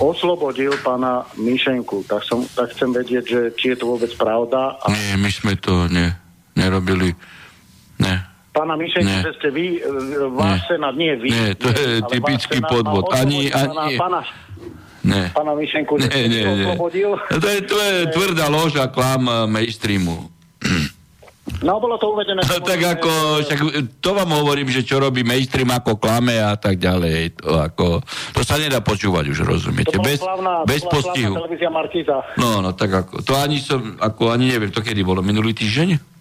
oslobodil 0.00 0.72
pána 0.80 1.28
Myšenku. 1.36 2.08
Tak, 2.08 2.24
som, 2.24 2.48
tak 2.56 2.72
chcem 2.72 2.90
vedieť, 2.96 3.24
že 3.28 3.40
či 3.60 3.76
je 3.76 3.78
to 3.78 3.92
vôbec 3.92 4.10
pravda. 4.16 4.80
A 4.82 4.90
Nie, 4.90 5.20
my 5.20 5.30
sme 5.30 5.54
to 5.60 5.86
ne, 5.92 6.16
nerobili. 6.56 7.12
Ne. 8.04 8.14
Pána 8.54 8.78
Nie. 8.78 9.18
že 9.18 9.34
ste 9.34 9.48
vy, 9.50 9.66
e, 9.76 9.88
váš 10.30 10.62
Nie. 10.62 10.68
senát, 10.70 10.94
nie 10.94 11.12
vy. 11.18 11.28
Nie, 11.28 11.48
to 11.58 11.74
je 11.74 11.98
váš 11.98 12.06
typický 12.06 12.58
podvod. 12.62 13.10
Ani- 13.10 13.50
ani- 13.50 13.98
pána, 13.98 14.22
Ne. 15.02 15.28
pána 15.34 15.52
Mišenku, 15.52 15.98
Nie, 15.98 16.30
nie, 16.30 16.40
nie. 16.54 16.64
oslobodil. 16.64 17.18
No 17.18 17.36
To 17.36 17.48
je, 17.50 17.58
to 17.60 17.76
je 17.76 17.94
tvrdá 18.14 18.46
lož 18.46 18.78
a 18.78 18.86
klam 18.86 19.26
eh, 19.26 19.34
mainstreamu. 19.50 20.30
No, 21.60 21.76
bolo 21.76 22.00
to 22.00 22.08
uvedené. 22.08 22.40
No, 22.40 22.56
tak 22.60 22.80
ako, 22.80 23.44
však 23.44 23.58
to 24.00 24.10
vám 24.16 24.32
hovorím, 24.32 24.72
že 24.72 24.80
čo 24.80 24.96
robí 24.96 25.20
mainstream 25.20 25.68
ako 25.68 26.00
klame 26.00 26.40
a 26.40 26.56
tak 26.56 26.80
ďalej. 26.80 27.36
To, 27.36 27.60
ako, 27.60 28.00
to 28.32 28.40
sa 28.40 28.56
nedá 28.56 28.80
počúvať 28.80 29.28
už, 29.28 29.44
To 29.44 29.48
rozumiete? 29.48 29.92
bola 29.92 30.08
Bez, 30.08 30.18
slavná, 30.20 30.52
bez 30.64 30.80
to 30.80 30.88
postihu. 30.88 31.34
No, 32.40 32.64
no, 32.64 32.72
tak 32.72 32.90
ako, 32.96 33.20
to 33.20 33.36
ani 33.36 33.60
som, 33.60 33.96
ako 34.00 34.32
ani 34.32 34.56
neviem, 34.56 34.72
to 34.72 34.80
kedy 34.80 35.04
bolo, 35.04 35.20
minulý 35.20 35.52
týždeň? 35.52 36.13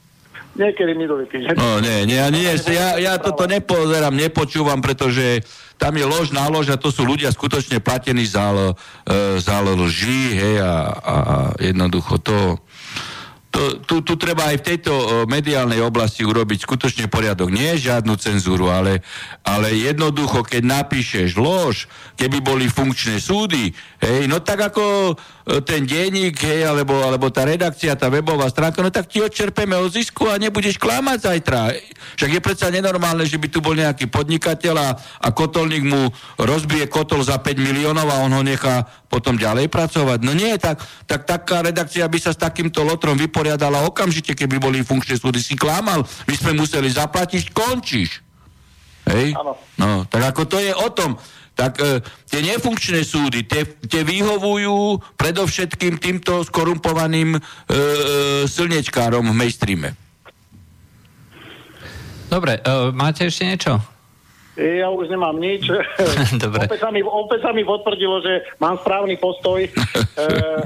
Niekedy 0.54 0.93
minulý 0.93 1.26
týždeň. 1.34 1.58
No, 1.58 1.82
nie, 1.82 2.06
nie, 2.06 2.22
nie, 2.30 2.54
ja, 2.70 3.01
ja 3.01 3.18
toto 3.18 3.49
nepozerám, 3.49 4.14
nepočúvam, 4.14 4.86
pretože 4.86 5.41
tam 5.82 5.97
je 5.97 6.06
lož 6.06 6.30
na 6.30 6.45
lož 6.45 6.70
a 6.70 6.78
to 6.78 6.93
sú 6.93 7.10
ľudia 7.10 7.34
skutočne 7.34 7.82
platení 7.82 8.22
za, 8.22 8.54
l- 8.54 8.78
e, 9.10 9.41
za 9.41 9.66
lži, 9.66 10.38
hej, 10.38 10.56
a, 10.62 10.74
a 10.93 11.16
jednoducho 11.58 12.22
to, 12.22 12.62
to, 13.54 13.86
tu, 13.86 13.95
tu 14.01 14.14
treba 14.18 14.49
aj 14.49 14.58
v 14.58 14.68
tejto 14.74 14.93
mediálnej 15.30 15.78
oblasti 15.86 16.26
urobiť 16.26 16.66
skutočne 16.66 17.06
poriadok. 17.06 17.54
Nie 17.54 17.78
žiadnu 17.78 18.18
cenzúru, 18.18 18.74
ale, 18.74 19.06
ale 19.45 19.78
jednoducho, 19.78 20.41
keď 20.41 20.82
napíšeš 20.82 21.38
lož, 21.38 21.86
keby 22.18 22.41
boli 22.41 22.66
funkčné 22.66 23.22
súdy, 23.22 23.70
hej, 24.01 24.26
no 24.26 24.41
tak 24.41 24.74
ako 24.74 25.14
e, 25.14 25.62
ten 25.62 25.86
denník, 25.86 26.34
hej, 26.41 26.66
alebo, 26.66 26.97
alebo 27.06 27.30
tá 27.30 27.45
redakcia, 27.45 27.93
tá 27.93 28.10
webová 28.10 28.49
stránka, 28.49 28.82
no 28.82 28.89
tak 28.89 29.06
ti 29.06 29.22
odčerpeme 29.22 29.78
o 29.78 29.86
zisku 29.86 30.26
a 30.34 30.41
nebudeš 30.41 30.82
klamať 30.82 31.30
zajtra. 31.30 31.78
Však 32.18 32.34
je 32.34 32.41
predsa 32.41 32.74
nenormálne, 32.74 33.30
že 33.30 33.38
by 33.38 33.47
tu 33.54 33.62
bol 33.62 33.78
nejaký 33.78 34.10
podnikateľ 34.10 34.76
a, 34.82 34.89
a 34.97 35.30
kotolník 35.30 35.86
mu 35.86 36.10
rozbije 36.41 36.89
kotol 36.89 37.22
za 37.22 37.38
5 37.38 37.54
miliónov 37.62 38.10
a 38.10 38.26
on 38.26 38.34
ho 38.34 38.41
nechá 38.41 38.82
potom 39.14 39.38
ďalej 39.38 39.70
pracovať. 39.70 40.26
No 40.26 40.34
nie, 40.34 40.58
tak, 40.58 40.82
tak 41.06 41.30
taká 41.30 41.62
redakcia 41.62 42.10
by 42.10 42.18
sa 42.18 42.34
s 42.34 42.41
takýmto 42.41 42.82
lotrom 42.82 43.14
vyporiadala 43.44 43.84
okamžite, 43.84 44.39
keby 44.39 44.56
boli 44.56 44.80
funkčné 44.88 45.20
súdy. 45.20 45.44
Si 45.44 45.60
klamal, 45.60 46.08
my 46.32 46.36
sme 46.39 46.56
museli 46.56 46.88
zaplatiť, 46.88 47.52
končíš. 47.52 48.24
Hej? 49.04 49.36
Áno. 49.36 49.60
No, 49.76 50.08
tak 50.08 50.32
ako 50.32 50.48
to 50.48 50.64
je 50.64 50.72
o 50.72 50.88
tom. 50.96 51.20
Tak 51.52 51.76
e, 51.84 52.00
tie 52.32 52.39
nefunkčné 52.39 53.04
súdy, 53.04 53.44
tie, 53.44 53.68
tie 53.84 54.08
vyhovujú 54.08 54.96
predovšetkým 55.20 56.00
týmto 56.00 56.48
skorumpovaným 56.48 57.36
e, 57.36 57.39
e, 57.39 57.44
silniečkárom 58.48 59.28
v 59.28 59.36
mainstreame. 59.36 59.91
Dobre, 62.32 62.64
uh, 62.66 62.89
máte 62.89 63.30
ešte 63.30 63.46
niečo? 63.46 63.78
Ja 64.54 64.86
už 64.88 65.10
nemám 65.10 65.34
nič. 65.36 65.66
Dobre. 66.43 66.70
Opäť 66.70 66.80
sa, 66.80 66.93
mi, 66.93 67.01
opäť 67.01 67.39
sa 67.41 67.49
mi 67.49 67.66
potvrdilo, 67.66 68.22
že 68.22 68.45
mám 68.58 68.78
správny 68.78 69.18
postoj 69.18 69.66
e, 69.66 69.72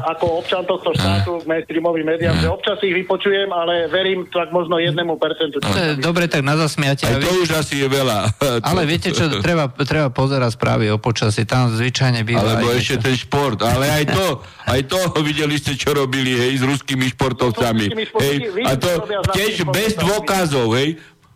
ako 0.03 0.43
občan 0.43 0.67
tohto 0.67 0.91
štátu 0.91 1.39
k 1.39 1.47
mainstreamovým 1.47 2.03
médiám, 2.03 2.35
že 2.35 2.47
občas 2.47 2.83
ich 2.83 2.91
vypočujem, 2.93 3.47
ale 3.47 3.87
verím 3.87 4.27
tak 4.27 4.51
možno 4.51 4.75
jednému 4.75 5.15
percentu. 5.15 5.63
To 5.63 5.71
je 5.71 5.95
Dobre, 5.97 6.27
tak 6.27 6.43
na 6.43 6.59
zasmiate. 6.59 7.07
Aj 7.07 7.15
to 7.15 7.31
už 7.39 7.49
asi 7.55 7.79
je 7.79 7.87
veľa. 7.87 8.27
Ale 8.69 8.83
viete 8.83 9.15
čo, 9.15 9.31
treba, 9.39 9.71
treba 9.71 10.11
pozerať 10.11 10.51
správy 10.53 10.91
o 10.91 10.99
počasí, 10.99 11.47
tam 11.47 11.71
zvyčajne 11.71 12.27
býva 12.27 12.43
Alebo 12.43 12.75
ešte 12.75 12.99
niečo. 12.99 13.05
ten 13.07 13.15
šport. 13.15 13.59
Ale 13.61 13.87
aj 13.87 14.03
to, 14.11 14.25
aj 14.67 14.81
to 14.83 14.99
videli 15.21 15.55
ste, 15.55 15.79
čo 15.79 15.95
robili, 15.95 16.35
hej, 16.35 16.59
s 16.59 16.63
ruskými 16.63 17.07
športovcami. 17.11 17.85
No 17.87 17.95
ruskými 17.95 18.03
športovci- 18.03 18.51
Hej, 18.51 18.63
a 18.63 18.71
to 18.75 18.89
tiež 19.31 19.53
bez 19.71 19.95
športovcami. 19.95 20.03
dôkazov, 20.03 20.67
hej. 20.75 20.89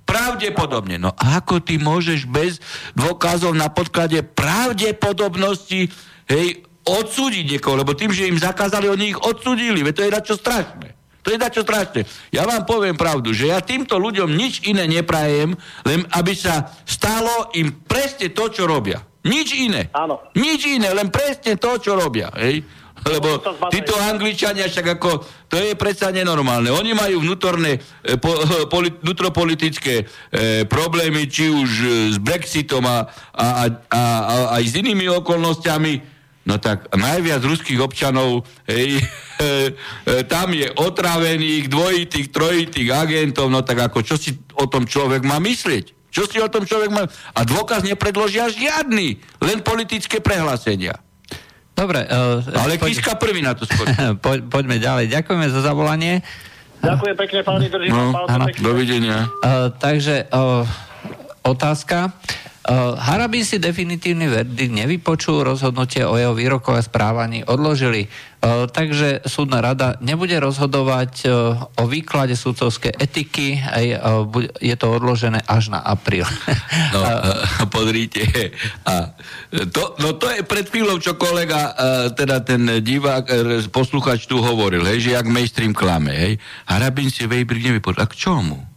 Pravdepodobne. 0.04 1.00
No 1.00 1.16
ako 1.16 1.64
ty 1.64 1.80
môžeš 1.80 2.28
bez 2.28 2.60
dôkazov 2.98 3.56
na 3.56 3.72
podklade 3.72 4.20
pravdepodobnosti, 4.22 5.88
hej, 6.28 6.48
odsúdiť 6.84 7.58
niekoho, 7.58 7.80
lebo 7.80 7.94
tým, 7.94 8.10
že 8.10 8.28
im 8.28 8.42
zakázali, 8.42 8.90
oni 8.90 9.14
ich 9.14 9.20
odsúdili. 9.20 9.86
Veď 9.86 9.94
to 9.94 10.06
je 10.06 10.16
dačo 10.16 10.36
strašné. 10.36 10.88
To 11.22 11.30
je 11.30 11.38
dačo 11.38 11.62
strašné. 11.62 12.02
Ja 12.34 12.50
vám 12.50 12.66
poviem 12.66 12.98
pravdu, 12.98 13.30
že 13.30 13.54
ja 13.54 13.62
týmto 13.62 14.02
ľuďom 14.02 14.34
nič 14.34 14.66
iné 14.66 14.90
neprajem, 14.90 15.54
len 15.86 16.02
aby 16.18 16.34
sa 16.34 16.74
stalo 16.82 17.54
im 17.54 17.86
presne 17.86 18.34
to, 18.34 18.50
čo 18.50 18.66
robia. 18.66 19.06
Nič 19.22 19.54
iné. 19.54 19.94
Áno. 19.94 20.18
Nič 20.34 20.66
iné, 20.66 20.90
len 20.98 21.14
presne 21.14 21.54
to, 21.62 21.78
čo 21.78 21.94
robia. 21.94 22.34
Hej? 22.42 22.66
Lebo 23.02 23.42
títo 23.74 23.98
Angličania 23.98 24.70
však 24.70 25.02
ako, 25.02 25.26
to 25.50 25.58
je 25.58 25.74
predsa 25.74 26.14
nenormálne. 26.14 26.70
Oni 26.70 26.94
majú 26.94 27.26
vnútorné, 27.26 27.82
e, 28.06 28.16
po, 28.22 28.38
poli, 28.70 28.94
vnútropolitické 28.94 30.06
e, 30.06 30.06
problémy, 30.70 31.26
či 31.26 31.50
už 31.50 31.70
e, 31.82 31.88
s 32.14 32.18
Brexitom 32.22 32.86
a, 32.86 33.10
a, 33.34 33.46
a, 33.66 33.72
a, 33.90 34.02
a 34.02 34.36
aj 34.62 34.64
s 34.70 34.74
inými 34.78 35.10
okolnostiami. 35.18 36.22
No 36.42 36.58
tak 36.58 36.90
najviac 36.90 37.46
ruských 37.46 37.78
občanov, 37.82 38.50
hej, 38.66 38.98
e, 39.02 39.02
e, 40.10 40.26
tam 40.26 40.54
je 40.54 40.70
otravených, 40.74 41.70
dvojitých, 41.70 42.28
trojitých 42.34 42.90
agentov, 42.90 43.50
no 43.50 43.62
tak 43.62 43.82
ako, 43.90 44.02
čo 44.02 44.18
si 44.18 44.38
o 44.58 44.66
tom 44.66 44.90
človek 44.90 45.22
má 45.22 45.38
myslieť? 45.38 46.02
Čo 46.12 46.28
si 46.28 46.38
o 46.44 46.52
tom 46.52 46.68
človek 46.68 46.92
má... 46.92 47.08
A 47.34 47.42
dôkaz 47.48 47.88
nepredložia 47.88 48.52
žiadny, 48.52 49.22
len 49.40 49.64
politické 49.64 50.20
prehlásenia. 50.20 51.00
Dobre, 51.82 52.06
uh, 52.06 52.62
Ale 52.62 52.78
Kiska 52.78 53.18
prvý 53.18 53.42
na 53.42 53.58
to 53.58 53.66
skočí. 53.66 53.98
po, 54.24 54.38
poďme 54.54 54.78
ďalej. 54.78 55.10
Ďakujeme 55.10 55.50
za 55.50 55.66
zavolanie. 55.66 56.22
Ďakujem 56.82 57.16
pekne, 57.18 57.40
páni, 57.42 57.66
držím 57.70 57.90
No, 57.94 58.14
palce. 58.14 58.58
Dovidenia. 58.62 59.26
Uh, 59.42 59.74
takže 59.82 60.30
uh, 60.30 60.66
otázka. 61.42 62.14
Uh, 62.62 62.94
Harabin 62.94 63.42
si 63.42 63.58
definitívny 63.58 64.30
verdikt 64.30 64.70
nevypočul, 64.70 65.42
rozhodnutie 65.42 66.06
o 66.06 66.14
jeho 66.14 66.38
výrokoch 66.38 66.78
a 66.78 66.86
správaní 66.86 67.42
odložili. 67.42 68.06
Uh, 68.38 68.70
takže 68.70 69.26
súdna 69.26 69.66
rada 69.66 69.98
nebude 69.98 70.38
rozhodovať 70.38 71.26
uh, 71.26 71.58
o 71.82 71.90
výklade 71.90 72.38
sudcovskej 72.38 73.02
etiky, 73.02 73.58
je 74.62 74.76
to 74.78 74.88
odložené 74.94 75.42
až 75.50 75.74
na 75.74 75.82
apríl. 75.82 76.26
No, 76.94 77.02
podrite. 77.74 78.30
A 78.86 79.18
to, 79.74 79.98
no 79.98 80.14
to 80.22 80.30
je 80.30 80.46
pred 80.46 80.70
chvíľou, 80.70 81.02
čo 81.02 81.18
kolega, 81.18 81.74
teda 82.14 82.46
ten 82.46 82.62
divák, 82.78 83.26
posluchač 83.74 84.30
tu 84.30 84.38
hovoril, 84.38 84.86
hej, 84.86 85.02
že 85.02 85.18
jak 85.18 85.26
mainstream 85.26 85.74
klame, 85.74 86.14
hej. 86.14 86.34
Harabin 86.70 87.10
si 87.10 87.26
Vejbrik 87.26 87.66
nevypočul. 87.66 88.06
A 88.06 88.06
k 88.06 88.14
čomu? 88.14 88.71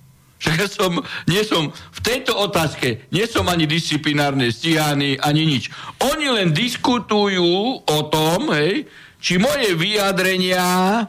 Však 0.44 0.60
ja 0.60 0.68
som, 0.68 1.00
nie 1.24 1.40
som, 1.40 1.72
v 1.72 2.00
tejto 2.04 2.36
otázke 2.36 3.08
nie 3.08 3.24
som 3.24 3.48
ani 3.48 3.64
disciplinárne 3.64 4.52
stíhaný, 4.52 5.16
ani 5.24 5.48
nič. 5.48 5.72
Oni 6.12 6.28
len 6.28 6.52
diskutujú 6.52 7.80
o 7.80 7.98
tom, 8.12 8.52
hej, 8.52 8.84
či 9.24 9.40
moje 9.40 9.72
vyjadrenia 9.72 11.00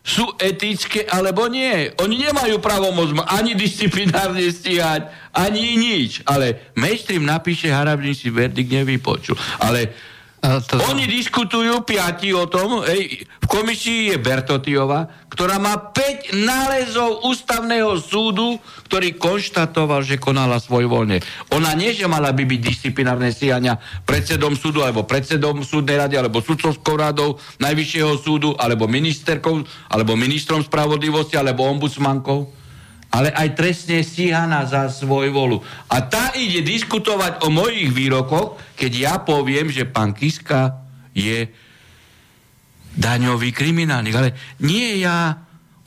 sú 0.00 0.24
etické 0.40 1.04
alebo 1.04 1.52
nie. 1.52 1.92
Oni 2.00 2.16
nemajú 2.16 2.64
právomoc 2.64 3.12
ani 3.28 3.52
disciplinárne 3.52 4.48
stíhať, 4.48 5.12
ani 5.36 5.76
nič. 5.76 6.24
Ale 6.24 6.72
mainstream 6.72 7.28
napíše, 7.28 7.68
Harabin 7.68 8.16
si 8.16 8.32
verdikt 8.32 8.72
nevypočul. 8.72 9.36
Ale 9.60 9.92
to, 10.38 10.78
oni 10.90 11.10
diskutujú 11.10 11.82
piati 11.82 12.30
o 12.30 12.46
tom, 12.46 12.86
hej, 12.86 13.26
v 13.26 13.46
komisii 13.46 14.14
je 14.14 14.16
Bertotiova, 14.22 15.10
ktorá 15.30 15.58
má 15.58 15.74
5 15.90 16.34
nálezov 16.34 17.26
ústavného 17.26 17.98
súdu, 17.98 18.58
ktorý 18.86 19.18
konštatoval, 19.18 20.06
že 20.06 20.20
konala 20.20 20.62
svojvoľne. 20.62 21.22
Ona 21.54 21.74
nie, 21.74 21.90
že 21.94 22.10
mala 22.10 22.30
by 22.34 22.44
byť 22.44 22.60
disciplinárne 22.60 23.34
stíhania 23.34 23.78
predsedom 24.06 24.54
súdu, 24.54 24.82
alebo 24.82 25.06
predsedom 25.06 25.62
súdnej 25.62 25.98
rady, 25.98 26.18
alebo 26.18 26.42
sudcovskou 26.42 26.94
radou 26.98 27.38
Najvyššieho 27.58 28.14
súdu, 28.18 28.54
alebo 28.58 28.86
ministerkou, 28.86 29.62
alebo 29.90 30.18
ministrom 30.18 30.62
spravodlivosti, 30.62 31.38
alebo 31.38 31.66
ombudsmankou 31.66 32.57
ale 33.18 33.34
aj 33.34 33.58
trestne 33.58 33.98
stíhaná 34.06 34.62
za 34.62 34.86
svoj 34.86 35.34
volu. 35.34 35.58
A 35.90 36.06
tá 36.06 36.30
ide 36.38 36.62
diskutovať 36.62 37.42
o 37.42 37.50
mojich 37.50 37.90
výrokoch, 37.90 38.54
keď 38.78 38.92
ja 38.94 39.14
poviem, 39.18 39.74
že 39.74 39.90
pán 39.90 40.14
Kiska 40.14 40.78
je 41.10 41.50
daňový 42.94 43.50
kriminálnik. 43.50 44.14
Ale 44.14 44.30
nie 44.62 45.02
ja. 45.02 45.34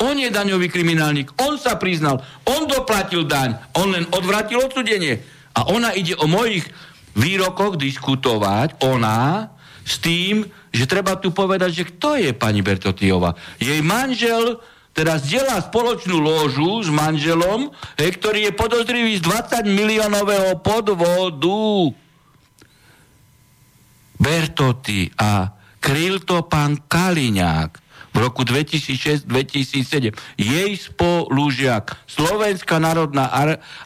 On 0.03 0.11
je 0.11 0.27
daňový 0.27 0.67
kriminálnik. 0.67 1.31
On 1.39 1.55
sa 1.55 1.79
priznal. 1.79 2.19
On 2.43 2.67
doplatil 2.67 3.23
daň. 3.23 3.55
On 3.79 3.87
len 3.87 4.03
odvratil 4.11 4.59
odsudenie. 4.59 5.23
A 5.55 5.71
ona 5.71 5.95
ide 5.95 6.19
o 6.19 6.27
mojich 6.27 6.67
výrokoch 7.15 7.79
diskutovať, 7.79 8.83
ona, 8.83 9.51
s 9.87 10.03
tým, 10.03 10.43
že 10.71 10.87
treba 10.87 11.15
tu 11.15 11.31
povedať, 11.31 11.71
že 11.71 11.87
kto 11.95 12.19
je 12.19 12.31
pani 12.35 12.59
Bertotiova. 12.59 13.35
Jej 13.59 13.79
manžel 13.83 14.59
teraz 14.91 15.23
zdieľa 15.27 15.71
spoločnú 15.71 16.19
lóžu 16.19 16.83
s 16.83 16.89
manželom, 16.91 17.71
hej, 17.97 18.11
ktorý 18.19 18.49
je 18.49 18.53
podozrivý 18.55 19.13
z 19.17 19.23
20 19.23 19.67
miliónového 19.67 20.59
podvodu. 20.59 21.95
Bertotti 24.21 25.09
a 25.17 25.49
kryl 25.81 26.21
to 26.21 26.45
pán 26.45 26.77
Kaliňák 26.85 27.81
v 28.11 28.17
roku 28.19 28.43
2006-2007. 28.43 30.13
Jej 30.37 30.71
spolužiak, 30.77 31.95
Slovenská 32.05 32.77
národná 32.77 33.31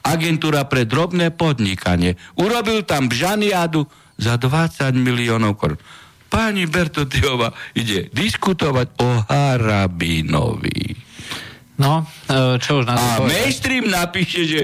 agentúra 0.02 0.66
pre 0.66 0.84
drobné 0.84 1.32
podnikanie, 1.32 2.18
urobil 2.36 2.84
tam 2.84 3.08
bžaniadu 3.08 3.86
za 4.18 4.36
20 4.36 4.98
miliónov 4.98 5.56
korun. 5.56 5.80
Pani 6.26 6.66
Bertotiova 6.66 7.50
ide 7.74 8.10
diskutovať 8.12 8.88
o 9.00 9.10
Harabinovi. 9.26 10.96
no, 11.78 12.04
uh, 12.04 12.56
čo 12.60 12.82
už 12.82 12.86
na 12.88 12.96
to 12.96 13.06
A 13.06 13.12
povedať? 13.20 13.30
mainstream 13.32 13.86
napíše, 13.88 14.42
že 14.44 14.60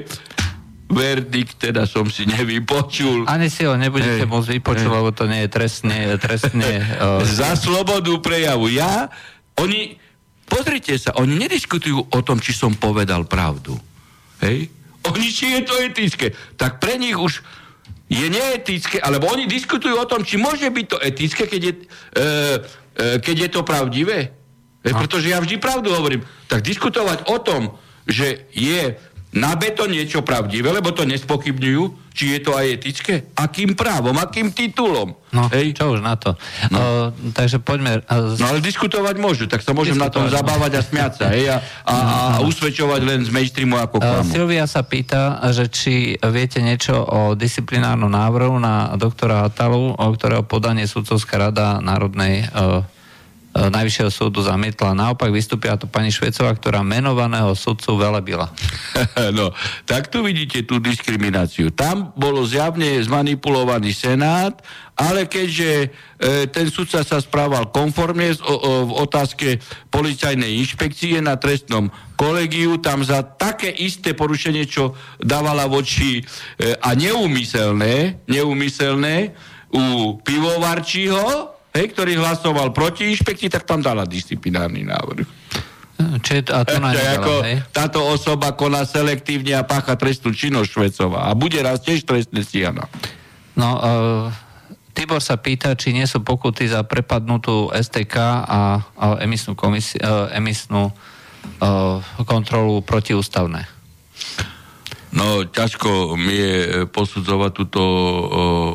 verdikt 0.91 1.55
teda 1.55 1.87
som 1.87 2.11
si 2.11 2.27
nevypočul. 2.27 3.23
Ani 3.23 3.47
si 3.47 3.63
ho 3.63 3.79
nebudete 3.79 4.27
Hej, 4.27 4.31
môcť 4.31 4.49
vypočuť, 4.59 4.91
lebo 4.91 5.09
to 5.15 5.23
nie 5.31 5.47
je 5.47 5.49
trestne, 5.49 5.97
trestne 6.19 6.67
uh, 6.99 7.23
za 7.39 7.55
slobodu 7.55 8.11
prejavu. 8.19 8.67
Ja, 8.67 9.07
oni, 9.55 9.95
pozrite 10.47 10.99
sa, 10.99 11.15
oni 11.15 11.39
nediskutujú 11.39 12.11
o 12.11 12.19
tom, 12.19 12.43
či 12.43 12.51
som 12.51 12.75
povedal 12.75 13.23
pravdu. 13.23 13.79
Hej? 14.43 14.67
Oni, 15.07 15.27
či 15.31 15.55
je 15.55 15.61
to 15.63 15.75
etické. 15.79 16.35
Tak 16.59 16.83
pre 16.83 16.99
nich 16.99 17.15
už 17.15 17.39
je 18.11 18.27
neetické, 18.27 18.99
alebo 18.99 19.31
oni 19.31 19.47
diskutujú 19.47 19.95
o 19.95 20.03
tom, 20.03 20.27
či 20.27 20.35
môže 20.35 20.67
byť 20.67 20.85
to 20.91 20.97
etické, 20.99 21.47
keď 21.47 21.61
je, 21.63 21.73
e, 21.79 21.85
e, 22.19 23.05
keď 23.23 23.35
je 23.47 23.49
to 23.55 23.61
pravdivé. 23.63 24.35
E, 24.83 24.91
pretože 24.91 25.31
ja 25.31 25.39
vždy 25.39 25.55
pravdu 25.63 25.95
hovorím. 25.95 26.27
Tak 26.51 26.59
diskutovať 26.59 27.31
o 27.31 27.39
tom, 27.39 27.71
že 28.03 28.51
je 28.51 28.99
na 29.31 29.55
beto 29.55 29.87
niečo 29.87 30.27
pravdivé, 30.27 30.75
lebo 30.75 30.91
to 30.91 31.07
nespochybňujú, 31.07 32.11
či 32.11 32.35
je 32.35 32.39
to 32.43 32.51
aj 32.51 32.65
etické, 32.67 33.13
akým 33.31 33.79
právom, 33.79 34.11
akým 34.19 34.51
titulom. 34.51 35.15
No, 35.31 35.47
Hej? 35.47 35.79
čo 35.79 35.95
už 35.95 36.03
na 36.03 36.19
to. 36.19 36.35
No. 36.67 36.75
Uh, 36.75 37.31
takže 37.31 37.63
poďme... 37.63 38.03
No 38.11 38.51
ale 38.51 38.59
diskutovať 38.59 39.15
môžu, 39.15 39.47
tak 39.47 39.63
sa 39.63 39.71
môžem 39.71 39.95
na 39.95 40.11
tom 40.11 40.27
no. 40.27 40.31
zabávať 40.31 40.75
a 40.75 40.81
smiať 40.83 41.11
sa, 41.15 41.25
hej, 41.31 41.47
a, 41.47 41.63
a, 41.87 41.95
a 41.95 42.37
usvedčovať 42.43 43.01
len 43.07 43.19
z 43.23 43.31
mainstreamu 43.31 43.79
ako 43.79 44.03
Uh, 44.03 44.19
klamu. 44.19 44.27
Silvia 44.27 44.65
sa 44.67 44.83
pýta, 44.83 45.39
že 45.55 45.71
či 45.71 46.19
viete 46.19 46.59
niečo 46.59 46.99
o 46.99 47.31
disciplinárnom 47.31 48.11
návrhu 48.11 48.59
na 48.59 48.91
doktora 48.99 49.47
Hatalu, 49.47 49.95
o 49.95 50.07
ktorého 50.11 50.43
podanie 50.43 50.83
sudcovská 50.83 51.39
rada 51.39 51.79
Národnej 51.79 52.51
uh, 52.51 52.83
uh, 52.83 53.00
Najvyššieho 53.51 54.07
súdu 54.07 54.39
zamietla. 54.39 54.95
Naopak 54.95 55.27
vystúpila 55.27 55.75
to 55.75 55.83
pani 55.83 56.07
Švecová, 56.07 56.55
ktorá 56.55 56.87
menovaného 56.87 57.51
sudcu 57.51 57.99
velebila. 57.99 58.47
no, 59.37 59.51
tak 59.83 60.07
tu 60.07 60.23
vidíte 60.23 60.63
tú 60.63 60.79
diskrimináciu. 60.79 61.67
Tam 61.75 62.15
bolo 62.15 62.47
zjavne 62.47 62.95
zmanipulovaný 63.03 63.91
Senát, 63.91 64.55
ale 64.95 65.27
keďže 65.27 65.69
e, 65.83 65.87
ten 66.47 66.71
sudca 66.71 67.03
sa 67.03 67.19
správal 67.19 67.75
konformne 67.75 68.31
o, 68.39 68.39
o, 68.39 68.55
v 68.87 68.91
otázke 69.03 69.59
policajnej 69.91 70.55
inšpekcie 70.63 71.19
na 71.19 71.35
trestnom 71.35 71.91
kolegiu, 72.15 72.79
tam 72.79 73.03
za 73.03 73.19
také 73.19 73.67
isté 73.67 74.15
porušenie, 74.15 74.63
čo 74.63 74.95
dávala 75.19 75.67
voči 75.67 76.23
e, 76.23 76.23
a 76.79 76.95
neumyselné, 76.95 78.23
neumyselné 78.31 79.35
u 79.75 80.15
pivovarčího, 80.23 81.59
hej, 81.75 81.85
ktorý 81.91 82.19
hlasoval 82.19 82.75
proti 82.75 83.11
inšpekcii, 83.11 83.51
tak 83.51 83.63
tam 83.63 83.79
dala 83.79 84.03
disciplinárny 84.07 84.83
návrh. 84.83 85.27
Či, 86.01 86.49
a 86.49 86.65
to 86.65 86.81
Ešte 86.81 86.81
nedala, 86.81 87.13
ako 87.21 87.33
hej? 87.45 87.57
táto 87.69 87.99
osoba 88.01 88.57
koná 88.57 88.81
selektívne 88.89 89.53
a 89.53 89.61
pácha 89.61 89.93
trestnú 89.93 90.33
činnosť 90.33 90.69
Švecová. 90.69 91.29
A 91.29 91.37
bude 91.37 91.61
raz 91.61 91.85
tiež 91.85 92.03
trestné 92.09 92.41
stíhana. 92.41 92.89
No, 93.53 93.69
uh, 93.77 94.27
Tibor 94.91 95.23
sa 95.23 95.39
pýta, 95.39 95.71
či 95.77 95.95
nie 95.95 96.03
sú 96.03 96.19
pokuty 96.25 96.67
za 96.67 96.83
prepadnutú 96.83 97.71
STK 97.71 98.15
a, 98.17 98.61
a 98.81 99.05
emisnú, 99.23 99.55
komisi- 99.55 100.01
uh, 100.01 100.27
emisnú 100.35 100.91
uh, 100.91 102.01
kontrolu 102.27 102.83
protiústavné. 102.83 103.69
No, 105.11 105.43
ťažko 105.43 106.15
mi 106.15 106.31
je 106.33 106.55
e, 106.55 106.69
posudzovať 106.87 107.51
túto 107.51 107.83
o, 107.83 107.93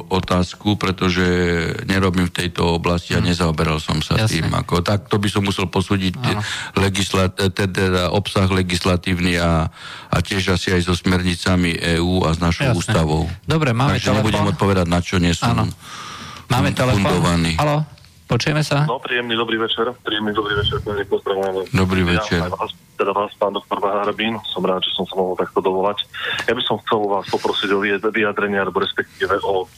otázku, 0.06 0.76
pretože 0.76 1.24
nerobím 1.84 2.28
v 2.28 2.44
tejto 2.44 2.76
oblasti 2.76 3.16
a 3.16 3.24
nezaoberal 3.24 3.80
som 3.80 3.98
sa 3.98 4.20
Jasne. 4.20 4.44
tým. 4.44 4.52
Ako, 4.52 4.84
tak 4.84 5.08
to 5.08 5.16
by 5.16 5.32
som 5.32 5.42
musel 5.42 5.64
posúdiť 5.64 6.12
legislat, 6.74 7.40
e, 7.40 7.48
teda 7.48 8.12
obsah 8.12 8.44
legislatívny 8.46 9.40
a, 9.40 9.72
a 10.06 10.16
tiež 10.20 10.52
asi 10.52 10.76
aj 10.76 10.84
so 10.84 10.92
smernicami 10.92 11.72
EÚ 11.96 12.22
a 12.22 12.36
s 12.36 12.38
našou 12.38 12.68
Jasne. 12.68 12.78
ústavou. 12.78 13.24
Dobre, 13.42 13.72
máme 13.72 13.96
Takže 13.96 14.12
nebudem 14.12 14.44
telefón. 14.44 14.52
odpovedať, 14.52 14.86
na 14.86 15.00
čo 15.00 15.16
nie 15.16 15.32
som 15.32 15.56
Áno. 15.56 15.72
Máme 16.46 16.70
telefón. 16.70 17.02
fundovaný. 17.02 17.56
Haló, 17.56 17.82
počujeme 18.26 18.62
sa? 18.66 18.84
No, 18.84 18.98
príjemný 18.98 19.38
dobrý 19.38 19.56
večer. 19.58 19.90
Príjemný 20.02 20.34
dobrý 20.34 20.58
večer, 20.58 20.82
pozdravujem. 20.82 21.70
Dobrý 21.72 22.02
večer. 22.04 22.42
Ja, 22.42 22.50
aj 22.50 22.54
vás, 22.54 22.70
teda 22.98 23.12
vás, 23.12 23.32
pán 23.38 23.54
doktor 23.54 23.78
Harbín, 23.80 24.36
som 24.50 24.64
rád, 24.66 24.82
že 24.82 24.92
som 24.92 25.06
sa 25.06 25.14
mohol 25.16 25.38
takto 25.38 25.60
dovolať. 25.60 26.04
Ja 26.48 26.54
by 26.56 26.62
som 26.64 26.80
chcel 26.84 27.00
vás 27.06 27.26
poprosiť 27.28 27.68
o 27.72 27.78
vyjad- 27.80 28.08
vyjadrenie, 28.10 28.58
alebo 28.60 28.82
respektíve 28.82 29.38
o 29.44 29.68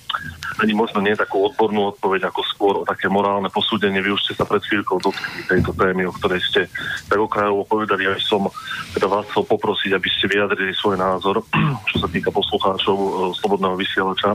ani 0.58 0.74
možno 0.74 0.98
nie 0.98 1.14
takú 1.14 1.46
odbornú 1.46 1.94
odpoveď, 1.94 2.30
ako 2.30 2.40
skôr 2.42 2.74
o 2.82 2.86
také 2.86 3.06
morálne 3.06 3.46
posúdenie. 3.46 4.02
Vy 4.02 4.18
už 4.18 4.22
ste 4.26 4.34
sa 4.34 4.42
pred 4.42 4.58
chvíľkou 4.66 4.98
dotkli 4.98 5.46
tejto 5.46 5.70
témy, 5.70 6.10
o 6.10 6.12
ktorej 6.18 6.42
ste 6.42 6.66
tak 7.06 7.18
okrajovo 7.18 7.62
povedali. 7.62 8.10
Ja 8.10 8.14
by 8.18 8.22
som 8.22 8.50
teda 8.90 9.06
vás 9.06 9.26
chcel 9.30 9.46
poprosiť, 9.46 9.94
aby 9.94 10.08
ste 10.10 10.26
vyjadrili 10.26 10.74
svoj 10.74 10.98
názor, 10.98 11.46
čo 11.94 12.02
sa 12.02 12.08
týka 12.10 12.34
poslucháčov 12.34 12.96
e, 12.98 13.08
Slobodného 13.38 13.78
vysielača, 13.78 14.34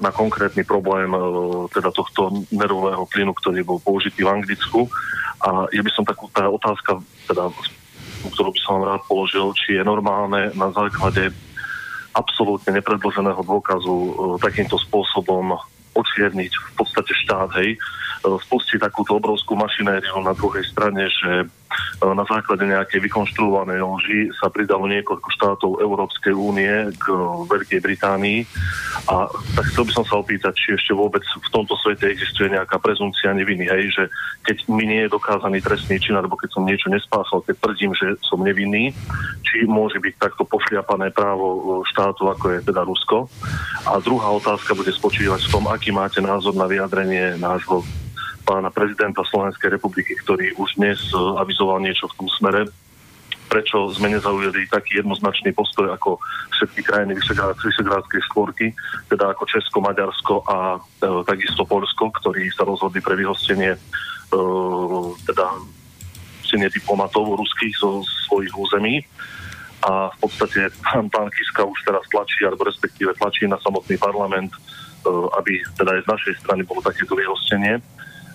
na 0.00 0.10
konkrétny 0.12 0.64
problém 0.68 1.08
e, 1.16 1.18
teda 1.72 1.88
tohto 1.88 2.44
nervového 2.52 3.08
plynu, 3.08 3.32
ktorý 3.32 3.64
bol 3.64 3.78
použitý 3.80 4.24
v 4.24 4.32
Anglicku. 4.36 4.84
A 5.40 5.64
je 5.72 5.80
by 5.80 5.90
som 5.92 6.04
takú 6.04 6.28
tá 6.28 6.44
otázka, 6.48 7.00
teda, 7.24 7.48
ktorú 8.36 8.52
by 8.52 8.60
som 8.60 8.72
vám 8.80 8.84
rád 8.96 9.02
položil, 9.08 9.46
či 9.56 9.80
je 9.80 9.84
normálne 9.84 10.52
na 10.52 10.68
základe 10.72 11.32
absolútne 12.16 12.80
nepredloženého 12.80 13.40
dôkazu 13.44 13.94
e, 13.96 14.12
takýmto 14.40 14.76
spôsobom 14.80 15.56
odčierniť 15.96 16.52
v 16.52 16.70
podstate 16.76 17.12
štát, 17.24 17.48
hej, 17.60 17.76
e, 17.76 17.78
spustiť 18.24 18.80
takúto 18.80 19.16
obrovskú 19.16 19.56
mašinériu 19.56 20.20
na 20.20 20.36
druhej 20.36 20.64
strane, 20.68 21.08
že 21.08 21.32
e, 21.44 21.46
na 22.02 22.24
základe 22.28 22.68
nejakej 22.68 23.00
vykonštruovanej 23.08 23.80
lži 23.80 24.20
sa 24.36 24.52
pridalo 24.52 24.84
niekoľko 24.84 25.28
štátov 25.32 25.70
Európskej 25.80 26.34
únie 26.36 26.92
k 27.00 27.04
e, 27.08 27.16
Veľkej 27.48 27.80
Británii 27.80 28.44
a 29.08 29.30
tak 29.56 29.64
chcel 29.72 29.84
by 29.88 29.92
som 29.96 30.04
sa 30.04 30.14
opýtať, 30.20 30.52
či 30.56 30.68
ešte 30.76 30.92
vôbec 30.92 31.24
v 31.24 31.48
tomto 31.48 31.72
svete 31.80 32.08
existuje 32.12 32.52
nejaká 32.52 32.76
prezumcia 32.76 33.32
neviny, 33.32 33.64
hej, 33.68 33.84
že 33.92 34.04
keď 34.44 34.56
mi 34.68 34.84
nie 34.84 35.08
je 35.08 35.14
dokázaný 35.14 35.64
trestný 35.64 35.96
čin, 35.96 36.16
alebo 36.16 36.36
keď 36.36 36.52
som 36.52 36.68
niečo 36.68 36.92
nespáchal, 36.92 37.40
keď 37.42 37.56
tvrdím, 37.64 37.92
že 37.96 38.16
som 38.22 38.44
nevinný, 38.44 38.92
či 39.42 39.64
môže 39.64 39.96
byť 39.96 40.14
takto 40.20 40.44
pošliapané 40.44 41.10
právo 41.16 41.46
e, 41.48 41.60
štátu, 41.88 42.28
ako 42.28 42.44
je 42.56 42.58
teda 42.66 42.84
Rusko. 42.84 43.26
A 43.88 43.98
druhá 44.04 44.28
otázka 44.36 44.76
bude 44.76 44.92
spočívať 44.92 45.48
v 45.48 45.52
tom, 45.52 45.64
aký 45.72 45.90
máte 45.90 46.20
názor 46.20 46.52
na 46.52 46.68
vyjadrenie 46.68 47.40
nášho 47.40 47.82
pána 48.46 48.70
prezidenta 48.70 49.26
Slovenskej 49.26 49.74
republiky, 49.74 50.14
ktorý 50.22 50.54
už 50.54 50.78
dnes 50.78 51.02
e, 51.10 51.18
avizoval 51.18 51.82
niečo 51.82 52.06
v 52.14 52.16
tom 52.22 52.28
smere, 52.30 52.70
prečo 53.50 53.90
sme 53.90 54.14
nezaujeli 54.14 54.70
taký 54.70 55.02
jednoznačný 55.02 55.50
postoj 55.50 55.90
ako 55.90 56.22
všetky 56.54 56.80
krajiny 56.86 57.18
Vyšegrád- 57.18 57.58
Vyšegrádskej 57.58 58.20
štvorky, 58.30 58.66
teda 59.10 59.34
ako 59.34 59.42
Česko, 59.50 59.78
Maďarsko 59.82 60.34
a 60.46 60.78
e, 60.78 60.78
takisto 61.26 61.66
Polsko, 61.66 62.14
ktorí 62.22 62.46
sa 62.54 62.62
rozhodli 62.62 63.02
pre 63.02 63.18
vyhostenie 63.18 63.74
e, 63.74 63.78
teda 65.26 65.46
hostenie 66.42 66.70
diplomatov 66.70 67.34
ruských 67.34 67.74
zo 67.82 68.06
svojich 68.30 68.54
území. 68.54 69.02
A 69.82 70.10
v 70.14 70.16
podstate 70.22 70.70
pán, 70.86 71.10
pán 71.10 71.28
Kiska 71.34 71.66
už 71.66 71.78
teraz 71.82 72.06
tlačí, 72.14 72.46
alebo 72.46 72.66
respektíve 72.66 73.10
tlačí 73.18 73.50
na 73.50 73.58
samotný 73.58 73.98
parlament, 73.98 74.54
e, 74.54 74.58
aby 75.42 75.58
teda 75.74 75.98
aj 75.98 76.02
z 76.06 76.10
našej 76.14 76.34
strany 76.42 76.62
bolo 76.62 76.78
takéto 76.82 77.18
vyhostenie 77.18 77.82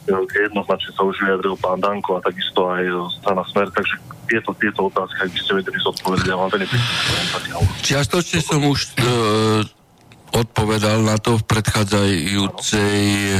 jednoznačne 0.10 0.92
sa 0.98 1.02
už 1.06 1.16
vyjadril 1.22 1.56
pán 1.62 1.78
Danko 1.78 2.18
a 2.18 2.26
takisto 2.26 2.66
aj 2.70 2.84
strana 3.22 3.44
Smer, 3.46 3.70
takže 3.70 3.96
tieto, 4.26 4.52
tieto 4.56 4.88
otázky, 4.88 5.28
ak 5.28 5.32
by 5.36 5.40
ste 5.44 5.52
vedeli 5.60 5.78
zodpovedať, 5.84 6.26
ja 6.32 6.38
vám 6.40 6.50
veľmi. 6.50 6.68
Čiastočne 7.84 8.40
som 8.40 8.64
už 8.64 8.80
e, 8.80 8.90
odpovedal 10.32 11.04
na 11.04 11.20
to 11.20 11.36
v 11.36 11.44
predchádzajúcej 11.44 13.00
e, 13.36 13.40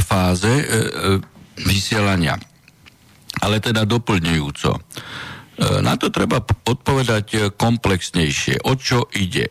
fáze 0.00 0.52
e, 0.52 0.64
vysielania. 1.58 2.38
Ale 3.42 3.58
teda 3.58 3.82
doplňujúco. 3.82 4.70
Na 5.82 5.94
to 5.98 6.12
treba 6.12 6.42
odpovedať 6.42 7.54
komplexnejšie. 7.54 8.66
O 8.66 8.76
čo 8.76 9.08
ide? 9.14 9.50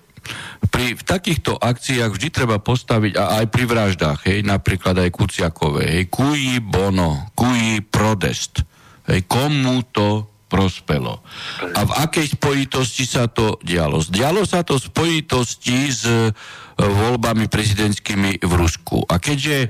Pri 0.71 0.93
v 0.93 1.03
takýchto 1.03 1.57
akciách 1.57 2.11
vždy 2.13 2.27
treba 2.29 2.61
postaviť, 2.61 3.13
a 3.17 3.43
aj 3.43 3.45
pri 3.49 3.63
vraždách, 3.65 4.19
hej, 4.29 4.39
napríklad 4.45 4.95
aj 5.01 5.09
Kuciakové, 5.09 5.83
hej, 5.99 6.03
cui 6.07 6.61
bono, 6.61 7.33
cui 7.33 7.81
prodest, 7.81 8.61
hej, 9.09 9.25
komu 9.25 9.81
to 9.89 10.31
prospelo. 10.51 11.23
A 11.63 11.87
v 11.87 11.91
akej 12.03 12.35
spojitosti 12.35 13.07
sa 13.07 13.31
to 13.31 13.55
dialo? 13.63 14.03
Dialo 14.03 14.43
sa 14.43 14.67
to 14.67 14.75
v 14.75 14.83
spojitosti 14.91 15.87
s 15.87 16.03
e, 16.03 16.27
voľbami 16.75 17.47
prezidentskými 17.47 18.43
v 18.43 18.51
Rusku. 18.59 18.99
A 19.07 19.15
keďže 19.15 19.57
e, 19.63 19.69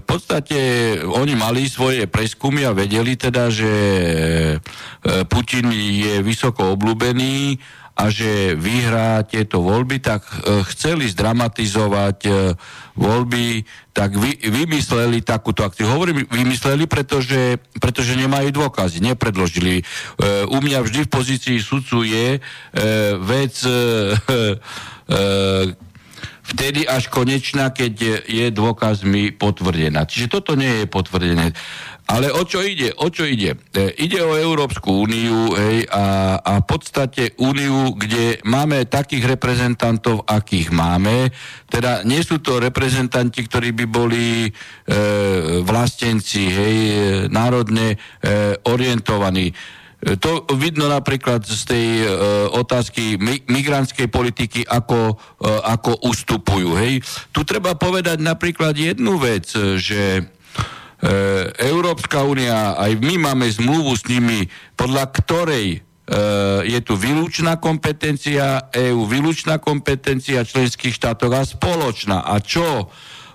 v 0.00 0.04
podstate 0.08 0.58
oni 1.04 1.36
mali 1.36 1.68
svoje 1.68 2.08
preskumy 2.08 2.64
a 2.64 2.72
vedeli 2.72 3.12
teda, 3.12 3.52
že 3.52 3.72
e, 3.76 4.56
Putin 5.28 5.68
je 5.76 6.24
vysoko 6.24 6.72
obľúbený 6.72 7.60
a 7.96 8.08
že 8.08 8.56
vyhrá 8.56 9.22
tieto 9.26 9.60
voľby, 9.60 10.00
tak 10.00 10.24
e, 10.24 10.64
chceli 10.72 11.10
zdramatizovať 11.10 12.18
e, 12.24 12.30
voľby, 12.96 13.66
tak 13.92 14.16
vy, 14.16 14.40
vymysleli 14.40 15.20
takúto 15.20 15.66
akciu. 15.66 15.90
Hovorím 15.90 16.24
vymysleli, 16.30 16.88
pretože, 16.88 17.60
pretože 17.76 18.16
nemajú 18.16 18.56
dôkazy, 18.56 19.04
nepredložili. 19.04 19.80
E, 19.80 19.82
u 20.48 20.58
mňa 20.62 20.80
vždy 20.80 21.00
v 21.04 21.12
pozícii 21.12 21.58
sudcu 21.60 22.06
je 22.06 22.40
vec 23.20 23.54
vtedy 26.42 26.88
až 26.88 27.12
konečná, 27.12 27.70
keď 27.70 27.92
je, 27.94 28.16
je 28.26 28.46
dôkazmi 28.50 29.36
potvrdená. 29.36 30.04
Čiže 30.08 30.40
toto 30.40 30.56
nie 30.56 30.82
je 30.82 30.86
potvrdené. 30.86 31.52
Ale 32.10 32.34
o 32.34 32.42
čo 32.42 32.58
ide? 32.58 32.90
O 32.98 33.06
čo 33.06 33.22
ide? 33.22 33.54
E, 33.70 33.94
ide 34.02 34.18
o 34.18 34.34
Európsku 34.34 35.06
úniu 35.06 35.54
hej, 35.54 35.86
a, 35.86 36.36
a 36.42 36.52
v 36.58 36.66
podstate 36.66 37.38
úniu, 37.38 37.94
kde 37.94 38.42
máme 38.42 38.82
takých 38.90 39.38
reprezentantov, 39.38 40.26
akých 40.26 40.74
máme. 40.74 41.30
Teda 41.70 42.02
nie 42.02 42.18
sú 42.26 42.42
to 42.42 42.58
reprezentanti, 42.58 43.46
ktorí 43.46 43.70
by 43.70 43.86
boli 43.86 44.26
e, 44.42 44.50
vlastenci, 45.62 46.42
hej, 46.50 46.76
národne 47.30 47.94
e, 47.94 47.96
orientovaní. 48.66 49.54
To 50.00 50.48
vidno 50.56 50.88
napríklad 50.88 51.44
z 51.44 51.62
tej 51.68 51.86
e, 52.00 52.06
otázky 52.56 53.20
mi, 53.20 53.44
migrantskej 53.44 54.08
politiky, 54.08 54.64
ako, 54.64 55.12
e, 55.12 55.44
ako 55.44 56.08
ustupujú. 56.08 56.72
Hej. 56.80 57.04
Tu 57.36 57.44
treba 57.44 57.76
povedať 57.76 58.16
napríklad 58.24 58.72
jednu 58.72 59.20
vec, 59.20 59.52
že 59.76 60.02
e, 60.16 60.22
Európska 61.68 62.24
únia, 62.24 62.80
aj 62.80 62.96
my 62.96 63.28
máme 63.28 63.44
zmluvu 63.52 63.92
s 63.92 64.08
nimi, 64.08 64.48
podľa 64.72 65.04
ktorej 65.20 65.66
e, 65.76 65.78
je 66.64 66.80
tu 66.80 66.96
výlučná 66.96 67.60
kompetencia 67.60 68.72
EÚ, 68.72 69.04
výlučná 69.04 69.60
kompetencia 69.60 70.48
členských 70.48 70.96
štátov 70.96 71.28
a 71.36 71.44
spoločná. 71.44 72.24
A 72.24 72.40
čo? 72.40 72.88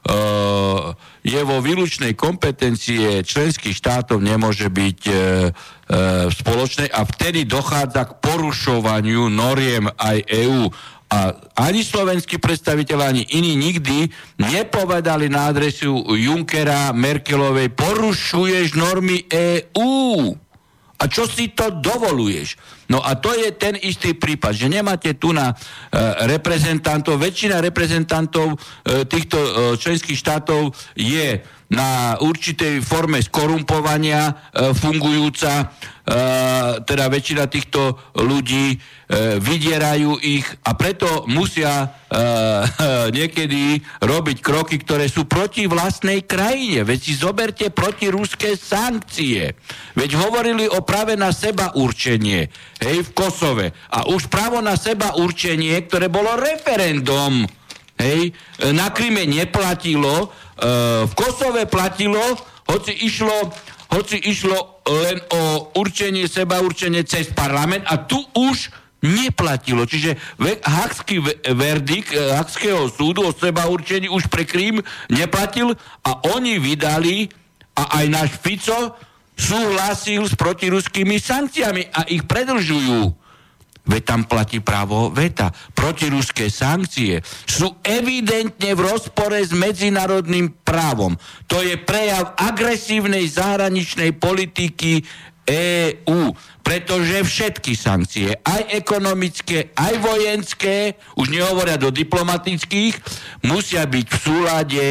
Uh, 0.05 0.93
je 1.25 1.41
vo 1.41 1.65
výlučnej 1.65 2.13
kompetencie 2.13 3.25
členských 3.25 3.73
štátov 3.73 4.21
nemôže 4.21 4.69
byť 4.69 5.01
uh, 5.09 5.17
uh, 5.17 6.29
spoločnej 6.29 6.93
a 6.93 7.01
vtedy 7.09 7.49
dochádza 7.49 8.05
k 8.05 8.17
porušovaniu 8.21 9.33
noriem 9.33 9.89
aj 9.97 10.17
EÚ. 10.29 10.69
A 11.09 11.33
ani 11.57 11.81
slovenskí 11.81 12.37
predstaviteľ, 12.37 12.99
ani 13.01 13.23
iní 13.33 13.57
nikdy 13.57 14.09
nepovedali 14.37 15.25
na 15.25 15.49
adresu 15.49 16.05
Junckera, 16.13 16.93
Merkelovej, 16.93 17.73
porušuješ 17.73 18.77
normy 18.77 19.25
EÚ. 19.25 20.37
A 21.05 21.11
čo 21.13 21.29
si 21.29 21.53
to 21.53 21.69
dovoluješ? 21.69 22.57
No 22.89 22.97
a 22.97 23.13
to 23.13 23.29
je 23.37 23.53
ten 23.53 23.77
istý 23.77 24.17
prípad, 24.17 24.57
že 24.57 24.73
nemáte 24.73 25.13
tu 25.21 25.29
na 25.29 25.53
e, 25.53 25.55
reprezentantov, 26.25 27.21
väčšina 27.21 27.61
reprezentantov 27.61 28.57
e, 28.57 29.05
týchto 29.05 29.37
e, 29.37 29.49
členských 29.77 30.17
štátov 30.17 30.73
je 30.97 31.45
na 31.73 32.13
určitej 32.21 32.81
forme 32.85 33.17
skorumpovania 33.25 34.29
e, 34.29 34.33
fungujúca, 34.77 35.51
e, 35.57 35.65
teda 36.85 37.05
väčšina 37.09 37.49
týchto 37.49 37.97
ľudí 38.21 38.77
e, 38.77 38.77
vydierajú 39.41 40.21
ich 40.21 40.45
a 40.61 40.77
preto 40.77 41.25
musia 41.25 41.73
e, 41.81 41.87
niekedy 43.17 43.81
robiť 43.97 44.37
kroky, 44.45 44.77
ktoré 44.77 45.09
sú 45.09 45.25
proti 45.25 45.65
vlastnej 45.65 46.21
krajine. 46.21 46.85
Veď 46.85 46.99
si 47.01 47.13
zoberte 47.17 47.73
protiruské 47.73 48.53
sankcie. 48.53 49.57
Veď 49.97 50.21
hovorili 50.21 50.69
o 50.69 50.85
práve 50.85 51.17
na 51.17 51.33
seba 51.33 51.73
určenie 51.73 52.53
hej, 52.77 52.97
v 53.01 53.09
Kosove. 53.17 53.73
A 53.89 54.05
už 54.05 54.29
právo 54.29 54.61
na 54.61 54.77
seba 54.77 55.17
určenie, 55.17 55.81
ktoré 55.89 56.13
bolo 56.13 56.37
referendum, 56.37 57.49
hej, 57.99 58.35
na 58.75 58.91
Kryme 58.91 59.23
neplatilo, 59.27 60.31
E, 60.55 60.67
v 61.03 61.13
Kosove 61.19 61.67
platilo, 61.67 62.23
hoci 62.71 62.95
išlo, 62.95 63.51
hoci 63.91 64.15
išlo 64.23 64.79
len 64.87 65.19
o 65.35 65.41
určenie, 65.75 66.31
seba 66.31 66.63
určenie 66.63 67.03
cez 67.03 67.27
parlament 67.35 67.83
a 67.91 67.99
tu 67.99 68.15
už 68.31 68.71
neplatilo. 69.03 69.83
Čiže 69.83 70.15
hakský 70.63 71.19
verdikt 71.51 72.15
e, 72.15 72.39
Hakského 72.39 72.87
súdu 72.87 73.27
o 73.27 73.35
seba 73.35 73.67
určení 73.67 74.07
už 74.07 74.31
pre 74.31 74.47
Krím 74.47 74.79
neplatil 75.11 75.75
a 76.07 76.23
oni 76.31 76.55
vydali 76.55 77.27
a 77.75 77.99
aj 77.99 78.05
náš 78.07 78.29
Fico 78.39 78.95
súhlasil 79.35 80.23
s 80.23 80.39
protiruskými 80.39 81.19
sankciami 81.19 81.91
a 81.91 82.07
ich 82.07 82.23
predlžujú. 82.23 83.24
Veď 83.85 84.01
tam 84.01 84.21
platí 84.25 84.65
právo 84.65 85.13
veta. 85.13 85.53
Protiruské 85.77 86.49
sankcie 86.49 87.21
sú 87.45 87.77
evidentne 87.85 88.73
v 88.73 88.81
rozpore 88.81 89.37
s 89.37 89.53
medzinárodným 89.53 90.57
právom. 90.65 91.13
To 91.45 91.61
je 91.61 91.77
prejav 91.77 92.33
agresívnej 92.33 93.29
zahraničnej 93.29 94.17
politiky 94.17 95.05
EÚ, 95.45 96.33
pretože 96.65 97.21
všetky 97.21 97.77
sankcie, 97.77 98.33
aj 98.41 98.73
ekonomické, 98.73 99.69
aj 99.77 99.93
vojenské, 100.01 100.97
už 101.13 101.29
nehovoria 101.29 101.77
do 101.77 101.93
diplomatických, 101.93 102.97
musia 103.45 103.85
byť 103.85 104.05
v 104.09 104.17
súlade 104.17 104.85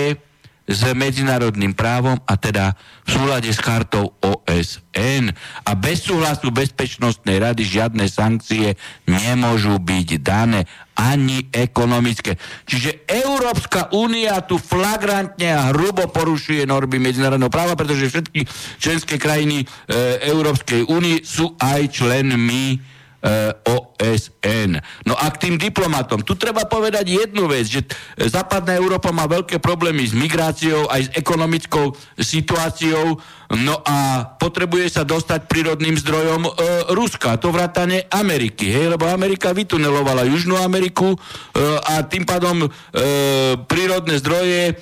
s 0.65 0.81
medzinárodným 0.95 1.77
právom 1.77 2.17
a 2.25 2.39
teda 2.39 2.73
v 3.05 3.09
súlade 3.11 3.51
s 3.51 3.61
chartou 3.61 4.17
OSN. 4.45 5.33
A 5.65 5.71
bez 5.75 6.05
súhlasu 6.05 6.53
Bezpečnostnej 6.53 7.41
rady 7.41 7.65
žiadne 7.65 8.05
sankcie 8.07 8.77
nemôžu 9.09 9.81
byť 9.81 10.09
dané 10.21 10.69
ani 10.95 11.51
ekonomické. 11.51 12.39
Čiže 12.71 13.03
Európska 13.11 13.91
únia 13.91 14.39
tu 14.47 14.63
flagrantne 14.63 15.51
a 15.51 15.75
hrubo 15.75 16.07
porušuje 16.07 16.71
normy 16.71 17.03
medzinárodného 17.03 17.51
práva, 17.51 17.75
pretože 17.75 18.15
všetky 18.15 18.47
členské 18.79 19.19
krajiny 19.19 19.67
e, 19.67 19.67
Európskej 20.31 20.87
únie 20.87 21.27
sú 21.27 21.59
aj 21.59 21.91
členmi 21.91 22.94
OSN. 23.65 24.85
No 25.09 25.17
a 25.17 25.33
k 25.33 25.49
tým 25.49 25.57
diplomatom, 25.57 26.21
tu 26.21 26.37
treba 26.37 26.69
povedať 26.69 27.09
jednu 27.09 27.49
vec, 27.49 27.65
že 27.65 27.81
západná 28.21 28.77
Európa 28.77 29.17
má 29.17 29.25
veľké 29.25 29.57
problémy 29.65 30.05
s 30.05 30.13
migráciou, 30.13 30.85
aj 30.93 31.09
s 31.09 31.11
ekonomickou 31.17 31.97
situáciou, 32.21 33.17
no 33.65 33.77
a 33.81 34.29
potrebuje 34.37 35.01
sa 35.01 35.09
dostať 35.09 35.49
prírodným 35.49 35.97
zdrojom 35.97 36.43
e, 36.45 36.51
Ruska, 36.93 37.41
to 37.41 37.49
vrátane 37.49 38.05
Ameriky, 38.13 38.69
hej, 38.69 38.93
lebo 38.93 39.09
Amerika 39.09 39.57
vytunelovala 39.57 40.29
Južnú 40.29 40.61
Ameriku 40.61 41.17
e, 41.17 41.19
a 41.81 42.05
tým 42.05 42.29
pádom 42.29 42.67
e, 42.67 42.69
prírodné 43.65 44.21
zdroje 44.21 44.61
e, 44.69 44.75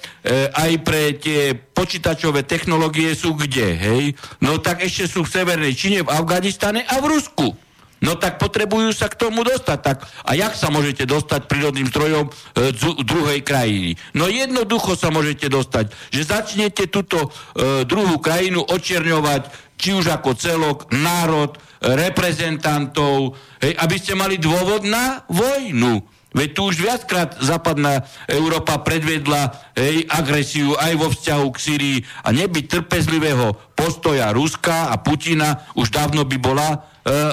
aj 0.50 0.72
pre 0.82 1.14
tie 1.14 1.54
počítačové 1.54 2.42
technológie 2.42 3.14
sú 3.14 3.38
kde, 3.38 3.68
hej? 3.78 4.02
No 4.42 4.58
tak 4.58 4.82
ešte 4.82 5.06
sú 5.06 5.22
v 5.22 5.32
Severnej 5.32 5.74
Číne, 5.78 6.02
v 6.02 6.10
Afganistane 6.10 6.82
a 6.90 6.98
v 6.98 7.06
Rusku. 7.18 7.71
No 8.02 8.18
tak 8.18 8.42
potrebujú 8.42 8.90
sa 8.90 9.06
k 9.06 9.14
tomu 9.14 9.46
dostať. 9.46 9.78
Tak, 9.78 9.98
a 10.26 10.30
jak 10.34 10.58
sa 10.58 10.74
môžete 10.74 11.06
dostať 11.06 11.46
prírodným 11.46 11.86
zdrojom 11.86 12.26
e, 12.26 12.30
dzu, 12.74 12.98
druhej 13.06 13.46
krajiny? 13.46 13.94
No 14.18 14.26
jednoducho 14.26 14.98
sa 14.98 15.14
môžete 15.14 15.46
dostať, 15.46 15.94
že 16.10 16.26
začnete 16.26 16.90
túto 16.90 17.30
e, 17.54 17.86
druhú 17.86 18.18
krajinu 18.18 18.66
očierňovať 18.66 19.70
či 19.78 19.98
už 19.98 20.14
ako 20.14 20.38
celok, 20.38 20.78
národ, 20.94 21.58
reprezentantov, 21.82 23.34
hej, 23.58 23.74
aby 23.74 23.96
ste 23.98 24.14
mali 24.14 24.38
dôvod 24.38 24.86
na 24.86 25.26
vojnu. 25.26 25.98
Veď 26.32 26.48
tu 26.56 26.60
už 26.70 26.80
viackrát 26.80 27.36
západná 27.44 28.08
Európa 28.24 28.80
predvedla 28.80 29.52
hej, 29.76 30.08
agresiu 30.08 30.72
aj 30.80 30.92
vo 30.96 31.12
vzťahu 31.12 31.46
k 31.52 31.58
Syrii 31.60 31.98
a 32.24 32.32
nebyť 32.32 32.64
trpezlivého 32.72 33.52
postoja 33.76 34.32
Ruska 34.32 34.88
a 34.88 34.96
Putina 34.96 35.68
už 35.76 35.92
dávno 35.92 36.24
by 36.24 36.38
bola 36.40 36.88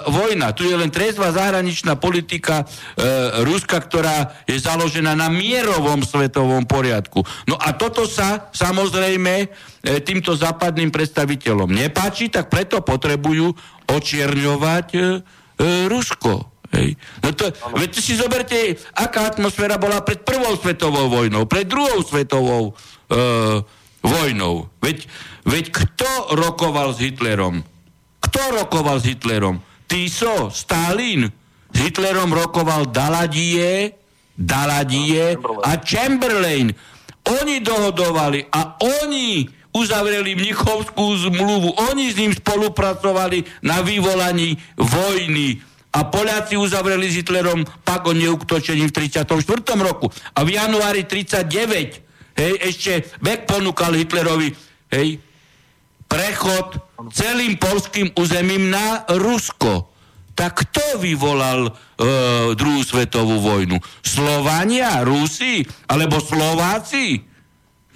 vojna. 0.10 0.50
Tu 0.58 0.66
je 0.66 0.74
len 0.74 0.90
trezvá 0.90 1.30
zahraničná 1.30 1.94
politika 1.94 2.66
e, 2.66 3.46
Ruska, 3.46 3.78
ktorá 3.78 4.42
je 4.50 4.58
založená 4.58 5.14
na 5.14 5.30
mierovom 5.30 6.02
svetovom 6.02 6.66
poriadku. 6.66 7.22
No 7.46 7.54
a 7.54 7.78
toto 7.78 8.10
sa 8.10 8.50
samozrejme 8.50 9.34
e, 9.46 9.48
týmto 10.02 10.34
západným 10.34 10.90
predstaviteľom 10.90 11.70
nepáči, 11.70 12.34
tak 12.34 12.50
preto 12.50 12.82
potrebujú 12.82 13.54
očierňovať 13.86 14.88
e, 14.94 15.00
e, 15.00 15.04
Rusko. 15.86 16.50
Hej. 16.70 17.02
No 17.26 17.34
to, 17.34 17.50
veď 17.78 17.92
si 17.98 18.14
zoberte, 18.14 18.78
aká 18.94 19.34
atmosféra 19.34 19.82
bola 19.82 20.06
pred 20.06 20.22
prvou 20.22 20.54
svetovou 20.54 21.10
vojnou, 21.10 21.50
pred 21.50 21.66
druhou 21.66 22.06
svetovou 22.06 22.74
e, 23.10 23.22
vojnou. 24.06 24.70
Veď, 24.82 25.10
veď 25.50 25.66
kto 25.74 26.38
rokoval 26.38 26.94
s 26.94 27.02
Hitlerom? 27.02 27.66
Kto 28.20 28.40
rokoval 28.64 29.00
s 29.00 29.08
Hitlerom? 29.08 29.60
Tiso, 29.88 30.52
Stalin. 30.54 31.32
S 31.70 31.78
Hitlerom 31.80 32.34
rokoval 32.34 32.90
Daladie, 32.90 33.94
Daladie 34.38 35.38
a 35.64 35.72
Chamberlain. 35.82 36.74
Oni 37.30 37.62
dohodovali 37.62 38.46
a 38.50 38.80
oni 38.82 39.46
uzavreli 39.74 40.34
Mnichovskú 40.34 41.14
zmluvu. 41.30 41.78
Oni 41.94 42.10
s 42.10 42.18
ním 42.18 42.34
spolupracovali 42.34 43.46
na 43.62 43.82
vyvolaní 43.86 44.58
vojny. 44.78 45.62
A 45.90 46.06
Poliaci 46.06 46.54
uzavreli 46.58 47.10
s 47.10 47.18
Hitlerom 47.18 47.66
pak 47.82 48.06
o 48.06 48.14
neuktočení 48.14 48.86
v 48.90 48.94
34. 48.94 49.26
roku. 49.82 50.10
A 50.38 50.46
v 50.46 50.58
januári 50.58 51.02
39, 51.06 52.38
hej, 52.38 52.54
ešte 52.62 52.92
Beck 53.22 53.50
ponúkal 53.50 53.98
Hitlerovi, 53.98 54.54
hej, 54.94 55.18
prechod 56.10 56.82
celým 57.14 57.56
polským 57.62 58.10
územím 58.18 58.74
na 58.74 59.06
Rusko. 59.08 59.94
Tak 60.34 60.66
kto 60.66 61.04
vyvolal 61.04 61.68
e, 61.68 61.72
druhú 62.56 62.82
svetovú 62.82 63.44
vojnu? 63.44 63.78
Slovania, 64.02 65.04
Rusi 65.06 65.62
alebo 65.86 66.18
Slováci? 66.18 67.22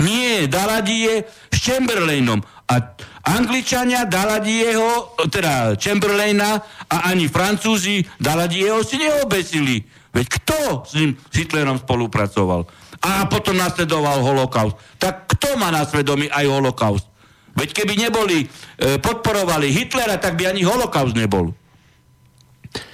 Nie, 0.04 0.52
Daladie 0.52 1.24
s 1.48 1.58
Chamberlainom. 1.64 2.44
A 2.68 2.76
Angličania 3.24 4.04
Daladieho, 4.04 5.16
teda 5.32 5.80
Chamberlaina 5.80 6.60
a 6.92 7.08
ani 7.08 7.32
Francúzi 7.32 8.04
Daladieho 8.20 8.84
si 8.84 9.00
neobesili. 9.00 9.80
Veď 10.12 10.26
kto 10.28 10.84
s 10.84 10.92
ním 11.00 11.16
s 11.16 11.34
Hitlerom 11.40 11.80
spolupracoval? 11.80 12.68
A 13.00 13.24
potom 13.32 13.56
nasledoval 13.56 14.20
holokaust. 14.20 14.76
Tak 15.00 15.32
kto 15.32 15.56
má 15.56 15.72
na 15.72 15.88
svedomí 15.88 16.28
aj 16.28 16.46
holokaust? 16.52 17.08
Veď 17.54 17.70
keby 17.74 17.94
neboli, 17.98 18.46
e, 18.46 18.98
podporovali 18.98 19.70
Hitlera, 19.70 20.18
tak 20.18 20.36
by 20.38 20.50
ani 20.50 20.66
holokaust 20.66 21.14
nebol. 21.14 21.54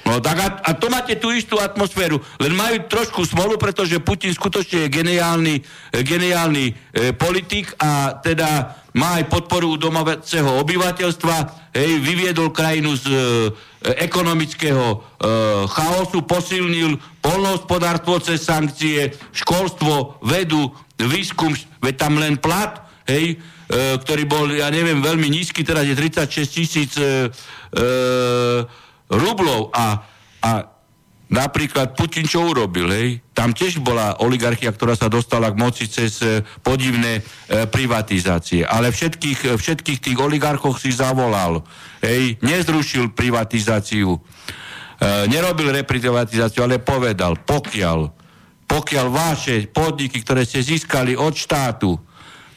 No 0.04 0.20
tak 0.20 0.38
a, 0.42 0.48
a 0.66 0.72
to 0.74 0.90
máte 0.90 1.16
tú 1.16 1.30
istú 1.30 1.62
atmosféru, 1.62 2.20
len 2.42 2.58
majú 2.58 2.82
trošku 2.90 3.24
smolu, 3.24 3.62
pretože 3.62 4.02
Putin 4.02 4.34
skutočne 4.34 4.88
je 4.88 4.90
geniálny, 4.90 5.56
e, 5.62 5.98
geniálny 6.02 6.66
e, 6.66 6.74
politik 7.14 7.72
a 7.78 8.18
teda 8.20 8.76
má 8.98 9.22
aj 9.22 9.30
podporu 9.30 9.78
domáceho 9.78 10.60
obyvateľstva, 10.66 11.36
hej, 11.78 11.92
vyviedol 12.02 12.50
krajinu 12.50 12.98
z 12.98 13.06
e, 13.06 13.18
ekonomického 14.02 14.86
e, 14.90 14.98
chaosu, 15.70 16.26
posilnil 16.26 16.98
polnohospodárstvo 17.22 18.18
cez 18.18 18.42
sankcie, 18.42 19.14
školstvo, 19.30 20.20
vedu, 20.26 20.74
výskum, 20.98 21.54
veď 21.80 21.94
tam 21.96 22.18
len 22.18 22.36
plat, 22.42 22.82
hej, 23.06 23.38
ktorý 23.70 24.26
bol, 24.26 24.50
ja 24.50 24.74
neviem, 24.74 24.98
veľmi 24.98 25.30
nízky, 25.30 25.62
teraz 25.62 25.86
je 25.86 25.94
36 25.94 26.50
tisíc 26.50 26.98
e, 26.98 27.06
e, 27.06 27.86
rublov 29.14 29.70
a, 29.70 30.02
a 30.42 30.52
napríklad 31.30 31.94
Putin 31.94 32.26
čo 32.26 32.50
urobil, 32.50 32.90
hej? 32.90 33.22
Tam 33.38 33.54
tiež 33.54 33.78
bola 33.86 34.18
oligarchia, 34.26 34.74
ktorá 34.74 34.98
sa 34.98 35.06
dostala 35.06 35.54
k 35.54 35.62
moci 35.62 35.86
cez 35.86 36.18
e, 36.26 36.42
podivné 36.66 37.22
e, 37.22 37.70
privatizácie. 37.70 38.66
Ale 38.66 38.90
všetkých, 38.90 39.54
všetkých 39.54 40.00
tých 40.02 40.18
oligarchov 40.18 40.82
si 40.82 40.90
zavolal. 40.90 41.62
Hej? 42.02 42.42
Nezrušil 42.42 43.14
privatizáciu. 43.14 44.18
E, 44.18 44.20
nerobil 45.30 45.70
reprivatizáciu, 45.70 46.66
ale 46.66 46.82
povedal, 46.82 47.38
pokiaľ, 47.38 48.00
pokiaľ 48.66 49.06
vaše 49.14 49.70
podniky, 49.70 50.26
ktoré 50.26 50.42
ste 50.42 50.66
získali 50.66 51.14
od 51.14 51.38
štátu, 51.38 52.09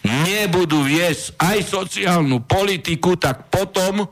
nebudú 0.03 0.82
viesť 0.82 1.38
aj 1.38 1.59
sociálnu 1.62 2.42
politiku, 2.42 3.14
tak 3.14 3.46
potom 3.50 4.07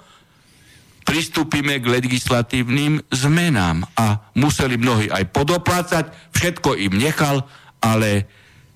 pristúpime 1.02 1.82
k 1.82 1.90
legislatívnym 1.90 3.02
zmenám. 3.10 3.82
A 3.98 4.30
museli 4.38 4.78
mnohí 4.78 5.10
aj 5.10 5.34
podoplácať, 5.34 6.04
všetko 6.30 6.78
im 6.78 6.94
nechal, 6.94 7.42
ale 7.82 8.30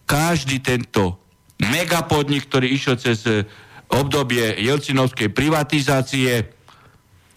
každý 0.04 0.58
tento 0.58 1.22
megapodnik, 1.62 2.50
ktorý 2.50 2.66
išiel 2.74 2.98
cez 2.98 3.22
e, 3.30 3.46
obdobie 3.86 4.58
Jelcinovskej 4.58 5.30
privatizácie, 5.30 6.50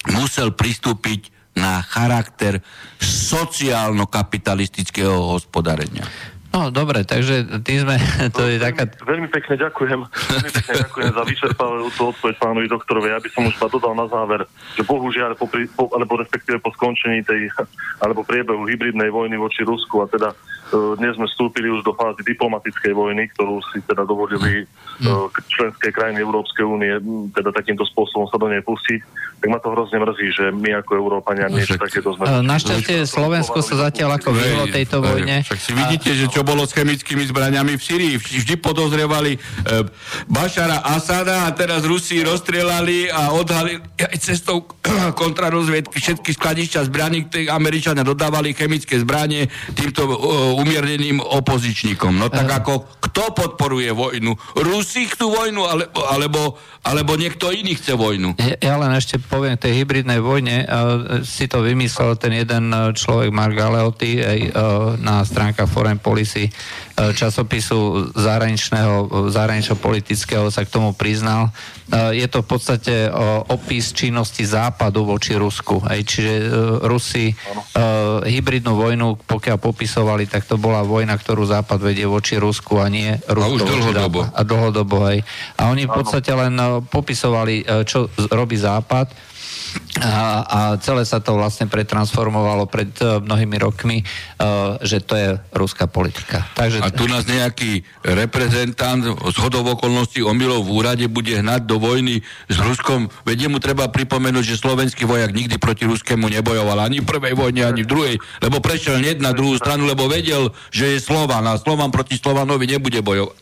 musel 0.09 0.57
pristúpiť 0.57 1.37
na 1.57 1.81
charakter 1.81 2.61
sociálno-kapitalistického 3.01 5.33
hospodárenia. 5.33 6.05
No, 6.47 6.71
dobre, 6.71 7.03
takže 7.03 7.59
tým 7.61 7.83
sme, 7.83 7.95
to 8.37 8.47
je 8.47 8.57
taká... 8.57 8.87
Veľmi 9.03 9.27
pekne 9.27 9.59
ďakujem. 9.59 9.99
Veľmi 10.07 10.51
pekne 10.51 10.73
ďakujem 10.87 11.11
za 11.11 11.23
vyčerpávajúcu 11.27 12.01
odpoveď 12.15 12.35
pánovi 12.39 12.67
doktorovi. 12.71 13.07
Ja 13.11 13.19
by 13.19 13.29
som 13.31 13.43
už 13.47 13.55
iba 13.59 13.67
dodal 13.67 13.93
na 13.93 14.07
záver, 14.07 14.41
že 14.73 14.81
bohužiaľ, 14.87 15.35
po, 15.35 15.45
po, 15.47 15.83
alebo 15.91 16.17
respektíve 16.17 16.63
po 16.63 16.71
skončení 16.73 17.21
tej, 17.27 17.51
alebo 18.03 18.23
priebehu 18.23 18.63
hybridnej 18.63 19.11
vojny 19.11 19.35
voči 19.35 19.67
Rusku 19.67 20.01
a 20.03 20.07
teda 20.07 20.31
uh, 20.31 20.95
dnes 20.95 21.19
sme 21.19 21.27
vstúpili 21.27 21.67
už 21.67 21.83
do 21.83 21.91
fázy 21.93 22.23
diplomatickej 22.23 22.93
vojny, 22.95 23.27
ktorú 23.35 23.59
si 23.75 23.83
teda 23.83 24.07
dovolili 24.07 24.63
uh, 24.63 25.27
členské 25.51 25.91
krajiny 25.91 26.23
Európskej 26.23 26.63
únie 26.63 26.93
teda 27.35 27.51
takýmto 27.51 27.83
spôsobom 27.85 28.27
sa 28.31 28.39
do 28.39 28.47
nej 28.47 28.63
pustiť, 28.63 28.99
tak 29.37 29.47
ma 29.53 29.61
to 29.61 29.69
hrozne 29.69 30.01
mrzí, 30.01 30.27
že 30.33 30.45
my 30.49 30.81
ako 30.81 30.97
Európania 30.97 31.45
niečo 31.45 31.77
takéto 31.77 32.17
sme... 32.17 32.25
E, 32.25 32.41
Našťastie 32.41 33.05
Slovensko 33.05 33.61
sa 33.61 33.89
zatiaľ 33.89 34.17
ako 34.17 34.33
vyhlo 34.33 34.65
tejto 34.73 34.97
vojne. 34.97 35.45
Však 35.45 35.59
si 35.61 35.71
vidíte, 35.77 36.09
že 36.17 36.25
čo 36.33 36.36
bolo 36.43 36.65
s 36.65 36.75
chemickými 36.75 37.23
zbraniami 37.29 37.77
v 37.77 37.81
Syrii. 37.81 38.15
Vždy 38.17 38.59
podozrievali 38.59 39.37
e, 39.37 39.39
Bašara 40.27 40.83
Asada 40.83 41.47
a 41.47 41.53
teraz 41.55 41.85
Rusi 41.85 42.21
rozstrelali 42.25 43.07
a 43.07 43.31
odhalili 43.33 43.79
aj 44.01 44.17
cestou 44.19 44.65
kontrarozviedky 45.21 45.97
všetky 45.97 46.33
skladišťa 46.35 46.89
zbraní, 46.89 47.27
ktoré 47.29 47.49
Američania 47.49 48.03
dodávali 48.03 48.51
chemické 48.57 48.99
zbranie 48.99 49.47
týmto 49.73 50.05
e, 50.05 50.13
umierneným 50.59 51.23
opozičníkom. 51.23 52.17
No 52.17 52.27
tak 52.27 52.49
ako, 52.49 52.99
kto 52.99 53.33
podporuje 53.33 53.89
vojnu? 53.93 54.35
Rusi 54.57 55.07
chcú 55.07 55.31
vojnu, 55.31 55.61
alebo, 55.63 56.01
alebo, 56.09 56.41
alebo 56.83 57.11
niekto 57.15 57.49
iný 57.55 57.79
chce 57.79 57.95
vojnu? 57.95 58.35
Ja, 58.37 58.55
ja 58.59 58.75
len 58.75 58.91
ešte 58.93 59.17
poviem 59.21 59.55
tej 59.55 59.83
hybridnej 59.83 60.19
vojne. 60.19 60.67
Uh, 60.67 61.23
si 61.23 61.47
to 61.47 61.63
vymyslel 61.63 62.19
ten 62.19 62.35
jeden 62.35 62.69
uh, 62.71 62.91
človek 62.91 63.29
Mark 63.31 63.55
Galeotti 63.55 64.19
aj 64.19 64.39
uh, 64.39 64.51
na 64.99 65.23
stránkach 65.23 65.69
Foreign 65.71 65.99
Policy 65.99 66.26
uh, 66.27 67.15
časopisu 67.15 68.11
zahraničného, 68.11 69.29
zahranično-politického 69.31 70.51
sa 70.51 70.67
k 70.67 70.73
tomu 70.75 70.91
priznal. 70.91 71.55
Uh, 71.87 72.11
je 72.11 72.27
to 72.27 72.43
v 72.43 72.47
podstate 72.51 72.95
opis 73.47 73.95
činnosti 73.95 74.43
západu 74.43 75.07
voči 75.07 75.39
Rusku. 75.39 75.79
Aj, 75.87 75.95
čiže 76.03 76.51
Rusi 76.83 77.31
hybridnú 78.27 78.75
vojnu, 78.75 79.15
pokiaľ 79.23 79.57
popisovali, 79.61 80.27
tak 80.27 80.43
to 80.43 80.59
bola 80.59 80.83
vojna, 80.83 81.15
ktorú 81.15 81.47
západ 81.47 81.79
vedie 81.79 82.03
voči 82.03 82.35
Rusku 82.35 82.81
a 82.83 82.91
nie 82.91 83.15
Rusko 83.29 83.55
už 83.55 83.61
dlhodobo. 83.63 84.27
A 84.27 84.41
dlhodobo, 84.43 84.97
hej. 85.07 85.23
A 85.55 85.71
oni 85.71 85.87
v 85.87 85.93
podstate 85.95 86.33
len 86.35 86.59
popisovali, 86.91 87.87
čo 87.87 88.11
robí 88.33 88.59
západ 88.59 89.36
a, 89.97 90.45
a 90.45 90.59
celé 90.77 91.03
sa 91.09 91.17
to 91.17 91.33
vlastne 91.33 91.65
pretransformovalo 91.65 92.69
pred 92.69 92.89
uh, 93.01 93.17
mnohými 93.17 93.57
rokmi, 93.57 94.05
uh, 94.05 94.77
že 94.85 95.01
to 95.01 95.13
je 95.17 95.29
ruská 95.57 95.89
politika. 95.89 96.45
Takže, 96.53 96.85
A 96.85 96.93
tu 96.93 97.09
nás 97.09 97.25
nejaký 97.25 97.81
reprezentant 98.05 99.01
z 99.01 99.37
hodov 99.41 99.65
okolností 99.77 100.21
omylov 100.21 100.69
v 100.69 100.71
úrade 100.77 101.05
bude 101.09 101.33
hnať 101.41 101.65
do 101.65 101.81
vojny 101.81 102.21
s 102.45 102.57
Ruskom. 102.61 103.09
Veď 103.25 103.49
mu 103.49 103.57
treba 103.57 103.89
pripomenúť, 103.89 104.53
že 104.53 104.61
slovenský 104.61 105.09
vojak 105.09 105.33
nikdy 105.33 105.57
proti 105.57 105.89
ruskému 105.89 106.29
nebojoval 106.29 106.77
ani 106.77 107.01
v 107.01 107.09
prvej 107.09 107.33
vojne, 107.33 107.65
ani 107.65 107.81
v 107.81 107.89
druhej, 107.89 108.15
lebo 108.45 108.61
prešiel 108.61 109.01
hneď 109.01 109.17
na 109.17 109.33
druhú 109.33 109.57
stranu, 109.57 109.89
lebo 109.89 110.05
vedel, 110.05 110.53
že 110.69 110.93
je 110.93 110.99
Slovan 111.01 111.45
a 111.49 111.57
Slovan 111.57 111.89
proti 111.89 112.21
Slovanovi 112.21 112.69
nebude 112.69 113.01
bojovať. 113.01 113.39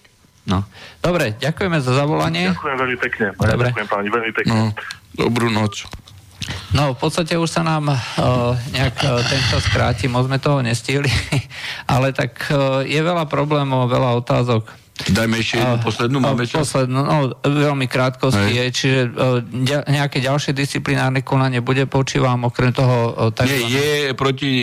no. 0.47 0.63
Dobre, 1.03 1.38
ďakujeme 1.38 1.78
za 1.84 1.93
zavolanie. 2.01 2.49
Ďakujem 2.49 2.78
veľmi 2.82 2.97
pekne. 2.97 3.26
Dobre. 3.38 3.69
Ďakujem 3.69 3.89
páni, 3.91 4.07
veľmi 4.09 4.32
pekne. 4.34 4.49
No, 4.49 4.73
dobrú 5.13 5.53
noc. 5.53 5.86
No, 6.76 6.93
v 6.93 6.98
podstate 7.00 7.39
už 7.39 7.50
sa 7.50 7.64
nám 7.66 7.89
uh, 7.89 7.98
nejak 8.76 8.96
uh, 9.02 9.24
ten 9.26 9.41
čas 9.50 9.66
kráti, 9.72 10.06
moc 10.06 10.28
sme 10.28 10.38
toho 10.38 10.62
nestihli, 10.62 11.10
ale 11.93 12.12
tak 12.12 12.38
uh, 12.52 12.84
je 12.86 13.00
veľa 13.00 13.26
problémov, 13.26 13.89
veľa 13.89 14.20
otázok. 14.22 14.86
Dajme 14.96 15.43
ešte 15.43 15.60
jednu 15.60 15.78
poslednú, 15.84 16.18
máme 16.24 16.48
čas? 16.48 16.72
Poslednú, 16.72 17.04
no, 17.04 17.36
veľmi 17.43 17.84
krátkosti 17.84 18.48
je, 18.48 18.64
čiže 18.72 19.00
nejaké 19.91 20.24
ďalšie 20.24 20.56
disciplinárne 20.56 21.20
konanie 21.20 21.60
bude, 21.60 21.84
počívam, 21.84 22.48
okrem 22.48 22.72
toho... 22.72 23.12
Tak, 23.36 23.43
Nie, 23.43 23.68
je 23.68 24.16
proti, 24.16 24.54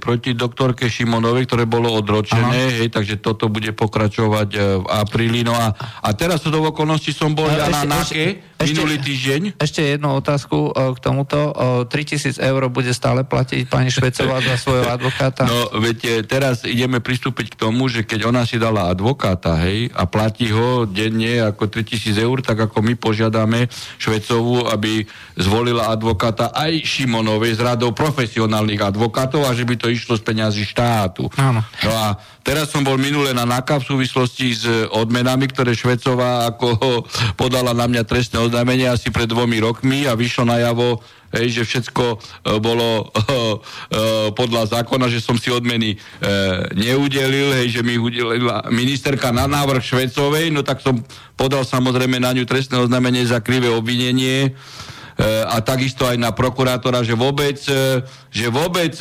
proti 0.00 0.32
doktorke 0.32 0.88
Šimonovej, 0.88 1.44
ktoré 1.44 1.68
bolo 1.68 1.92
odročené, 1.92 2.80
hej, 2.80 2.88
takže 2.88 3.20
toto 3.20 3.52
bude 3.52 3.76
pokračovať 3.76 4.48
v 4.56 4.86
apríli. 4.88 5.44
No 5.44 5.52
a, 5.52 5.76
a 5.76 6.08
teraz 6.16 6.40
sú 6.40 6.48
do 6.48 6.64
okolností 6.64 7.12
som 7.12 7.36
bol 7.36 7.52
Ale 7.52 7.60
ja 7.60 7.68
na 7.68 7.84
NAKE 7.84 8.53
ešte- 8.58 8.76
minulý 8.76 8.96
týždeň. 9.02 9.42
Ešte 9.58 9.80
jednu 9.82 10.14
otázku 10.14 10.70
uh, 10.70 10.94
k 10.94 10.98
tomuto. 10.98 11.38
Uh, 11.50 11.88
3000 11.88 12.38
eur 12.38 12.62
bude 12.70 12.92
stále 12.94 13.26
platiť 13.26 13.66
pani 13.66 13.90
Švecová 13.90 14.38
za 14.40 14.56
svojho 14.56 14.86
advokáta? 14.86 15.44
No, 15.44 15.78
viete, 15.82 16.22
teraz 16.24 16.62
ideme 16.62 17.02
pristúpiť 17.02 17.54
k 17.54 17.58
tomu, 17.58 17.90
že 17.90 18.06
keď 18.06 18.30
ona 18.30 18.42
si 18.46 18.56
dala 18.56 18.88
advokáta, 18.88 19.58
hej, 19.64 19.90
a 19.92 20.06
platí 20.06 20.50
ho 20.54 20.86
denne 20.86 21.42
ako 21.42 21.66
3000 21.66 22.14
eur, 22.18 22.38
tak 22.40 22.70
ako 22.70 22.80
my 22.80 22.94
požiadame 22.94 23.66
Švecovú, 23.98 24.66
aby 24.70 25.04
zvolila 25.34 25.90
advokáta 25.90 26.54
aj 26.54 26.84
Šimonovej 26.84 27.58
z 27.58 27.60
radou 27.64 27.90
profesionálnych 27.90 28.80
advokátov 28.80 29.46
a 29.46 29.56
že 29.56 29.66
by 29.66 29.74
to 29.74 29.90
išlo 29.90 30.14
z 30.14 30.22
peňazí 30.22 30.62
štátu. 30.62 31.26
Áno. 31.34 31.62
No 31.82 31.90
a 31.90 32.14
teraz 32.46 32.70
som 32.70 32.86
bol 32.86 33.00
minule 33.00 33.34
na 33.34 33.42
NAKA 33.42 33.82
v 33.82 33.88
súvislosti 33.94 34.46
s 34.54 34.64
odmenami, 34.94 35.50
ktoré 35.50 35.74
Švecová 35.74 36.46
ako 36.54 37.02
podala 37.40 37.74
na 37.74 37.90
mňa 37.90 38.02
trestné 38.06 38.38
oznámenie 38.46 38.88
asi 38.88 39.08
pred 39.08 39.28
dvomi 39.28 39.60
rokmi 39.62 40.04
a 40.08 40.16
vyšlo 40.16 40.48
najavo, 40.48 41.00
hej, 41.34 41.60
že 41.60 41.62
všetko 41.64 42.04
e, 42.04 42.16
bolo 42.60 42.88
e, 43.00 43.04
e, 43.10 43.56
podľa 44.32 44.80
zákona, 44.80 45.08
že 45.08 45.24
som 45.24 45.34
si 45.40 45.50
odmeny 45.50 45.94
e, 45.94 45.96
neudelil, 46.76 47.56
hej, 47.60 47.80
že 47.80 47.82
mi 47.82 47.96
udelila 47.96 48.68
ministerka 48.70 49.34
na 49.34 49.48
návrh 49.50 49.82
Švecovej, 49.82 50.52
no 50.52 50.62
tak 50.62 50.84
som 50.84 51.00
podal 51.34 51.66
samozrejme 51.66 52.22
na 52.22 52.32
ňu 52.32 52.46
trestné 52.46 52.78
oznámenie 52.78 53.26
za 53.26 53.42
krivé 53.42 53.72
obvinenie 53.72 54.54
a 55.22 55.62
takisto 55.62 56.10
aj 56.10 56.18
na 56.18 56.34
prokurátora, 56.34 57.06
že 57.06 57.14
vôbec, 57.14 57.58
e, 57.70 58.02
že 58.34 58.50
vôbec 58.50 58.98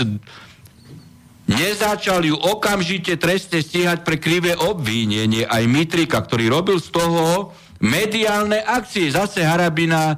nezačal 1.49 2.23
ju 2.23 2.37
okamžite 2.37 3.17
trestne 3.19 3.59
stíhať 3.59 4.05
pre 4.05 4.21
krivé 4.21 4.55
obvinenie. 4.55 5.43
Aj 5.43 5.63
Mitrika, 5.65 6.23
ktorý 6.23 6.53
robil 6.53 6.77
z 6.79 6.89
toho 6.93 7.51
mediálne 7.83 8.63
akcie, 8.63 9.11
zase 9.11 9.43
Harabina 9.43 10.15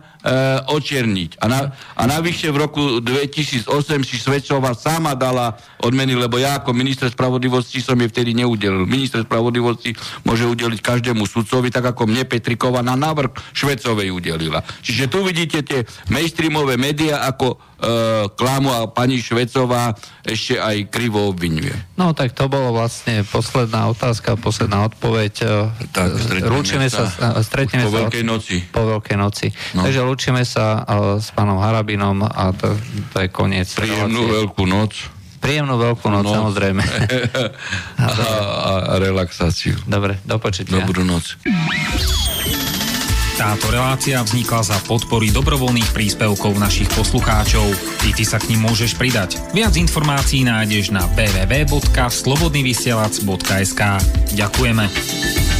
očerniť. 0.65 1.37
A, 1.37 1.45
na, 1.45 1.59
a 1.93 2.03
navyše 2.09 2.49
v 2.49 2.57
roku 2.65 2.81
2008 2.97 3.69
si 4.01 4.17
Švecová 4.17 4.73
sama 4.73 5.13
dala 5.13 5.53
odmeny, 5.85 6.17
lebo 6.17 6.41
ja 6.41 6.57
ako 6.57 6.73
minister 6.73 7.13
spravodlivosti 7.13 7.77
som 7.77 7.93
jej 7.93 8.09
vtedy 8.09 8.33
neudelil. 8.33 8.89
Minister 8.89 9.21
spravodlivosti 9.21 9.93
môže 10.25 10.49
udeliť 10.49 10.81
každému 10.81 11.29
sudcovi, 11.29 11.69
tak 11.69 11.93
ako 11.93 12.09
mne 12.09 12.25
Petrikova 12.25 12.81
na 12.81 12.97
návrh 12.97 13.53
Švecovej 13.53 14.09
udelila. 14.09 14.65
Čiže 14.81 15.05
tu 15.13 15.21
vidíte 15.21 15.61
tie 15.61 15.85
mainstreamové 16.09 16.73
médiá, 16.81 17.29
ako 17.29 17.53
e, 17.53 17.57
klamu 18.33 18.73
a 18.73 18.89
pani 18.89 19.21
Švecová 19.21 19.93
ešte 20.25 20.57
aj 20.57 20.89
krivo 20.89 21.29
obvinuje. 21.29 21.73
No 22.01 22.17
tak 22.17 22.33
to 22.33 22.49
bolo 22.49 22.73
vlastne 22.73 23.21
posledná 23.29 23.93
otázka, 23.93 24.41
posledná 24.41 24.89
odpoveď. 24.89 25.33
Tak, 25.93 26.09
stretneme 26.17 26.49
Rúčime 26.49 26.87
sa 26.89 27.05
stretneme 27.45 27.85
po 27.85 27.93
sa 27.93 27.97
Veľkej 28.09 28.23
noci. 28.25 28.55
Po 28.73 28.83
Veľkej 28.89 29.17
noci. 29.21 29.47
No. 29.77 29.85
Takže 29.85 30.01
lúčime 30.15 30.47
sa 30.47 30.79
uh, 30.79 31.19
s 31.19 31.35
pánom 31.35 31.59
Harabinom 31.59 32.23
a 32.23 32.55
to, 32.55 32.71
to 33.11 33.19
je 33.19 33.27
koniec. 33.27 33.67
Príjemnú 33.67 34.23
relácie. 34.23 34.47
veľkú 34.47 34.63
noc. 34.63 35.11
Príjemnú 35.43 35.75
veľkú 35.75 36.07
noc, 36.07 36.23
No. 36.23 36.39
samozrejme. 36.39 36.79
a, 37.99 38.07
a 38.95 38.95
relaxáciu. 38.95 39.75
Dobre, 39.83 40.23
do 40.23 40.39
počutia. 40.39 40.79
Dobrú 40.79 41.03
noc. 41.03 41.35
Táto 43.35 43.67
relácia 43.67 44.23
vznikla 44.23 44.63
za 44.63 44.79
podpory 44.87 45.27
dobrovoľných 45.35 45.91
príspevkov 45.91 46.55
našich 46.55 46.87
poslucháčov. 46.95 47.67
Ty, 47.99 48.15
ty 48.15 48.23
sa 48.23 48.39
k 48.39 48.55
ním 48.55 48.63
môžeš 48.63 48.95
pridať. 48.95 49.35
Viac 49.51 49.75
informácií 49.75 50.47
nájdeš 50.47 50.95
na 50.95 51.03
www.slobodnyvysielac.sk 51.19 53.81
Ďakujeme. 54.31 55.54